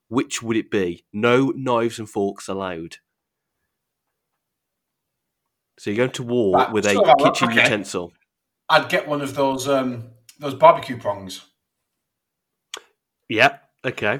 which 0.07 0.41
would 0.41 0.55
it 0.55 0.71
be? 0.71 1.03
No 1.11 1.51
knives 1.53 1.99
and 1.99 2.09
forks 2.09 2.47
allowed. 2.47 2.95
So 5.79 5.89
you're 5.89 5.97
going 5.97 6.11
to 6.11 6.23
war 6.23 6.69
with 6.71 6.85
a 6.85 7.15
kitchen 7.19 7.49
okay. 7.49 7.63
utensil. 7.63 8.13
I'd 8.69 8.87
get 8.87 9.05
one 9.05 9.21
of 9.21 9.35
those 9.35 9.67
um, 9.67 10.11
those 10.39 10.53
barbecue 10.53 10.97
prongs 10.97 11.50
Yeah. 13.31 13.57
Okay. 13.85 14.19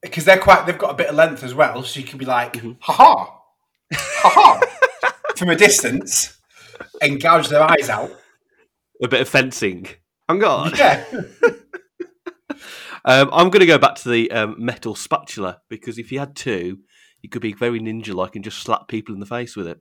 because 0.00 0.24
they're 0.24 0.38
quite. 0.38 0.66
They've 0.66 0.78
got 0.78 0.90
a 0.90 0.94
bit 0.94 1.08
of 1.08 1.14
length 1.14 1.42
as 1.44 1.54
well, 1.54 1.82
so 1.82 2.00
you 2.00 2.06
can 2.06 2.18
be 2.18 2.24
like, 2.24 2.54
Mhm. 2.54 2.76
ha 2.80 2.92
ha, 2.92 3.40
ha 3.92 4.28
ha, 4.30 5.12
from 5.36 5.50
a 5.50 5.56
distance 5.56 6.38
and 7.00 7.20
gouge 7.20 7.48
their 7.48 7.62
eyes 7.62 7.88
out. 7.90 8.10
A 9.02 9.08
bit 9.08 9.20
of 9.20 9.28
fencing. 9.28 9.86
I'm 10.28 10.38
God. 10.38 10.78
Yeah, 10.78 11.04
Um, 13.04 13.30
I'm 13.32 13.50
going 13.50 13.60
to 13.60 13.66
go 13.66 13.78
back 13.78 13.96
to 13.96 14.08
the 14.08 14.30
um, 14.30 14.54
metal 14.58 14.94
spatula 14.94 15.60
because 15.68 15.98
if 15.98 16.12
you 16.12 16.20
had 16.20 16.36
two, 16.36 16.78
you 17.20 17.28
could 17.28 17.42
be 17.42 17.52
very 17.52 17.80
ninja-like 17.80 18.36
and 18.36 18.44
just 18.44 18.58
slap 18.60 18.86
people 18.86 19.12
in 19.12 19.18
the 19.20 19.26
face 19.26 19.56
with 19.56 19.66
it. 19.66 19.80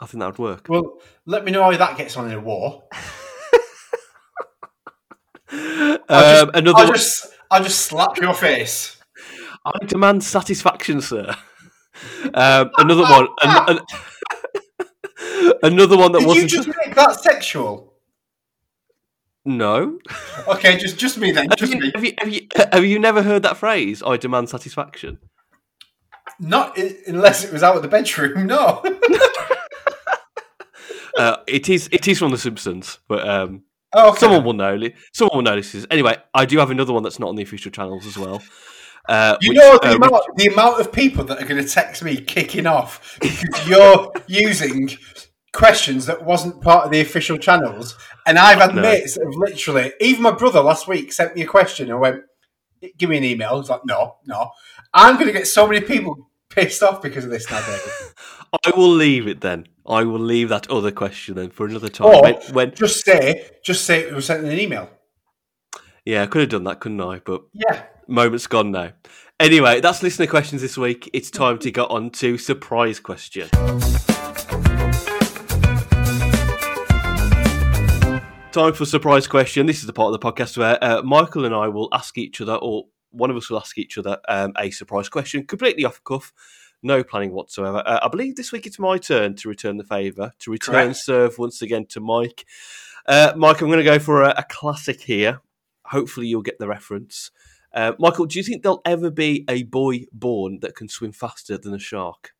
I 0.00 0.06
think 0.06 0.20
that 0.20 0.26
would 0.26 0.38
work. 0.38 0.66
well, 0.68 0.98
let 1.24 1.44
me 1.44 1.52
know 1.52 1.62
how 1.62 1.76
that 1.76 1.96
gets 1.96 2.16
on 2.16 2.26
in 2.26 2.32
a 2.36 2.40
war. 2.40 2.82
Um, 5.52 5.98
I'll 6.08 6.44
just, 6.44 6.54
another. 6.54 6.78
I'll 6.78 6.92
just, 6.92 7.26
I'll 7.50 7.62
just 7.64 7.80
slap 7.82 8.16
your 8.18 8.34
face. 8.34 8.96
I 9.64 9.84
demand 9.86 10.22
satisfaction, 10.24 11.00
sir. 11.00 11.34
Um, 12.34 12.70
another 12.78 13.02
one. 13.02 13.28
An, 13.42 13.78
an- 13.78 15.52
another 15.62 15.96
one 15.96 16.12
that 16.12 16.20
Did 16.20 16.26
wasn't. 16.28 16.50
just 16.50 16.68
make 16.68 16.94
that 16.94 17.20
sexual? 17.20 17.94
No. 19.44 19.98
Okay, 20.48 20.76
just 20.76 20.98
just 20.98 21.18
me 21.18 21.30
then. 21.30 21.46
Have 21.48 21.58
Just 21.58 21.72
you, 21.72 21.78
me. 21.80 21.92
have, 21.94 22.04
you, 22.04 22.12
have, 22.18 22.28
you, 22.32 22.46
have 22.72 22.84
you 22.84 22.98
never 22.98 23.22
heard 23.22 23.42
that 23.44 23.56
phrase? 23.56 24.02
I 24.04 24.16
demand 24.16 24.48
satisfaction. 24.48 25.18
Not 26.40 26.76
i- 26.78 26.96
unless 27.06 27.44
it 27.44 27.52
was 27.52 27.62
out 27.62 27.76
of 27.76 27.82
the 27.82 27.88
bedroom. 27.88 28.46
No. 28.48 28.82
Uh, 31.16 31.38
it 31.46 31.70
is. 31.70 31.88
It 31.92 32.06
is 32.08 32.18
from 32.18 32.30
The 32.30 32.36
Simpsons, 32.36 32.98
but 33.08 33.26
um, 33.26 33.62
Oh, 33.98 34.10
okay. 34.10 34.18
Someone 34.18 34.44
will 34.44 34.52
know. 34.52 34.78
Someone 35.12 35.36
will 35.38 35.42
know 35.42 35.56
this. 35.56 35.86
Anyway, 35.90 36.16
I 36.34 36.44
do 36.44 36.58
have 36.58 36.70
another 36.70 36.92
one 36.92 37.02
that's 37.02 37.18
not 37.18 37.30
on 37.30 37.34
the 37.36 37.42
official 37.42 37.70
channels 37.72 38.06
as 38.06 38.16
well. 38.18 38.42
Uh, 39.08 39.36
You 39.40 39.50
which, 39.50 39.58
know 39.58 39.78
the, 39.80 39.88
uh, 39.92 39.94
amount, 39.96 40.22
the 40.36 40.46
amount 40.48 40.80
of 40.80 40.92
people 40.92 41.24
that 41.24 41.42
are 41.42 41.46
going 41.46 41.62
to 41.64 41.68
text 41.68 42.02
me 42.02 42.16
kicking 42.16 42.66
off 42.66 43.16
because 43.20 43.68
you're 43.68 44.12
using 44.26 44.90
questions 45.52 46.06
that 46.06 46.22
wasn't 46.24 46.60
part 46.60 46.84
of 46.84 46.90
the 46.90 47.00
official 47.00 47.38
channels. 47.38 47.96
And 48.26 48.38
I've 48.38 48.58
had 48.60 48.74
No. 48.74 48.82
mates 48.82 49.14
that 49.14 49.24
have 49.24 49.34
literally, 49.34 49.92
even 50.00 50.22
my 50.22 50.32
brother 50.32 50.60
last 50.60 50.86
week 50.88 51.12
sent 51.12 51.34
me 51.34 51.42
a 51.42 51.46
question 51.46 51.88
and 51.90 51.98
went, 52.00 52.22
"Give 52.98 53.08
me 53.08 53.16
an 53.16 53.24
email." 53.24 53.50
I 53.50 53.54
was 53.54 53.70
like, 53.70 53.86
"No, 53.86 54.16
no." 54.26 54.50
I'm 54.92 55.14
going 55.14 55.26
to 55.28 55.32
get 55.32 55.46
so 55.46 55.66
many 55.66 55.80
people 55.80 56.28
pissed 56.50 56.82
off 56.82 57.00
because 57.00 57.24
of 57.24 57.30
this 57.30 57.50
now, 57.50 57.60
David. 57.60 57.92
I 58.64 58.70
will 58.76 58.90
leave 58.90 59.26
it 59.28 59.40
then. 59.40 59.66
I 59.86 60.02
will 60.04 60.18
leave 60.20 60.48
that 60.48 60.68
other 60.70 60.90
question 60.90 61.34
then 61.36 61.50
for 61.50 61.66
another 61.66 61.88
time. 61.88 62.08
Or- 62.08 62.22
When, 62.22 62.34
when 62.52 62.74
Just 62.74 63.04
say, 63.04 63.50
just 63.64 63.84
say 63.84 64.00
it 64.00 64.12
was 64.14 64.26
sent 64.26 64.44
in 64.44 64.50
an 64.50 64.58
email. 64.58 64.90
yeah, 66.04 66.22
I 66.22 66.26
could 66.26 66.40
have 66.40 66.50
done 66.50 66.64
that, 66.64 66.80
couldn't 66.80 67.00
I? 67.00 67.20
But 67.24 67.42
Yeah. 67.52 67.82
moment's 68.08 68.46
gone 68.46 68.70
now. 68.72 68.92
Anyway, 69.38 69.80
that's 69.80 70.02
listener 70.02 70.26
questions 70.26 70.62
this 70.62 70.76
week. 70.78 71.10
It's 71.12 71.30
time 71.30 71.58
to 71.60 71.70
get 71.70 71.90
on 71.90 72.10
to 72.10 72.38
surprise 72.38 72.98
question. 73.00 73.48
Time 78.52 78.72
for 78.72 78.86
surprise 78.86 79.26
question. 79.26 79.66
This 79.66 79.80
is 79.80 79.86
the 79.86 79.92
part 79.92 80.14
of 80.14 80.18
the 80.18 80.32
podcast 80.32 80.56
where 80.56 80.82
uh, 80.82 81.02
Michael 81.02 81.44
and 81.44 81.54
I 81.54 81.68
will 81.68 81.90
ask 81.92 82.16
each 82.16 82.40
other, 82.40 82.54
or 82.54 82.84
one 83.10 83.28
of 83.30 83.36
us 83.36 83.50
will 83.50 83.58
ask 83.58 83.76
each 83.76 83.98
other, 83.98 84.16
um, 84.28 84.54
a 84.58 84.70
surprise 84.70 85.10
question, 85.10 85.46
completely 85.46 85.84
off 85.84 85.96
the 85.96 86.00
cuff, 86.06 86.32
no 86.82 87.02
planning 87.02 87.32
whatsoever. 87.32 87.82
Uh, 87.84 88.00
I 88.02 88.08
believe 88.08 88.36
this 88.36 88.52
week 88.52 88.66
it's 88.66 88.78
my 88.78 88.98
turn 88.98 89.34
to 89.36 89.48
return 89.48 89.76
the 89.76 89.84
favour, 89.84 90.32
to 90.40 90.50
return 90.50 90.74
Correct. 90.74 90.96
serve 90.96 91.38
once 91.38 91.62
again 91.62 91.86
to 91.86 92.00
Mike. 92.00 92.46
Uh, 93.06 93.32
Mike, 93.36 93.60
I'm 93.60 93.68
going 93.68 93.78
to 93.78 93.84
go 93.84 93.98
for 93.98 94.22
a, 94.22 94.34
a 94.38 94.44
classic 94.48 95.00
here. 95.00 95.40
Hopefully, 95.86 96.26
you'll 96.26 96.42
get 96.42 96.58
the 96.58 96.68
reference. 96.68 97.30
Uh, 97.72 97.92
Michael, 97.98 98.26
do 98.26 98.38
you 98.38 98.42
think 98.42 98.62
there'll 98.62 98.82
ever 98.84 99.10
be 99.10 99.44
a 99.48 99.62
boy 99.64 100.06
born 100.12 100.60
that 100.60 100.74
can 100.74 100.88
swim 100.88 101.12
faster 101.12 101.58
than 101.58 101.74
a 101.74 101.78
shark? 101.78 102.32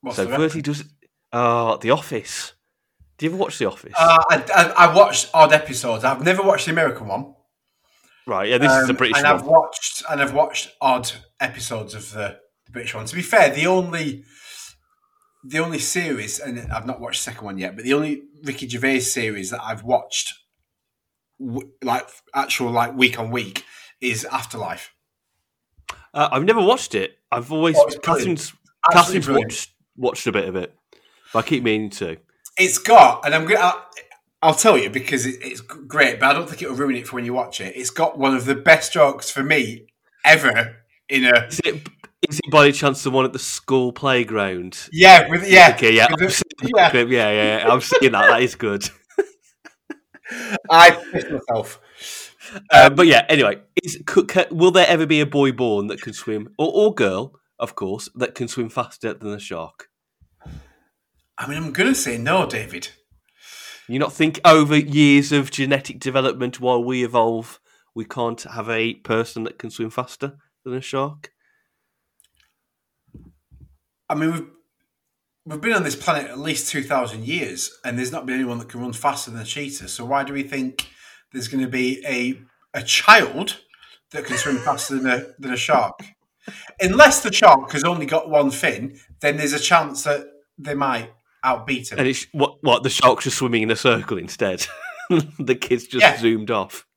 What's 0.00 0.16
so 0.16 0.24
the 0.24 0.36
first 0.36 0.54
he 0.54 0.62
does. 0.62 0.84
Oh, 1.32 1.76
The 1.76 1.90
Office. 1.90 2.54
Do 3.16 3.26
you 3.26 3.32
ever 3.32 3.38
watch 3.38 3.58
The 3.58 3.66
Office? 3.66 3.94
Uh, 3.98 4.22
I, 4.30 4.44
I, 4.54 4.86
I 4.86 4.94
watched 4.94 5.30
odd 5.34 5.52
episodes. 5.52 6.04
I've 6.04 6.24
never 6.24 6.42
watched 6.42 6.66
the 6.66 6.72
American 6.72 7.08
one. 7.08 7.34
Right. 8.28 8.48
Yeah, 8.48 8.58
this 8.58 8.70
is 8.72 8.88
a 8.88 8.90
Um, 8.92 8.96
British 8.96 9.16
and 9.18 9.24
one. 9.26 9.34
I've 9.34 9.44
watched 9.46 10.02
and 10.08 10.22
I've 10.22 10.34
watched 10.34 10.70
odd 10.80 11.10
episodes 11.40 11.94
of 11.94 12.12
the 12.12 12.38
British 12.70 12.94
one. 12.94 13.06
To 13.06 13.14
be 13.14 13.22
fair, 13.22 13.50
the 13.50 13.66
only 13.66 14.24
the 15.44 15.58
only 15.60 15.78
series, 15.78 16.38
and 16.38 16.70
I've 16.72 16.86
not 16.86 17.00
watched 17.00 17.20
the 17.24 17.30
second 17.30 17.44
one 17.44 17.58
yet, 17.58 17.74
but 17.74 17.84
the 17.84 17.94
only 17.94 18.22
Ricky 18.42 18.68
Gervais 18.68 19.00
series 19.00 19.50
that 19.50 19.62
I've 19.62 19.82
watched, 19.82 20.34
like 21.82 22.08
actual 22.34 22.70
like 22.70 22.94
week 22.94 23.18
on 23.18 23.30
week, 23.30 23.64
is 24.00 24.24
Afterlife. 24.24 24.92
Uh, 26.12 26.28
I've 26.32 26.44
never 26.44 26.60
watched 26.60 26.94
it. 26.94 27.18
I've 27.30 27.52
always 27.52 27.76
Oh. 27.76 27.88
Catherine's 28.02 28.52
Catherine's 28.92 29.28
watched 29.28 29.70
watched 29.96 30.26
a 30.26 30.32
bit 30.32 30.48
of 30.48 30.56
it. 30.56 30.74
But 31.32 31.44
I 31.44 31.48
keep 31.48 31.62
meaning 31.62 31.90
to. 31.90 32.16
It's 32.56 32.78
got, 32.78 33.24
and 33.24 33.34
I'm 33.34 33.46
gonna. 33.46 33.74
I'll, 34.42 34.54
tell 34.54 34.78
you 34.78 34.88
because 34.90 35.26
it, 35.26 35.36
it's 35.42 35.60
great, 35.60 36.20
but 36.20 36.30
I 36.30 36.32
don't 36.32 36.48
think 36.48 36.62
it'll 36.62 36.76
ruin 36.76 36.96
it 36.96 37.06
for 37.08 37.16
when 37.16 37.24
you 37.24 37.32
watch 37.34 37.60
it. 37.60 37.76
It's 37.76 37.90
got 37.90 38.18
one 38.18 38.34
of 38.36 38.44
the 38.44 38.54
best 38.54 38.92
jokes 38.92 39.30
for 39.30 39.42
me 39.42 39.86
ever 40.24 40.76
in 41.08 41.24
a 41.24 41.46
Is 41.46 41.60
it 41.64 41.88
is 42.28 42.40
it 42.44 42.50
by 42.50 42.64
any 42.64 42.72
chance 42.72 43.02
the 43.02 43.10
one 43.10 43.24
at 43.24 43.32
the 43.32 43.38
school 43.38 43.92
playground? 43.92 44.88
yeah 44.92 45.28
with 45.28 45.48
yeah 45.48 45.72
Okay, 45.74 45.94
yeah, 45.94 46.06
with 46.10 46.20
the- 46.38 46.68
yeah. 46.76 46.90
that 46.90 47.08
yeah, 47.08 47.30
yeah, 47.30 47.58
yeah. 47.58 47.72
I'm 47.72 47.80
seeing 47.80 48.12
that. 48.12 48.28
That 48.28 48.42
is 48.42 48.54
good. 48.54 48.88
I 50.70 50.90
pissed 51.12 51.30
myself. 51.30 51.80
Uh, 52.70 52.90
but 52.90 53.06
yeah, 53.06 53.24
anyway, 53.28 53.60
is, 53.82 54.02
could, 54.06 54.28
ca- 54.28 54.46
will 54.50 54.70
there 54.70 54.86
ever 54.88 55.06
be 55.06 55.20
a 55.20 55.26
boy 55.26 55.52
born 55.52 55.86
that 55.88 56.00
can 56.00 56.12
swim, 56.12 56.48
or, 56.58 56.70
or 56.72 56.94
girl, 56.94 57.34
of 57.58 57.74
course, 57.74 58.08
that 58.14 58.34
can 58.34 58.48
swim 58.48 58.68
faster 58.70 59.12
than 59.14 59.32
a 59.32 59.38
shark? 59.38 59.88
I 61.36 61.46
mean, 61.46 61.58
I'm 61.58 61.72
gonna 61.72 61.94
say 61.94 62.18
no, 62.18 62.46
David. 62.46 62.88
You 63.88 63.98
not 63.98 64.12
think 64.12 64.38
over 64.44 64.76
years 64.76 65.32
of 65.32 65.50
genetic 65.50 65.98
development 65.98 66.60
while 66.60 66.84
we 66.84 67.04
evolve, 67.04 67.58
we 67.94 68.04
can't 68.04 68.42
have 68.42 68.68
a 68.68 68.94
person 68.94 69.44
that 69.44 69.58
can 69.58 69.70
swim 69.70 69.88
faster 69.88 70.36
than 70.62 70.74
a 70.74 70.80
shark? 70.82 71.32
I 74.10 74.14
mean, 74.14 74.32
we've 74.32 74.46
we've 75.46 75.60
been 75.60 75.72
on 75.72 75.84
this 75.84 75.96
planet 75.96 76.30
at 76.30 76.38
least 76.38 76.70
two 76.70 76.82
thousand 76.82 77.24
years, 77.24 77.78
and 77.82 77.98
there's 77.98 78.12
not 78.12 78.26
been 78.26 78.34
anyone 78.34 78.58
that 78.58 78.68
can 78.68 78.82
run 78.82 78.92
faster 78.92 79.30
than 79.30 79.40
a 79.40 79.44
cheetah. 79.44 79.88
So 79.88 80.04
why 80.04 80.22
do 80.22 80.34
we 80.34 80.42
think 80.42 80.90
there's 81.32 81.48
going 81.48 81.64
to 81.64 81.70
be 81.70 82.04
a 82.06 82.38
a 82.74 82.82
child 82.82 83.58
that 84.10 84.26
can 84.26 84.36
swim 84.36 84.58
faster 84.58 84.96
than 84.96 85.06
a 85.06 85.32
than 85.38 85.52
a 85.52 85.56
shark? 85.56 85.98
Unless 86.80 87.22
the 87.22 87.32
shark 87.32 87.72
has 87.72 87.84
only 87.84 88.06
got 88.06 88.28
one 88.28 88.50
fin, 88.50 88.98
then 89.20 89.38
there's 89.38 89.52
a 89.54 89.58
chance 89.58 90.04
that 90.04 90.26
they 90.58 90.74
might 90.74 91.10
outbeat 91.56 91.90
him. 91.92 91.98
And 91.98 92.08
it's 92.08 92.26
what 92.32 92.58
what 92.62 92.82
the 92.82 92.90
shark's 92.90 93.26
are 93.26 93.30
swimming 93.30 93.62
in 93.62 93.70
a 93.70 93.76
circle 93.76 94.18
instead. 94.18 94.66
the 95.38 95.54
kids 95.54 95.86
just 95.86 96.02
Yeah. 96.02 96.18
zoomed 96.18 96.50
off. 96.50 96.86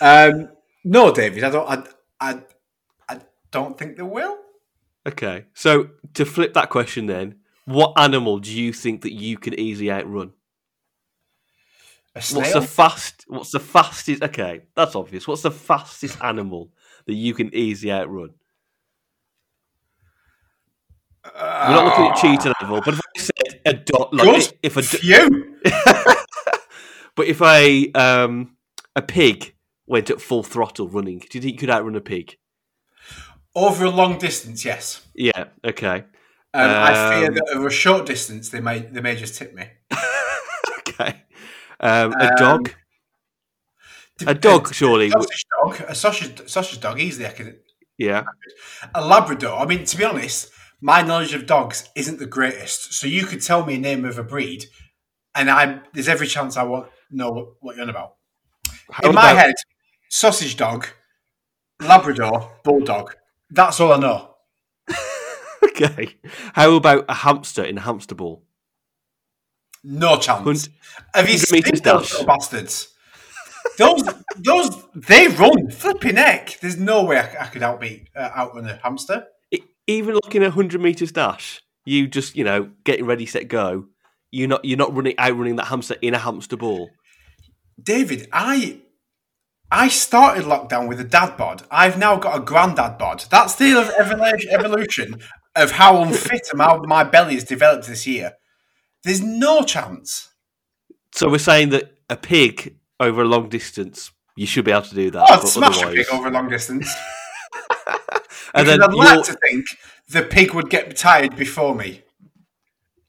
Um, 0.00 0.48
no, 0.84 1.12
David, 1.12 1.44
I 1.44 1.50
don't. 1.50 1.68
I, 1.68 1.84
I, 2.32 2.42
I 3.08 3.20
don't 3.52 3.78
think 3.78 3.96
they 3.96 4.02
will. 4.02 4.36
Okay, 5.06 5.44
so 5.54 5.90
to 6.14 6.24
flip 6.24 6.54
that 6.54 6.70
question, 6.70 7.06
then, 7.06 7.36
what 7.66 7.92
animal 7.96 8.40
do 8.40 8.52
you 8.52 8.72
think 8.72 9.02
that 9.02 9.12
you 9.12 9.38
could 9.38 9.54
easily 9.54 9.92
outrun? 9.92 10.32
A 12.16 12.18
What's 12.18 12.52
the 12.52 12.62
fast? 12.62 13.24
What's 13.28 13.52
the 13.52 13.60
fastest? 13.60 14.22
Okay, 14.24 14.62
that's 14.74 14.96
obvious. 14.96 15.28
What's 15.28 15.42
the 15.42 15.52
fastest 15.52 16.18
animal 16.20 16.72
that 17.06 17.14
you 17.14 17.32
can 17.32 17.54
easily 17.54 17.92
outrun? 17.92 18.30
We're 21.24 21.30
not 21.40 21.84
looking 21.84 22.06
at 22.06 22.16
cheetah 22.16 22.54
level, 22.60 22.80
but 22.84 22.94
if 22.94 23.00
I 23.16 23.20
said 23.20 23.60
a 23.66 23.72
dot, 23.74 24.12
like 24.12 24.24
Good. 24.26 24.58
if 24.62 24.76
a 24.76 24.82
Phew. 24.82 25.56
but 27.14 27.26
if 27.26 27.40
a 27.40 27.92
um 27.92 28.56
a 28.96 29.02
pig 29.02 29.54
went 29.86 30.10
at 30.10 30.20
full 30.20 30.42
throttle 30.42 30.88
running, 30.88 31.18
do 31.20 31.26
you 31.38 31.40
think 31.40 31.52
you 31.54 31.58
could 31.58 31.70
outrun 31.70 31.94
a 31.96 32.00
pig? 32.00 32.36
Over 33.54 33.84
a 33.84 33.90
long 33.90 34.18
distance, 34.18 34.64
yes. 34.64 35.06
Yeah. 35.14 35.44
Okay. 35.64 36.04
Um, 36.54 36.70
I 36.70 36.92
fear 37.18 37.28
Um, 37.28 37.34
that 37.34 37.48
over 37.54 37.66
a 37.68 37.72
short 37.72 38.06
distance, 38.06 38.48
they 38.48 38.60
may 38.60 38.80
they 38.80 39.00
may 39.00 39.14
just 39.16 39.36
tip 39.36 39.54
me. 39.54 39.66
Okay. 40.88 41.22
Um, 41.80 42.12
a 42.12 42.28
Um, 42.30 42.34
dog. 42.36 42.74
A 44.26 44.34
dog, 44.34 44.72
surely. 44.74 45.08
w- 45.08 45.26
sausage 45.26 45.44
dog, 45.62 45.80
a 45.90 45.94
sausage 45.94 46.48
sausage 46.48 46.80
dog, 46.80 47.00
easily. 47.00 47.26
I 47.26 47.30
could 47.30 47.58
Yeah. 47.98 48.24
a 48.94 49.04
Labrador. 49.04 49.58
I 49.58 49.64
mean, 49.66 49.84
to 49.84 49.96
be 49.96 50.04
honest, 50.04 50.51
my 50.82 51.00
knowledge 51.00 51.32
of 51.32 51.46
dogs 51.46 51.88
isn't 51.94 52.18
the 52.18 52.26
greatest. 52.26 52.92
So 52.92 53.06
you 53.06 53.24
could 53.24 53.40
tell 53.40 53.64
me 53.64 53.76
a 53.76 53.78
name 53.78 54.04
of 54.04 54.18
a 54.18 54.22
breed, 54.24 54.66
and 55.34 55.48
I 55.50 55.80
there's 55.94 56.08
every 56.08 56.26
chance 56.26 56.56
I 56.58 56.64
won't 56.64 56.88
know 57.10 57.54
what, 57.60 57.76
you're 57.76 57.84
on 57.84 57.88
about. 57.90 58.16
How 58.90 59.08
In 59.08 59.14
my 59.14 59.30
about- 59.30 59.46
head, 59.46 59.54
sausage 60.10 60.56
dog, 60.56 60.86
Labrador, 61.80 62.52
bulldog. 62.64 63.14
That's 63.50 63.80
all 63.80 63.92
I 63.94 63.98
know. 63.98 64.28
Okay. 65.64 66.16
How 66.54 66.72
about 66.74 67.04
a 67.08 67.14
hamster 67.14 67.64
in 67.64 67.78
a 67.78 67.80
hamster 67.80 68.14
ball? 68.14 68.44
No 69.82 70.18
chance. 70.18 70.68
Have 71.14 71.28
you 71.30 71.38
seen 71.38 71.62
those 71.82 72.10
little 72.12 72.26
bastards? 72.26 72.92
Those, 73.78 74.02
those, 74.36 74.84
they 74.94 75.28
run 75.28 75.70
flipping 75.70 76.16
heck. 76.16 76.58
There's 76.60 76.76
no 76.76 77.04
way 77.04 77.18
I, 77.18 77.44
I 77.44 77.46
could 77.46 77.62
outbeat, 77.62 78.08
uh, 78.14 78.30
outrun 78.36 78.66
a 78.68 78.76
hamster. 78.82 79.26
Even 79.86 80.14
looking 80.14 80.42
at 80.42 80.48
a 80.48 80.52
hundred 80.52 80.80
meters 80.80 81.12
dash, 81.12 81.60
you 81.84 82.06
just 82.06 82.36
you 82.36 82.44
know 82.44 82.70
getting 82.84 83.06
ready, 83.06 83.26
set, 83.26 83.48
go. 83.48 83.86
You're 84.30 84.48
not 84.48 84.64
you're 84.64 84.78
not 84.78 84.94
running 84.94 85.18
outrunning 85.18 85.56
that 85.56 85.66
hamster 85.66 85.96
in 86.00 86.14
a 86.14 86.18
hamster 86.18 86.56
ball. 86.56 86.90
David, 87.82 88.28
I, 88.32 88.80
I 89.70 89.88
started 89.88 90.44
lockdown 90.44 90.88
with 90.88 91.00
a 91.00 91.04
dad 91.04 91.36
bod. 91.36 91.64
I've 91.70 91.98
now 91.98 92.16
got 92.16 92.36
a 92.36 92.40
granddad 92.40 92.98
bod. 92.98 93.24
That's 93.30 93.56
the 93.56 93.72
ev- 93.72 94.44
evolution 94.50 95.20
of 95.56 95.72
how 95.72 96.02
unfit 96.02 96.48
and 96.52 96.60
how 96.60 96.82
my 96.84 97.04
belly 97.04 97.34
has 97.34 97.44
developed 97.44 97.86
this 97.86 98.06
year. 98.06 98.34
There's 99.04 99.20
no 99.20 99.62
chance. 99.62 100.28
So 101.14 101.28
we're 101.28 101.38
saying 101.38 101.70
that 101.70 101.98
a 102.08 102.16
pig 102.16 102.76
over 103.00 103.22
a 103.22 103.26
long 103.26 103.48
distance, 103.48 104.12
you 104.36 104.46
should 104.46 104.64
be 104.64 104.70
able 104.70 104.82
to 104.82 104.94
do 104.94 105.10
that. 105.10 105.26
Oh, 105.28 105.44
smash 105.44 105.82
a 105.82 105.88
pig 105.88 106.06
over 106.12 106.28
a 106.28 106.30
long 106.30 106.48
distance. 106.48 106.88
And 108.54 108.66
Because 108.66 108.78
then 108.78 108.82
I'd 108.82 108.94
like 108.94 109.24
to 109.26 109.34
think 109.34 109.66
the 110.08 110.22
pig 110.22 110.54
would 110.54 110.70
get 110.70 110.94
tired 110.96 111.36
before 111.36 111.74
me. 111.74 112.02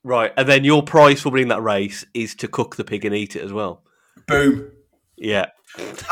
right, 0.03 0.31
and 0.37 0.47
then 0.47 0.63
your 0.63 0.83
prize 0.83 1.21
for 1.21 1.29
winning 1.29 1.47
that 1.49 1.61
race 1.61 2.05
is 2.13 2.35
to 2.35 2.47
cook 2.47 2.75
the 2.75 2.83
pig 2.83 3.05
and 3.05 3.15
eat 3.15 3.35
it 3.35 3.43
as 3.43 3.53
well. 3.53 3.83
Boom. 4.27 4.71
Yeah, 5.17 5.47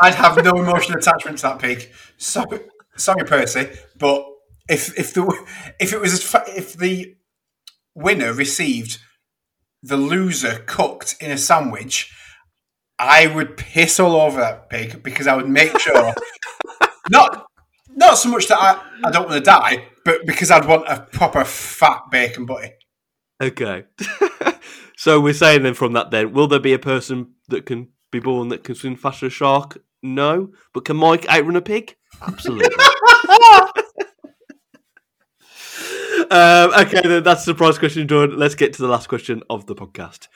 I'd 0.00 0.14
have 0.14 0.42
no 0.44 0.52
emotional 0.56 0.98
attachment 0.98 1.38
to 1.38 1.42
that 1.44 1.58
pig. 1.58 1.88
Sorry, 2.18 2.60
sorry, 2.96 3.24
Percy, 3.24 3.68
but 3.98 4.24
if 4.68 4.96
if 4.98 5.12
the 5.14 5.24
if 5.80 5.92
it 5.92 6.00
was 6.00 6.34
if 6.48 6.74
the 6.74 7.16
winner 7.94 8.32
received 8.32 8.98
the 9.82 9.96
loser 9.96 10.62
cooked 10.66 11.16
in 11.20 11.30
a 11.30 11.36
sandwich, 11.38 12.12
I 12.98 13.26
would 13.26 13.56
piss 13.56 13.98
all 13.98 14.14
over 14.16 14.40
that 14.40 14.70
pig 14.70 15.02
because 15.02 15.26
I 15.26 15.34
would 15.36 15.48
make 15.48 15.76
sure 15.80 16.14
not 17.10 17.46
Not 17.94 18.18
so 18.18 18.28
much 18.30 18.48
that 18.48 18.58
I, 18.58 18.80
I 19.04 19.10
don't 19.10 19.28
want 19.28 19.44
to 19.44 19.50
die, 19.50 19.88
but 20.04 20.26
because 20.26 20.50
I'd 20.50 20.66
want 20.66 20.84
a 20.88 21.00
proper 21.12 21.44
fat 21.44 22.02
bacon 22.10 22.46
butty. 22.46 22.70
Okay. 23.42 23.84
so 24.96 25.20
we're 25.20 25.34
saying 25.34 25.62
then 25.62 25.74
from 25.74 25.92
that 25.92 26.10
then, 26.10 26.32
will 26.32 26.46
there 26.46 26.60
be 26.60 26.72
a 26.72 26.78
person 26.78 27.34
that 27.48 27.66
can 27.66 27.88
be 28.10 28.20
born 28.20 28.48
that 28.48 28.64
can 28.64 28.74
swim 28.74 28.96
faster 28.96 29.26
than 29.26 29.28
a 29.28 29.30
shark? 29.30 29.78
No. 30.02 30.52
But 30.72 30.84
can 30.84 30.96
Mike 30.96 31.28
outrun 31.28 31.56
a 31.56 31.60
pig? 31.60 31.96
Absolutely. 32.20 32.74
um, 36.30 36.70
okay, 36.86 37.00
then 37.02 37.22
that's 37.22 37.44
the 37.44 37.52
surprise 37.52 37.78
question 37.78 38.06
done. 38.06 38.38
Let's 38.38 38.54
get 38.54 38.72
to 38.74 38.82
the 38.82 38.88
last 38.88 39.08
question 39.08 39.42
of 39.50 39.66
the 39.66 39.74
podcast. 39.74 40.28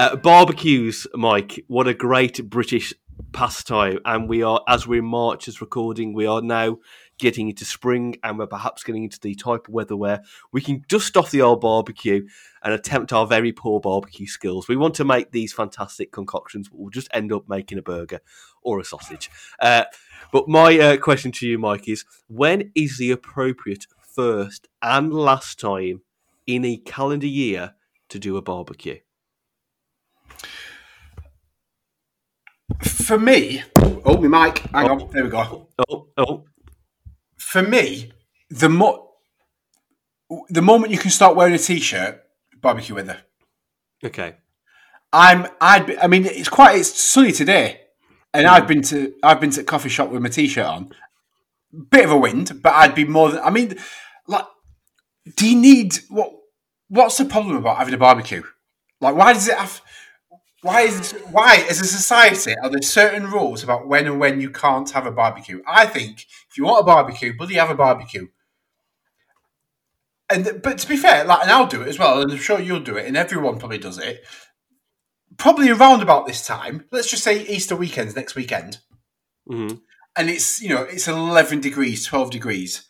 Uh, 0.00 0.16
barbecues, 0.16 1.06
Mike. 1.12 1.62
What 1.66 1.86
a 1.86 1.92
great 1.92 2.48
British 2.48 2.94
pastime. 3.32 3.98
And 4.06 4.30
we 4.30 4.42
are, 4.42 4.62
as 4.66 4.86
we're 4.86 5.00
in 5.00 5.04
March 5.04 5.46
as 5.46 5.60
recording, 5.60 6.14
we 6.14 6.24
are 6.24 6.40
now 6.40 6.78
getting 7.18 7.50
into 7.50 7.66
spring 7.66 8.16
and 8.22 8.38
we're 8.38 8.46
perhaps 8.46 8.82
getting 8.82 9.04
into 9.04 9.20
the 9.20 9.34
type 9.34 9.68
of 9.68 9.74
weather 9.74 9.98
where 9.98 10.22
we 10.52 10.62
can 10.62 10.86
dust 10.88 11.18
off 11.18 11.30
the 11.30 11.42
old 11.42 11.60
barbecue 11.60 12.26
and 12.62 12.72
attempt 12.72 13.12
our 13.12 13.26
very 13.26 13.52
poor 13.52 13.78
barbecue 13.78 14.26
skills. 14.26 14.68
We 14.68 14.76
want 14.76 14.94
to 14.94 15.04
make 15.04 15.32
these 15.32 15.52
fantastic 15.52 16.12
concoctions, 16.12 16.70
but 16.70 16.80
we'll 16.80 16.88
just 16.88 17.10
end 17.12 17.30
up 17.30 17.46
making 17.46 17.76
a 17.76 17.82
burger 17.82 18.20
or 18.62 18.80
a 18.80 18.84
sausage. 18.84 19.30
Uh, 19.60 19.84
but 20.32 20.48
my 20.48 20.78
uh, 20.78 20.96
question 20.96 21.30
to 21.32 21.46
you, 21.46 21.58
Mike, 21.58 21.90
is 21.90 22.06
when 22.26 22.72
is 22.74 22.96
the 22.96 23.10
appropriate 23.10 23.86
first 24.00 24.66
and 24.80 25.12
last 25.12 25.60
time 25.60 26.00
in 26.46 26.64
a 26.64 26.78
calendar 26.78 27.26
year 27.26 27.74
to 28.08 28.18
do 28.18 28.38
a 28.38 28.40
barbecue? 28.40 29.00
For 32.82 33.18
me, 33.18 33.62
oh, 34.04 34.16
my 34.22 34.46
mic, 34.46 34.58
hang 34.58 34.88
oh. 34.88 34.92
on, 34.92 35.10
there 35.10 35.24
we 35.24 35.30
go. 35.30 35.68
Oh, 35.88 36.06
oh. 36.16 36.44
For 37.36 37.62
me, 37.62 38.12
the 38.48 38.68
mo- 38.68 39.10
the 40.48 40.62
moment 40.62 40.92
you 40.92 40.98
can 40.98 41.10
start 41.10 41.36
wearing 41.36 41.54
a 41.54 41.58
t-shirt, 41.58 42.22
barbecue 42.60 42.94
weather. 42.94 43.18
Okay. 44.04 44.36
I'm. 45.12 45.48
I'd. 45.60 45.86
Be, 45.86 45.98
I 45.98 46.06
mean, 46.06 46.24
it's 46.24 46.48
quite. 46.48 46.78
It's 46.78 47.00
sunny 47.00 47.32
today, 47.32 47.80
and. 48.32 48.46
I've 48.46 48.68
been 48.68 48.82
to. 48.82 49.12
I've 49.22 49.40
been 49.40 49.50
to 49.50 49.62
a 49.62 49.64
coffee 49.64 49.88
shop 49.88 50.10
with 50.10 50.22
my 50.22 50.28
t-shirt 50.28 50.64
on. 50.64 50.92
Bit 51.90 52.04
of 52.04 52.12
a 52.12 52.16
wind, 52.16 52.62
but 52.62 52.72
I'd 52.74 52.94
be 52.94 53.04
more 53.04 53.30
than. 53.30 53.40
I 53.40 53.50
mean, 53.50 53.76
like, 54.28 54.44
do 55.36 55.48
you 55.48 55.60
need 55.60 55.98
what? 56.08 56.32
What's 56.88 57.18
the 57.18 57.24
problem 57.24 57.56
about 57.56 57.78
having 57.78 57.94
a 57.94 57.98
barbecue? 57.98 58.42
Like, 59.00 59.16
why 59.16 59.32
does 59.32 59.48
it 59.48 59.56
have? 59.56 59.82
Why 60.62 60.82
is 60.82 61.12
why 61.30 61.64
as 61.70 61.80
a 61.80 61.86
society 61.86 62.54
are 62.62 62.68
there 62.68 62.82
certain 62.82 63.30
rules 63.30 63.62
about 63.62 63.88
when 63.88 64.06
and 64.06 64.20
when 64.20 64.40
you 64.40 64.50
can't 64.50 64.90
have 64.90 65.06
a 65.06 65.10
barbecue? 65.10 65.62
I 65.66 65.86
think 65.86 66.26
if 66.50 66.58
you 66.58 66.64
want 66.64 66.82
a 66.82 66.84
barbecue, 66.84 67.36
bloody 67.36 67.54
have 67.54 67.70
a 67.70 67.74
barbecue. 67.74 68.28
And 70.28 70.60
but 70.62 70.78
to 70.78 70.88
be 70.88 70.96
fair, 70.96 71.24
like 71.24 71.42
and 71.42 71.50
I'll 71.50 71.66
do 71.66 71.82
it 71.82 71.88
as 71.88 71.98
well, 71.98 72.20
and 72.20 72.30
I'm 72.30 72.38
sure 72.38 72.60
you'll 72.60 72.80
do 72.80 72.96
it, 72.96 73.06
and 73.06 73.16
everyone 73.16 73.58
probably 73.58 73.78
does 73.78 73.98
it. 73.98 74.22
Probably 75.38 75.70
around 75.70 76.02
about 76.02 76.26
this 76.26 76.46
time. 76.46 76.84
Let's 76.92 77.10
just 77.10 77.24
say 77.24 77.46
Easter 77.46 77.74
weekends 77.74 78.14
next 78.14 78.34
weekend, 78.34 78.78
mm-hmm. 79.50 79.76
and 80.16 80.30
it's 80.30 80.60
you 80.60 80.68
know 80.68 80.82
it's 80.82 81.08
eleven 81.08 81.60
degrees, 81.60 82.04
twelve 82.04 82.30
degrees, 82.30 82.86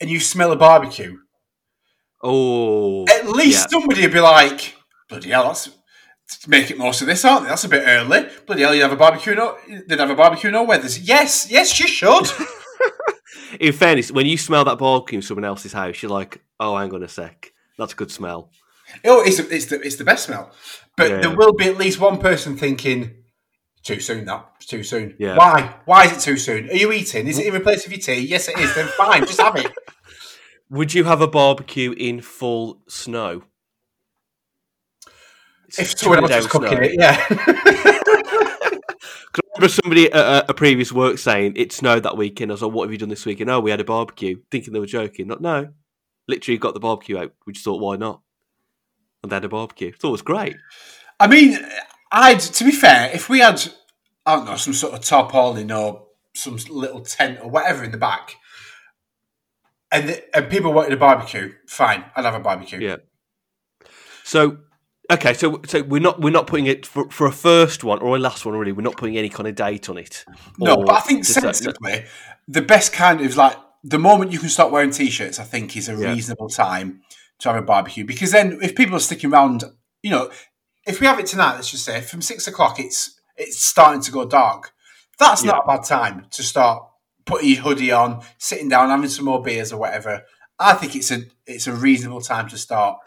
and 0.00 0.08
you 0.08 0.20
smell 0.20 0.52
a 0.52 0.56
barbecue. 0.56 1.18
Oh, 2.22 3.06
at 3.08 3.28
least 3.28 3.66
yeah. 3.70 3.78
somebody 3.78 4.02
would 4.02 4.12
be 4.12 4.20
like, 4.20 4.74
"Bloody 5.08 5.30
hell, 5.30 5.44
that's 5.44 5.68
make 6.46 6.70
it 6.70 6.78
most 6.78 7.00
of 7.00 7.06
this, 7.06 7.24
aren't 7.24 7.44
they? 7.44 7.48
That's 7.50 7.64
a 7.64 7.68
bit 7.68 7.84
early. 7.86 8.28
Bloody 8.46 8.62
hell, 8.62 8.74
you 8.74 8.82
have 8.82 8.92
a 8.92 8.96
barbecue? 8.96 9.34
No, 9.34 9.56
they'd 9.86 9.98
have 9.98 10.10
a 10.10 10.14
barbecue. 10.14 10.50
No 10.50 10.64
weathers. 10.64 10.98
Yes, 10.98 11.50
yes, 11.50 11.78
you 11.78 11.88
should. 11.88 12.26
In 13.60 13.72
fairness, 13.72 14.12
when 14.12 14.26
you 14.26 14.38
smell 14.38 14.64
that 14.64 14.78
barbecue 14.78 15.18
in 15.18 15.22
someone 15.22 15.44
else's 15.44 15.72
house, 15.72 16.02
you're 16.02 16.10
like, 16.10 16.40
"Oh, 16.60 16.76
hang 16.76 16.94
on 16.94 17.02
a 17.02 17.08
sec, 17.08 17.52
that's 17.76 17.92
a 17.92 17.96
good 17.96 18.10
smell." 18.10 18.50
Oh, 19.04 19.22
it's 19.24 19.38
it's 19.38 19.66
the 19.66 19.80
it's 19.80 19.96
the 19.96 20.04
best 20.04 20.26
smell. 20.26 20.52
But 20.96 21.10
yeah. 21.10 21.20
there 21.20 21.36
will 21.36 21.52
be 21.52 21.66
at 21.66 21.76
least 21.76 21.98
one 21.98 22.18
person 22.18 22.56
thinking, 22.56 23.24
"Too 23.82 23.98
soon. 24.00 24.24
That 24.26 24.46
too 24.60 24.84
soon." 24.84 25.16
Yeah. 25.18 25.36
Why? 25.36 25.74
Why 25.84 26.04
is 26.04 26.12
it 26.12 26.20
too 26.20 26.36
soon? 26.36 26.70
Are 26.70 26.74
you 26.74 26.92
eating? 26.92 27.26
Is 27.26 27.38
it 27.38 27.46
in 27.46 27.54
replace 27.54 27.86
of 27.86 27.92
your 27.92 28.00
tea? 28.00 28.20
Yes, 28.20 28.48
it 28.48 28.58
is. 28.58 28.74
Then 28.74 28.86
fine, 28.96 29.26
just 29.26 29.40
have 29.40 29.56
it. 29.56 29.72
Would 30.70 30.94
you 30.94 31.02
have 31.04 31.20
a 31.20 31.26
barbecue 31.26 31.92
in 31.92 32.20
full 32.20 32.82
snow? 32.88 33.42
If 35.78 35.98
someone 35.98 36.24
else 36.24 36.44
was 36.44 36.46
cooking 36.46 36.68
snow. 36.68 36.80
it, 36.80 36.94
yeah. 36.98 37.26
I 39.32 39.38
remember 39.56 39.68
somebody 39.68 40.12
at 40.12 40.50
a, 40.50 40.54
previous 40.54 40.90
work 40.92 41.18
saying 41.18 41.52
it 41.56 41.72
snowed 41.72 42.02
that 42.02 42.16
weekend. 42.16 42.50
I 42.50 42.54
was 42.54 42.62
like, 42.62 42.72
"What 42.72 42.84
have 42.84 42.92
you 42.92 42.98
done 42.98 43.08
this 43.08 43.26
weekend?" 43.26 43.50
Oh, 43.50 43.60
we 43.60 43.70
had 43.70 43.80
a 43.80 43.84
barbecue, 43.84 44.36
thinking 44.50 44.72
they 44.72 44.80
were 44.80 44.86
joking. 44.86 45.28
Not 45.28 45.40
no, 45.40 45.68
literally 46.30 46.58
got 46.58 46.74
the 46.74 46.80
barbecue 46.80 47.18
out. 47.18 47.32
We 47.46 47.52
just 47.52 47.64
thought, 47.64 47.80
why 47.80 47.96
not? 47.96 48.22
And 49.22 49.30
they 49.30 49.36
had 49.36 49.44
a 49.44 49.48
barbecue. 49.48 49.92
Thought 49.92 50.08
it 50.08 50.12
was 50.12 50.22
great. 50.22 50.56
I 51.18 51.26
mean, 51.26 51.58
I'd 52.10 52.40
to 52.40 52.64
be 52.64 52.72
fair, 52.72 53.10
if 53.12 53.28
we 53.28 53.40
had, 53.40 53.62
I 54.24 54.36
don't 54.36 54.46
know, 54.46 54.56
some 54.56 54.72
sort 54.72 54.94
of 54.94 55.00
tarpaulin 55.00 55.70
or 55.70 56.06
some 56.34 56.56
little 56.70 57.02
tent 57.02 57.40
or 57.42 57.50
whatever 57.50 57.84
in 57.84 57.90
the 57.90 57.98
back, 57.98 58.36
and 59.92 60.08
the, 60.08 60.36
and 60.36 60.48
people 60.48 60.72
wanted 60.72 60.92
a 60.92 60.96
barbecue, 60.96 61.52
fine, 61.66 62.04
I'd 62.16 62.24
have 62.24 62.34
a 62.34 62.40
barbecue. 62.40 62.80
Yeah. 62.80 62.96
So 64.24 64.58
Okay, 65.10 65.34
so 65.34 65.60
so 65.66 65.82
we're 65.82 66.00
not 66.00 66.20
we're 66.20 66.30
not 66.30 66.46
putting 66.46 66.66
it 66.66 66.86
for, 66.86 67.10
for 67.10 67.26
a 67.26 67.32
first 67.32 67.82
one 67.82 67.98
or 68.00 68.16
a 68.16 68.18
last 68.18 68.46
one 68.46 68.54
really. 68.54 68.72
We're 68.72 68.82
not 68.82 68.96
putting 68.96 69.18
any 69.18 69.28
kind 69.28 69.48
of 69.48 69.56
date 69.56 69.88
on 69.88 69.98
it. 69.98 70.24
No, 70.58 70.76
but 70.76 70.94
I 70.94 71.00
think 71.00 71.24
sensibly, 71.24 72.04
the 72.46 72.62
best 72.62 72.92
kind 72.92 73.20
of 73.20 73.36
like 73.36 73.56
the 73.82 73.98
moment 73.98 74.30
you 74.30 74.38
can 74.38 74.48
start 74.48 74.70
wearing 74.70 74.90
t-shirts, 74.90 75.40
I 75.40 75.44
think 75.44 75.76
is 75.76 75.88
a 75.88 75.96
yeah. 75.96 76.12
reasonable 76.12 76.48
time 76.48 77.00
to 77.40 77.48
have 77.48 77.60
a 77.60 77.64
barbecue 77.64 78.04
because 78.04 78.30
then 78.30 78.58
if 78.62 78.76
people 78.76 78.94
are 78.94 79.00
sticking 79.00 79.32
around, 79.32 79.64
you 80.02 80.10
know, 80.10 80.30
if 80.86 81.00
we 81.00 81.06
have 81.06 81.18
it 81.18 81.26
tonight, 81.26 81.54
let's 81.54 81.70
just 81.70 81.84
say 81.84 82.00
from 82.00 82.22
six 82.22 82.46
o'clock, 82.46 82.78
it's 82.78 83.18
it's 83.36 83.60
starting 83.60 84.02
to 84.02 84.12
go 84.12 84.26
dark. 84.26 84.72
That's 85.18 85.42
yeah. 85.42 85.52
not 85.52 85.64
a 85.64 85.66
bad 85.66 85.84
time 85.84 86.26
to 86.30 86.42
start 86.42 86.84
putting 87.24 87.48
your 87.48 87.62
hoodie 87.62 87.90
on, 87.90 88.22
sitting 88.38 88.68
down, 88.68 88.90
having 88.90 89.08
some 89.08 89.24
more 89.24 89.42
beers 89.42 89.72
or 89.72 89.78
whatever. 89.78 90.22
I 90.58 90.74
think 90.74 90.94
it's 90.94 91.10
a 91.10 91.22
it's 91.46 91.66
a 91.66 91.72
reasonable 91.72 92.20
time 92.20 92.48
to 92.50 92.58
start 92.58 92.98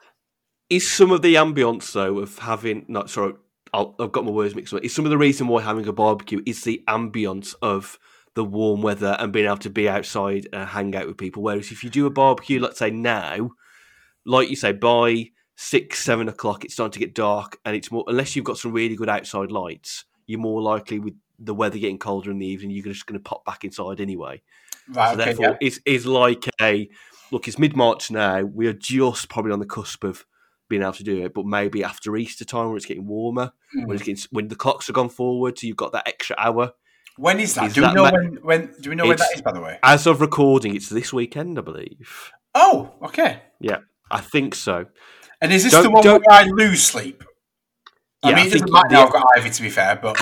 is 0.75 0.89
some 0.89 1.11
of 1.11 1.21
the 1.21 1.35
ambience 1.35 1.93
though 1.93 2.19
of 2.19 2.39
having 2.39 2.85
not 2.87 3.09
sorry 3.09 3.33
i 3.73 3.85
have 3.99 4.11
got 4.11 4.25
my 4.25 4.31
words 4.31 4.55
mixed 4.55 4.73
up. 4.73 4.83
Is 4.83 4.93
some 4.93 5.05
of 5.05 5.11
the 5.11 5.17
reason 5.17 5.47
why 5.47 5.61
having 5.61 5.87
a 5.87 5.93
barbecue 5.93 6.41
is 6.45 6.63
the 6.63 6.83
ambience 6.87 7.55
of 7.61 7.97
the 8.35 8.43
warm 8.43 8.81
weather 8.81 9.15
and 9.19 9.31
being 9.31 9.45
able 9.45 9.57
to 9.57 9.69
be 9.69 9.87
outside 9.87 10.47
and 10.53 10.69
hang 10.69 10.95
out 10.95 11.07
with 11.07 11.17
people. 11.17 11.43
Whereas 11.43 11.71
if 11.71 11.83
you 11.83 11.89
do 11.89 12.05
a 12.05 12.09
barbecue, 12.09 12.59
let's 12.59 12.79
say 12.79 12.89
now, 12.89 13.51
like 14.25 14.49
you 14.49 14.55
say, 14.55 14.71
by 14.71 15.29
six 15.55 15.99
seven 15.99 16.27
o'clock, 16.29 16.65
it's 16.65 16.73
starting 16.73 16.93
to 16.93 16.99
get 16.99 17.15
dark, 17.15 17.59
and 17.65 17.75
it's 17.75 17.91
more 17.91 18.03
unless 18.07 18.35
you've 18.35 18.45
got 18.45 18.57
some 18.57 18.71
really 18.71 18.95
good 18.95 19.09
outside 19.09 19.51
lights, 19.51 20.05
you're 20.25 20.39
more 20.39 20.61
likely 20.61 20.99
with 20.99 21.15
the 21.39 21.53
weather 21.53 21.77
getting 21.77 21.99
colder 21.99 22.31
in 22.31 22.39
the 22.39 22.45
evening, 22.45 22.71
you're 22.71 22.85
just 22.85 23.05
going 23.05 23.19
to 23.19 23.23
pop 23.23 23.43
back 23.43 23.63
inside 23.63 23.99
anyway. 23.99 24.41
Right. 24.89 25.09
So 25.09 25.13
okay, 25.13 25.25
therefore, 25.25 25.45
yeah. 25.45 25.67
it's, 25.67 25.79
it's 25.85 26.05
like 26.05 26.45
a 26.61 26.89
look. 27.31 27.47
It's 27.47 27.59
mid 27.59 27.75
March 27.75 28.11
now. 28.11 28.43
We 28.43 28.67
are 28.67 28.73
just 28.73 29.29
probably 29.29 29.51
on 29.51 29.59
the 29.59 29.65
cusp 29.65 30.03
of 30.03 30.25
being 30.73 30.81
able 30.81 30.93
to 30.93 31.03
do 31.03 31.23
it, 31.23 31.35
but 31.35 31.45
maybe 31.45 31.83
after 31.83 32.17
Easter 32.17 32.43
time 32.43 32.69
when 32.69 32.77
it's 32.77 32.87
getting 32.87 33.05
warmer, 33.05 33.53
mm. 33.77 33.85
when 33.85 33.95
it's 33.95 34.03
getting 34.03 34.23
when 34.31 34.47
the 34.47 34.55
clocks 34.55 34.87
have 34.87 34.95
gone 34.95 35.09
forward, 35.09 35.59
so 35.59 35.67
you've 35.67 35.77
got 35.77 35.91
that 35.91 36.07
extra 36.07 36.35
hour. 36.39 36.73
When 37.17 37.39
is 37.39 37.53
that? 37.53 37.65
Is 37.65 37.73
do 37.75 37.81
we 37.81 37.93
know 37.93 38.05
ma- 38.05 38.11
when, 38.11 38.35
when? 38.41 38.73
Do 38.81 38.89
we 38.89 38.95
know 38.95 39.05
when 39.05 39.17
that 39.17 39.29
is? 39.35 39.43
By 39.43 39.51
the 39.51 39.61
way, 39.61 39.77
as 39.83 40.07
of 40.07 40.19
recording, 40.19 40.75
it's 40.75 40.89
this 40.89 41.13
weekend, 41.13 41.59
I 41.59 41.61
believe. 41.61 42.31
Oh, 42.55 42.95
okay. 43.03 43.43
Yeah, 43.59 43.77
I 44.09 44.21
think 44.21 44.55
so. 44.55 44.87
And 45.39 45.53
is 45.53 45.63
this 45.63 45.73
don't, 45.73 45.83
the 45.83 45.91
one 45.91 46.03
where 46.03 46.21
I 46.29 46.45
lose 46.45 46.83
sleep? 46.83 47.23
I 48.23 48.31
yeah, 48.31 48.35
mean, 48.37 48.47
it 48.47 48.53
doesn't 48.53 48.71
matter. 48.71 48.95
I've 48.95 49.11
got 49.11 49.23
Ivy 49.37 49.49
to 49.51 49.61
be 49.61 49.69
fair, 49.69 49.99
but 50.01 50.19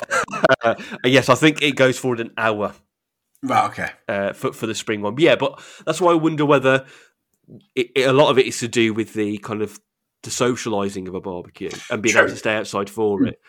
uh, 0.62 0.74
yes, 1.04 1.30
I 1.30 1.34
think 1.34 1.62
it 1.62 1.76
goes 1.76 1.98
forward 1.98 2.20
an 2.20 2.32
hour. 2.36 2.74
Right. 3.42 3.70
Okay. 3.70 3.88
Uh, 4.06 4.32
for 4.34 4.52
for 4.52 4.66
the 4.66 4.74
spring 4.74 5.00
one, 5.00 5.14
but 5.14 5.24
yeah, 5.24 5.36
but 5.36 5.62
that's 5.86 6.00
why 6.00 6.12
I 6.12 6.16
wonder 6.16 6.44
whether 6.44 6.84
it, 7.74 7.90
it, 7.94 8.02
a 8.02 8.12
lot 8.12 8.30
of 8.30 8.38
it 8.38 8.46
is 8.46 8.58
to 8.60 8.68
do 8.68 8.92
with 8.92 9.14
the 9.14 9.38
kind 9.38 9.62
of 9.62 9.80
the 10.22 10.30
socialising 10.30 11.08
of 11.08 11.14
a 11.14 11.20
barbecue 11.20 11.70
and 11.90 12.02
being 12.02 12.14
True. 12.14 12.22
able 12.22 12.30
to 12.30 12.36
stay 12.36 12.54
outside 12.54 12.88
for 12.88 13.20
mm. 13.20 13.28
it. 13.28 13.40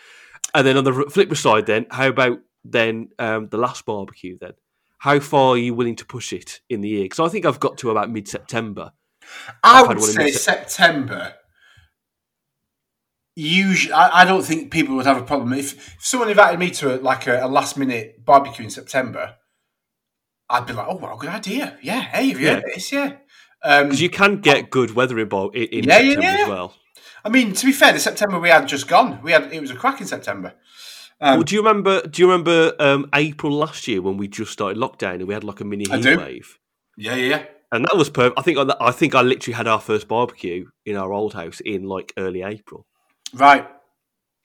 And 0.53 0.67
then 0.67 0.77
on 0.77 0.83
the 0.83 0.93
flip 1.09 1.35
side, 1.35 1.65
then 1.65 1.85
how 1.89 2.09
about 2.09 2.39
then 2.63 3.09
um, 3.19 3.47
the 3.49 3.57
last 3.57 3.85
barbecue? 3.85 4.37
Then 4.39 4.53
how 4.99 5.19
far 5.19 5.51
are 5.51 5.57
you 5.57 5.73
willing 5.73 5.95
to 5.97 6.05
push 6.05 6.33
it 6.33 6.61
in 6.69 6.81
the 6.81 6.89
year? 6.89 7.03
Because 7.03 7.19
I 7.19 7.29
think 7.29 7.45
I've 7.45 7.59
got 7.59 7.77
to 7.79 7.91
about 7.91 8.09
mid 8.09 8.27
September. 8.27 8.93
I 9.63 9.83
would 9.83 10.01
say 10.01 10.31
September. 10.31 11.35
Usually, 13.35 13.93
I, 13.93 14.21
I, 14.21 14.25
don't 14.25 14.43
think 14.43 14.71
people 14.71 14.95
would 14.95 15.07
have 15.07 15.17
a 15.17 15.23
problem 15.23 15.53
if, 15.53 15.73
if 15.73 16.05
someone 16.05 16.29
invited 16.29 16.59
me 16.59 16.69
to 16.71 16.95
a, 16.95 17.01
like 17.01 17.25
a, 17.25 17.43
a, 17.43 17.47
last 17.47 17.77
minute 17.77 18.23
barbecue 18.23 18.65
in 18.65 18.69
September. 18.69 19.35
I'd 20.49 20.67
be 20.67 20.73
like, 20.73 20.85
"Oh, 20.87 20.97
what 20.97 21.13
a 21.13 21.17
good 21.17 21.31
idea! 21.31 21.79
Yeah, 21.81 22.01
hey, 22.01 22.29
have 22.29 22.39
you 22.39 22.45
yeah. 22.45 22.53
heard 22.53 22.63
this? 22.67 22.91
Yeah, 22.91 23.13
because 23.63 23.99
um, 23.99 24.03
you 24.03 24.09
can 24.09 24.41
get 24.41 24.69
good 24.69 24.93
weather 24.93 25.17
in, 25.19 25.29
in, 25.29 25.63
in 25.63 25.83
yeah, 25.85 25.97
September 25.97 26.21
yeah, 26.21 26.35
yeah. 26.35 26.43
as 26.43 26.49
well. 26.49 26.75
I 27.25 27.29
mean, 27.29 27.53
to 27.53 27.65
be 27.65 27.71
fair, 27.71 27.93
the 27.93 27.99
September 27.99 28.39
we 28.39 28.49
had 28.49 28.67
just 28.67 28.87
gone. 28.87 29.21
We 29.23 29.31
had 29.31 29.51
it 29.53 29.61
was 29.61 29.71
a 29.71 29.75
cracking 29.75 30.07
September. 30.07 30.53
Um, 31.21 31.37
well, 31.37 31.43
do 31.43 31.55
you 31.55 31.61
remember? 31.61 32.01
Do 32.01 32.21
you 32.21 32.29
remember 32.29 32.73
um, 32.79 33.09
April 33.15 33.53
last 33.53 33.87
year 33.87 34.01
when 34.01 34.17
we 34.17 34.27
just 34.27 34.51
started 34.51 34.77
lockdown 34.77 35.15
and 35.15 35.27
we 35.27 35.33
had 35.33 35.45
like 35.45 35.61
a 35.61 35.63
mini 35.63 35.85
heat 35.85 36.17
wave? 36.17 36.59
yeah, 36.97 37.15
yeah, 37.15 37.27
yeah. 37.27 37.45
And 37.71 37.85
that 37.85 37.95
was 37.95 38.09
perfect. 38.09 38.37
I 38.37 38.43
think 38.43 38.59
I, 38.79 38.91
think 38.91 39.15
I 39.15 39.21
literally 39.21 39.55
had 39.55 39.67
our 39.67 39.79
first 39.79 40.07
barbecue 40.07 40.67
in 40.85 40.95
our 40.95 41.11
old 41.11 41.33
house 41.33 41.59
in 41.61 41.85
like 41.85 42.13
early 42.17 42.43
April. 42.43 42.85
Right. 43.33 43.67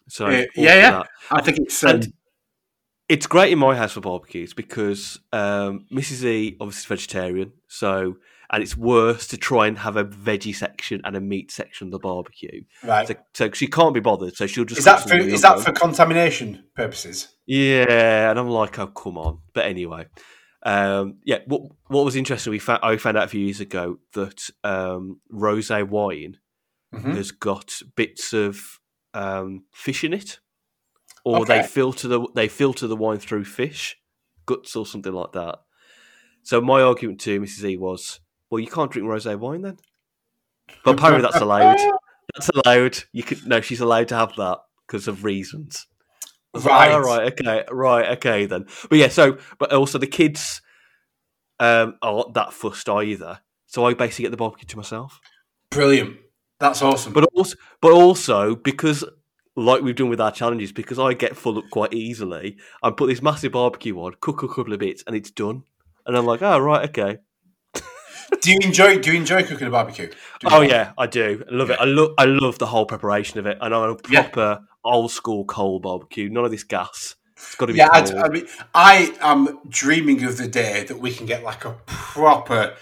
So 0.08 0.28
Yeah, 0.30 0.44
yeah, 0.56 0.74
yeah. 0.74 0.90
that. 0.90 1.08
I 1.30 1.42
think 1.42 1.58
it's. 1.58 1.84
Um, 1.84 2.00
it's 3.08 3.26
great 3.26 3.52
in 3.52 3.58
my 3.58 3.74
house 3.74 3.92
for 3.92 4.00
barbecues 4.00 4.52
because 4.52 5.18
um, 5.32 5.86
Mrs. 5.90 6.24
E 6.24 6.56
obviously 6.60 6.80
is 6.80 6.84
vegetarian, 6.84 7.52
so 7.66 8.16
and 8.50 8.62
it's 8.62 8.76
worse 8.76 9.26
to 9.28 9.36
try 9.36 9.66
and 9.66 9.78
have 9.78 9.96
a 9.96 10.04
veggie 10.04 10.54
section 10.54 11.00
and 11.04 11.16
a 11.16 11.20
meat 11.20 11.50
section 11.50 11.88
of 11.88 11.92
the 11.92 11.98
barbecue. 11.98 12.62
right. 12.82 13.06
So, 13.08 13.14
so 13.34 13.50
she 13.52 13.66
can't 13.66 13.92
be 13.94 14.00
bothered, 14.00 14.36
so 14.36 14.46
she'll 14.46 14.64
just 14.64 14.78
Is 14.78 14.84
that 14.84 15.08
for 15.08 15.16
is 15.16 15.42
that 15.42 15.60
for 15.60 15.72
contamination 15.72 16.64
purposes? 16.74 17.28
Yeah, 17.46 18.30
and 18.30 18.38
I'm 18.38 18.48
like, 18.48 18.78
oh 18.78 18.86
come 18.88 19.18
on. 19.18 19.40
But 19.54 19.66
anyway, 19.66 20.06
um, 20.64 21.18
yeah. 21.24 21.38
What 21.46 21.62
what 21.88 22.04
was 22.04 22.16
interesting? 22.16 22.50
We 22.50 22.58
found 22.58 22.80
I 22.82 22.96
found 22.96 23.16
out 23.16 23.24
a 23.24 23.28
few 23.28 23.40
years 23.40 23.60
ago 23.60 23.98
that 24.14 24.48
um, 24.64 25.20
rosé 25.32 25.86
wine 25.86 26.38
Mhm. 26.94 27.14
has 27.16 27.32
got 27.32 27.74
bits 27.96 28.32
of 28.32 28.80
um, 29.12 29.64
fish 29.74 30.04
in 30.04 30.14
it, 30.14 30.38
or 31.22 31.44
they 31.44 31.62
filter 31.62 32.08
the 32.08 32.26
they 32.34 32.48
filter 32.48 32.86
the 32.86 32.96
wine 32.96 33.18
through 33.18 33.44
fish 33.44 33.96
guts 34.46 34.74
or 34.74 34.86
something 34.86 35.12
like 35.12 35.32
that. 35.32 35.58
So 36.44 36.62
my 36.62 36.80
argument 36.80 37.20
to 37.20 37.38
Mrs. 37.40 37.68
E 37.68 37.76
was, 37.76 38.20
well, 38.50 38.60
you 38.60 38.66
can't 38.68 38.90
drink 38.90 39.08
rosé 39.08 39.38
wine 39.38 39.62
then. 39.62 39.78
But 40.84 40.96
apparently 40.96 41.22
that's 41.22 41.42
allowed. 41.42 41.78
That's 42.34 42.50
allowed. 42.50 42.98
You 43.10 43.22
could 43.22 43.46
no, 43.46 43.62
she's 43.62 43.80
allowed 43.80 44.08
to 44.08 44.14
have 44.14 44.36
that 44.36 44.58
because 44.86 45.08
of 45.08 45.24
reasons. 45.24 45.86
Right. 46.54 46.92
"Oh, 46.92 47.00
right, 47.00 47.32
okay, 47.32 47.64
right, 47.70 48.18
okay 48.18 48.44
then. 48.44 48.66
But 48.90 48.98
yeah, 48.98 49.08
so 49.08 49.38
but 49.58 49.72
also 49.72 49.96
the 49.96 50.06
kids 50.06 50.60
um 51.58 51.96
aren't 52.02 52.34
that 52.34 52.52
fussed 52.52 52.88
either. 52.88 53.40
So 53.66 53.86
I 53.86 53.94
basically 53.94 54.24
get 54.24 54.30
the 54.30 54.36
barbecue 54.36 54.66
to 54.66 54.76
myself. 54.76 55.20
Brilliant. 55.70 56.18
That's 56.60 56.82
awesome. 56.82 57.14
But 57.14 57.24
also 57.34 57.56
but 57.80 57.92
also 57.92 58.54
because 58.54 59.04
like 59.56 59.82
we've 59.82 59.96
done 59.96 60.08
with 60.08 60.20
our 60.20 60.30
challenges, 60.30 60.70
because 60.70 60.98
I 60.98 61.14
get 61.14 61.36
full 61.36 61.58
up 61.58 61.64
quite 61.70 61.92
easily, 61.92 62.56
I 62.82 62.90
put 62.90 63.08
this 63.08 63.22
massive 63.22 63.52
barbecue 63.52 63.96
on, 63.96 64.14
cook 64.20 64.42
a 64.42 64.48
couple 64.48 64.72
of 64.72 64.78
bits, 64.78 65.02
and 65.06 65.16
it's 65.16 65.30
done. 65.30 65.64
And 66.06 66.16
I'm 66.16 66.26
like, 66.26 66.42
oh 66.42 66.58
right, 66.58 66.88
okay. 66.90 67.18
Do 68.40 68.52
you 68.52 68.58
enjoy 68.62 68.98
do 68.98 69.12
you 69.12 69.18
enjoy 69.18 69.42
cooking 69.42 69.66
a 69.66 69.70
barbecue? 69.70 70.10
Oh 70.46 70.60
yeah, 70.60 70.92
I 70.98 71.06
do. 71.06 71.44
I 71.50 71.54
love 71.54 71.70
it. 71.70 71.78
I 71.80 71.84
love 71.84 72.14
I 72.18 72.24
love 72.24 72.58
the 72.58 72.66
whole 72.66 72.86
preparation 72.86 73.38
of 73.38 73.46
it. 73.46 73.58
And 73.60 73.74
I'm 73.74 73.90
a 73.90 73.96
Yeah. 74.08 74.22
proper 74.22 74.60
old 74.84 75.10
school 75.12 75.44
coal 75.44 75.80
barbecue. 75.80 76.28
None 76.28 76.44
of 76.44 76.50
this 76.50 76.64
gas. 76.64 77.16
It's 77.36 77.54
got 77.54 77.66
to 77.66 77.72
be 77.72 77.78
Yeah, 77.78 77.88
I. 77.92 78.00
I 78.24 78.28
mean, 78.28 78.46
I 78.74 79.14
am 79.20 79.60
dreaming 79.68 80.24
of 80.24 80.38
the 80.38 80.48
day 80.48 80.84
that 80.84 80.98
we 80.98 81.12
can 81.12 81.26
get 81.26 81.42
like 81.42 81.64
a 81.64 81.76
proper 81.86 82.74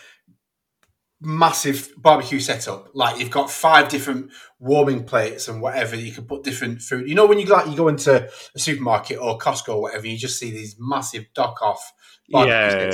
massive 1.21 1.91
barbecue 1.97 2.41
setup. 2.41 2.91
Like 2.95 3.19
you've 3.19 3.31
got 3.31 3.51
five 3.51 3.89
different 3.89 4.31
warming 4.59 5.05
plates 5.05 5.49
and 5.49 5.61
whatever. 5.63 5.97
You 5.97 6.13
can 6.13 6.25
put 6.25 6.45
different 6.45 6.83
food. 6.83 7.09
You 7.09 7.15
know, 7.15 7.27
when 7.27 7.39
you 7.39 7.47
like 7.47 7.67
you 7.69 7.77
go 7.77 7.89
into 7.89 8.29
a 8.55 8.59
supermarket 8.59 9.19
or 9.19 9.39
Costco 9.39 9.69
or 9.77 9.83
whatever, 9.83 10.07
you 10.07 10.19
just 10.19 10.39
see 10.39 10.51
these 10.51 10.77
massive 10.79 11.27
dock 11.35 11.63
off 11.63 11.93
Yeah, 12.29 12.45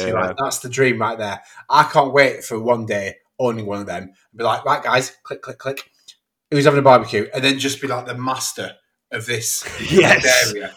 yeah, 0.06 0.12
like, 0.12 0.36
that's 0.38 0.60
the 0.60 0.68
dream 0.68 1.00
right 1.00 1.18
there. 1.18 1.40
I 1.68 1.84
can't 1.84 2.12
wait 2.12 2.44
for 2.44 2.60
one 2.60 2.86
day 2.86 3.16
owning 3.38 3.66
one 3.66 3.80
of 3.80 3.86
them 3.86 4.02
and 4.04 4.14
be 4.38 4.44
like, 4.44 4.64
right, 4.64 4.82
guys, 4.82 5.10
click, 5.24 5.42
click, 5.42 5.58
click. 5.58 5.90
Who's 6.50 6.64
having 6.64 6.80
a 6.80 6.82
barbecue? 6.82 7.28
And 7.34 7.42
then 7.42 7.58
just 7.58 7.80
be 7.80 7.88
like 7.88 8.06
the 8.06 8.14
master 8.14 8.76
of 9.10 9.26
this 9.26 9.64
Yes. 9.90 10.24
area. 10.24 10.74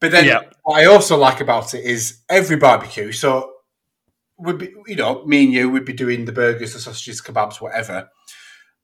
But 0.00 0.12
then 0.12 0.26
Yeah. 0.26 0.40
what 0.62 0.80
I 0.80 0.86
also 0.86 1.16
like 1.16 1.40
about 1.40 1.74
it 1.74 1.84
is 1.84 2.22
every 2.28 2.56
barbecue. 2.56 3.12
So 3.12 3.52
would 4.40 4.58
be 4.58 4.72
you 4.86 4.96
know 4.96 5.24
me 5.24 5.44
and 5.44 5.52
you 5.52 5.70
would 5.70 5.84
be 5.84 5.92
doing 5.92 6.24
the 6.24 6.32
burgers, 6.32 6.72
the 6.72 6.80
sausages, 6.80 7.20
kebabs, 7.20 7.60
whatever. 7.60 8.08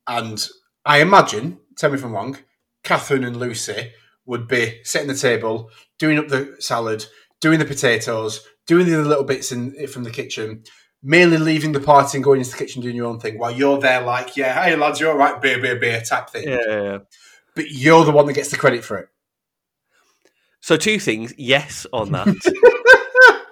And 0.07 0.47
I 0.85 1.01
imagine, 1.01 1.59
tell 1.77 1.91
me 1.91 1.97
if 1.97 2.05
I'm 2.05 2.13
wrong, 2.13 2.39
Catherine 2.85 3.25
and 3.25 3.37
Lucy 3.37 3.93
would 4.27 4.47
be 4.47 4.81
setting 4.85 5.09
the 5.09 5.15
table, 5.15 5.71
doing 5.99 6.19
up 6.19 6.29
the 6.29 6.57
salad, 6.61 7.05
doing 7.41 7.59
the 7.59 7.65
potatoes, 7.65 8.47
doing 8.67 8.87
the 8.87 8.95
other 8.95 9.09
little 9.09 9.25
bits 9.25 9.53
in 9.53 9.87
from 9.89 10.05
the 10.05 10.11
kitchen. 10.11 10.65
Mainly 11.03 11.37
leaving 11.37 11.73
the 11.73 11.79
party 11.79 12.17
and 12.17 12.25
going 12.25 12.41
into 12.41 12.51
the 12.51 12.57
kitchen 12.57 12.83
doing 12.83 12.97
your 12.97 13.07
own 13.07 13.21
thing 13.21 13.39
while 13.39 13.53
you're 13.53 13.79
there, 13.79 14.01
like, 14.01 14.37
yeah, 14.37 14.65
hey 14.65 14.75
lads, 14.75 14.99
you're 14.99 15.13
all 15.13 15.19
right, 15.19 15.41
beer, 15.41 15.61
beer, 15.61 15.79
beer 15.79 16.01
type 16.01 16.31
thing. 16.31 16.49
yeah, 16.49 16.59
yeah, 16.67 16.83
yeah. 16.83 16.99
But 17.55 17.71
you're 17.71 18.05
the 18.05 18.11
one 18.11 18.27
that 18.27 18.33
gets 18.33 18.51
the 18.51 18.57
credit 18.57 18.83
for 18.83 18.97
it. 18.99 19.09
So 20.61 20.77
two 20.77 20.99
things, 20.99 21.33
yes 21.37 21.87
on 21.93 22.11
that. 22.13 22.27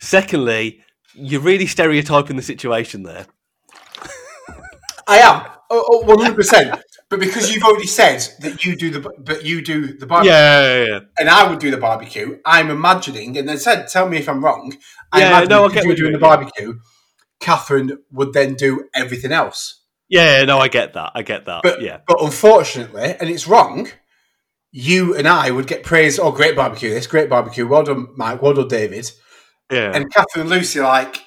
Secondly, 0.00 0.82
you're 1.18 1.40
really 1.40 1.66
stereotyping 1.66 2.36
the 2.36 2.42
situation 2.42 3.02
there. 3.02 3.26
I 5.06 5.18
am, 5.18 5.42
oh, 5.70 5.84
oh, 5.88 6.04
one 6.04 6.18
hundred 6.18 6.36
percent. 6.36 6.80
But 7.08 7.20
because 7.20 7.50
you've 7.50 7.64
already 7.64 7.86
said 7.86 8.26
that 8.40 8.64
you 8.66 8.76
do 8.76 8.90
the, 8.90 9.10
but 9.18 9.42
you 9.42 9.62
do 9.62 9.96
the 9.96 10.06
barbecue, 10.06 10.32
Yeah, 10.32 10.76
yeah, 10.76 10.84
yeah. 10.84 11.00
and 11.18 11.30
I 11.30 11.48
would 11.48 11.58
do 11.58 11.70
the 11.70 11.78
barbecue, 11.78 12.38
I'm 12.44 12.70
imagining, 12.70 13.38
and 13.38 13.48
then 13.48 13.58
said, 13.58 13.88
tell 13.88 14.06
me 14.06 14.18
if 14.18 14.28
I'm 14.28 14.44
wrong. 14.44 14.76
I 15.10 15.20
Yeah, 15.20 15.44
no, 15.44 15.64
I 15.64 15.72
get 15.72 15.84
you 15.84 15.88
were 15.88 15.94
doing 15.94 16.12
the 16.12 16.18
barbecue. 16.18 16.78
Catherine 17.40 17.98
would 18.12 18.34
then 18.34 18.54
do 18.54 18.88
everything 18.94 19.32
else. 19.32 19.82
Yeah, 20.10 20.44
no, 20.44 20.58
I 20.58 20.68
get 20.68 20.92
that. 20.94 21.12
I 21.14 21.22
get 21.22 21.46
that. 21.46 21.62
But 21.62 21.80
yeah. 21.80 22.00
but 22.06 22.22
unfortunately, 22.22 23.14
and 23.18 23.30
it's 23.30 23.46
wrong. 23.46 23.88
You 24.70 25.14
and 25.16 25.26
I 25.26 25.50
would 25.50 25.66
get 25.66 25.82
praised. 25.82 26.20
Oh, 26.20 26.30
great 26.30 26.56
barbecue! 26.56 26.90
This 26.90 27.06
great 27.06 27.30
barbecue. 27.30 27.66
Well 27.66 27.84
done, 27.84 28.08
Mike. 28.16 28.42
Well 28.42 28.54
done, 28.54 28.68
David. 28.68 29.10
Yeah. 29.70 29.92
And 29.94 30.12
Catherine 30.12 30.42
and 30.42 30.50
Lucy 30.50 30.80
are 30.80 30.88
like, 30.88 31.22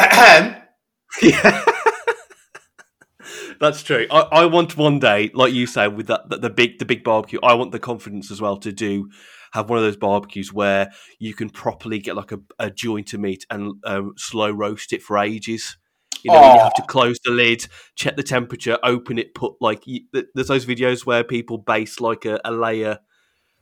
ahem. 0.00 0.56
Yeah. 1.22 1.64
That's 3.60 3.82
true. 3.82 4.06
I, 4.10 4.20
I 4.20 4.46
want 4.46 4.76
one 4.76 4.98
day, 4.98 5.30
like 5.32 5.52
you 5.52 5.66
say, 5.66 5.86
with 5.86 6.08
that, 6.08 6.28
that 6.28 6.42
the 6.42 6.50
big 6.50 6.78
the 6.78 6.84
big 6.84 7.04
barbecue. 7.04 7.38
I 7.42 7.54
want 7.54 7.70
the 7.72 7.78
confidence 7.78 8.30
as 8.30 8.40
well 8.40 8.56
to 8.58 8.72
do 8.72 9.08
have 9.52 9.70
one 9.70 9.78
of 9.78 9.84
those 9.84 9.96
barbecues 9.96 10.52
where 10.52 10.90
you 11.20 11.32
can 11.32 11.48
properly 11.48 12.00
get 12.00 12.16
like 12.16 12.32
a, 12.32 12.40
a 12.58 12.70
joint 12.70 13.12
of 13.14 13.20
meat 13.20 13.46
and 13.50 13.74
um, 13.84 14.12
slow 14.16 14.50
roast 14.50 14.92
it 14.92 15.00
for 15.00 15.16
ages. 15.16 15.76
You 16.24 16.32
know, 16.32 16.40
you 16.54 16.60
have 16.60 16.74
to 16.74 16.82
close 16.82 17.18
the 17.24 17.30
lid, 17.30 17.66
check 17.94 18.16
the 18.16 18.22
temperature, 18.22 18.78
open 18.82 19.18
it, 19.18 19.34
put 19.34 19.54
like 19.60 19.86
you, 19.86 20.00
th- 20.12 20.26
there's 20.34 20.48
those 20.48 20.66
videos 20.66 21.06
where 21.06 21.22
people 21.22 21.58
base 21.58 22.00
like 22.00 22.24
a, 22.24 22.40
a 22.44 22.50
layer 22.50 22.98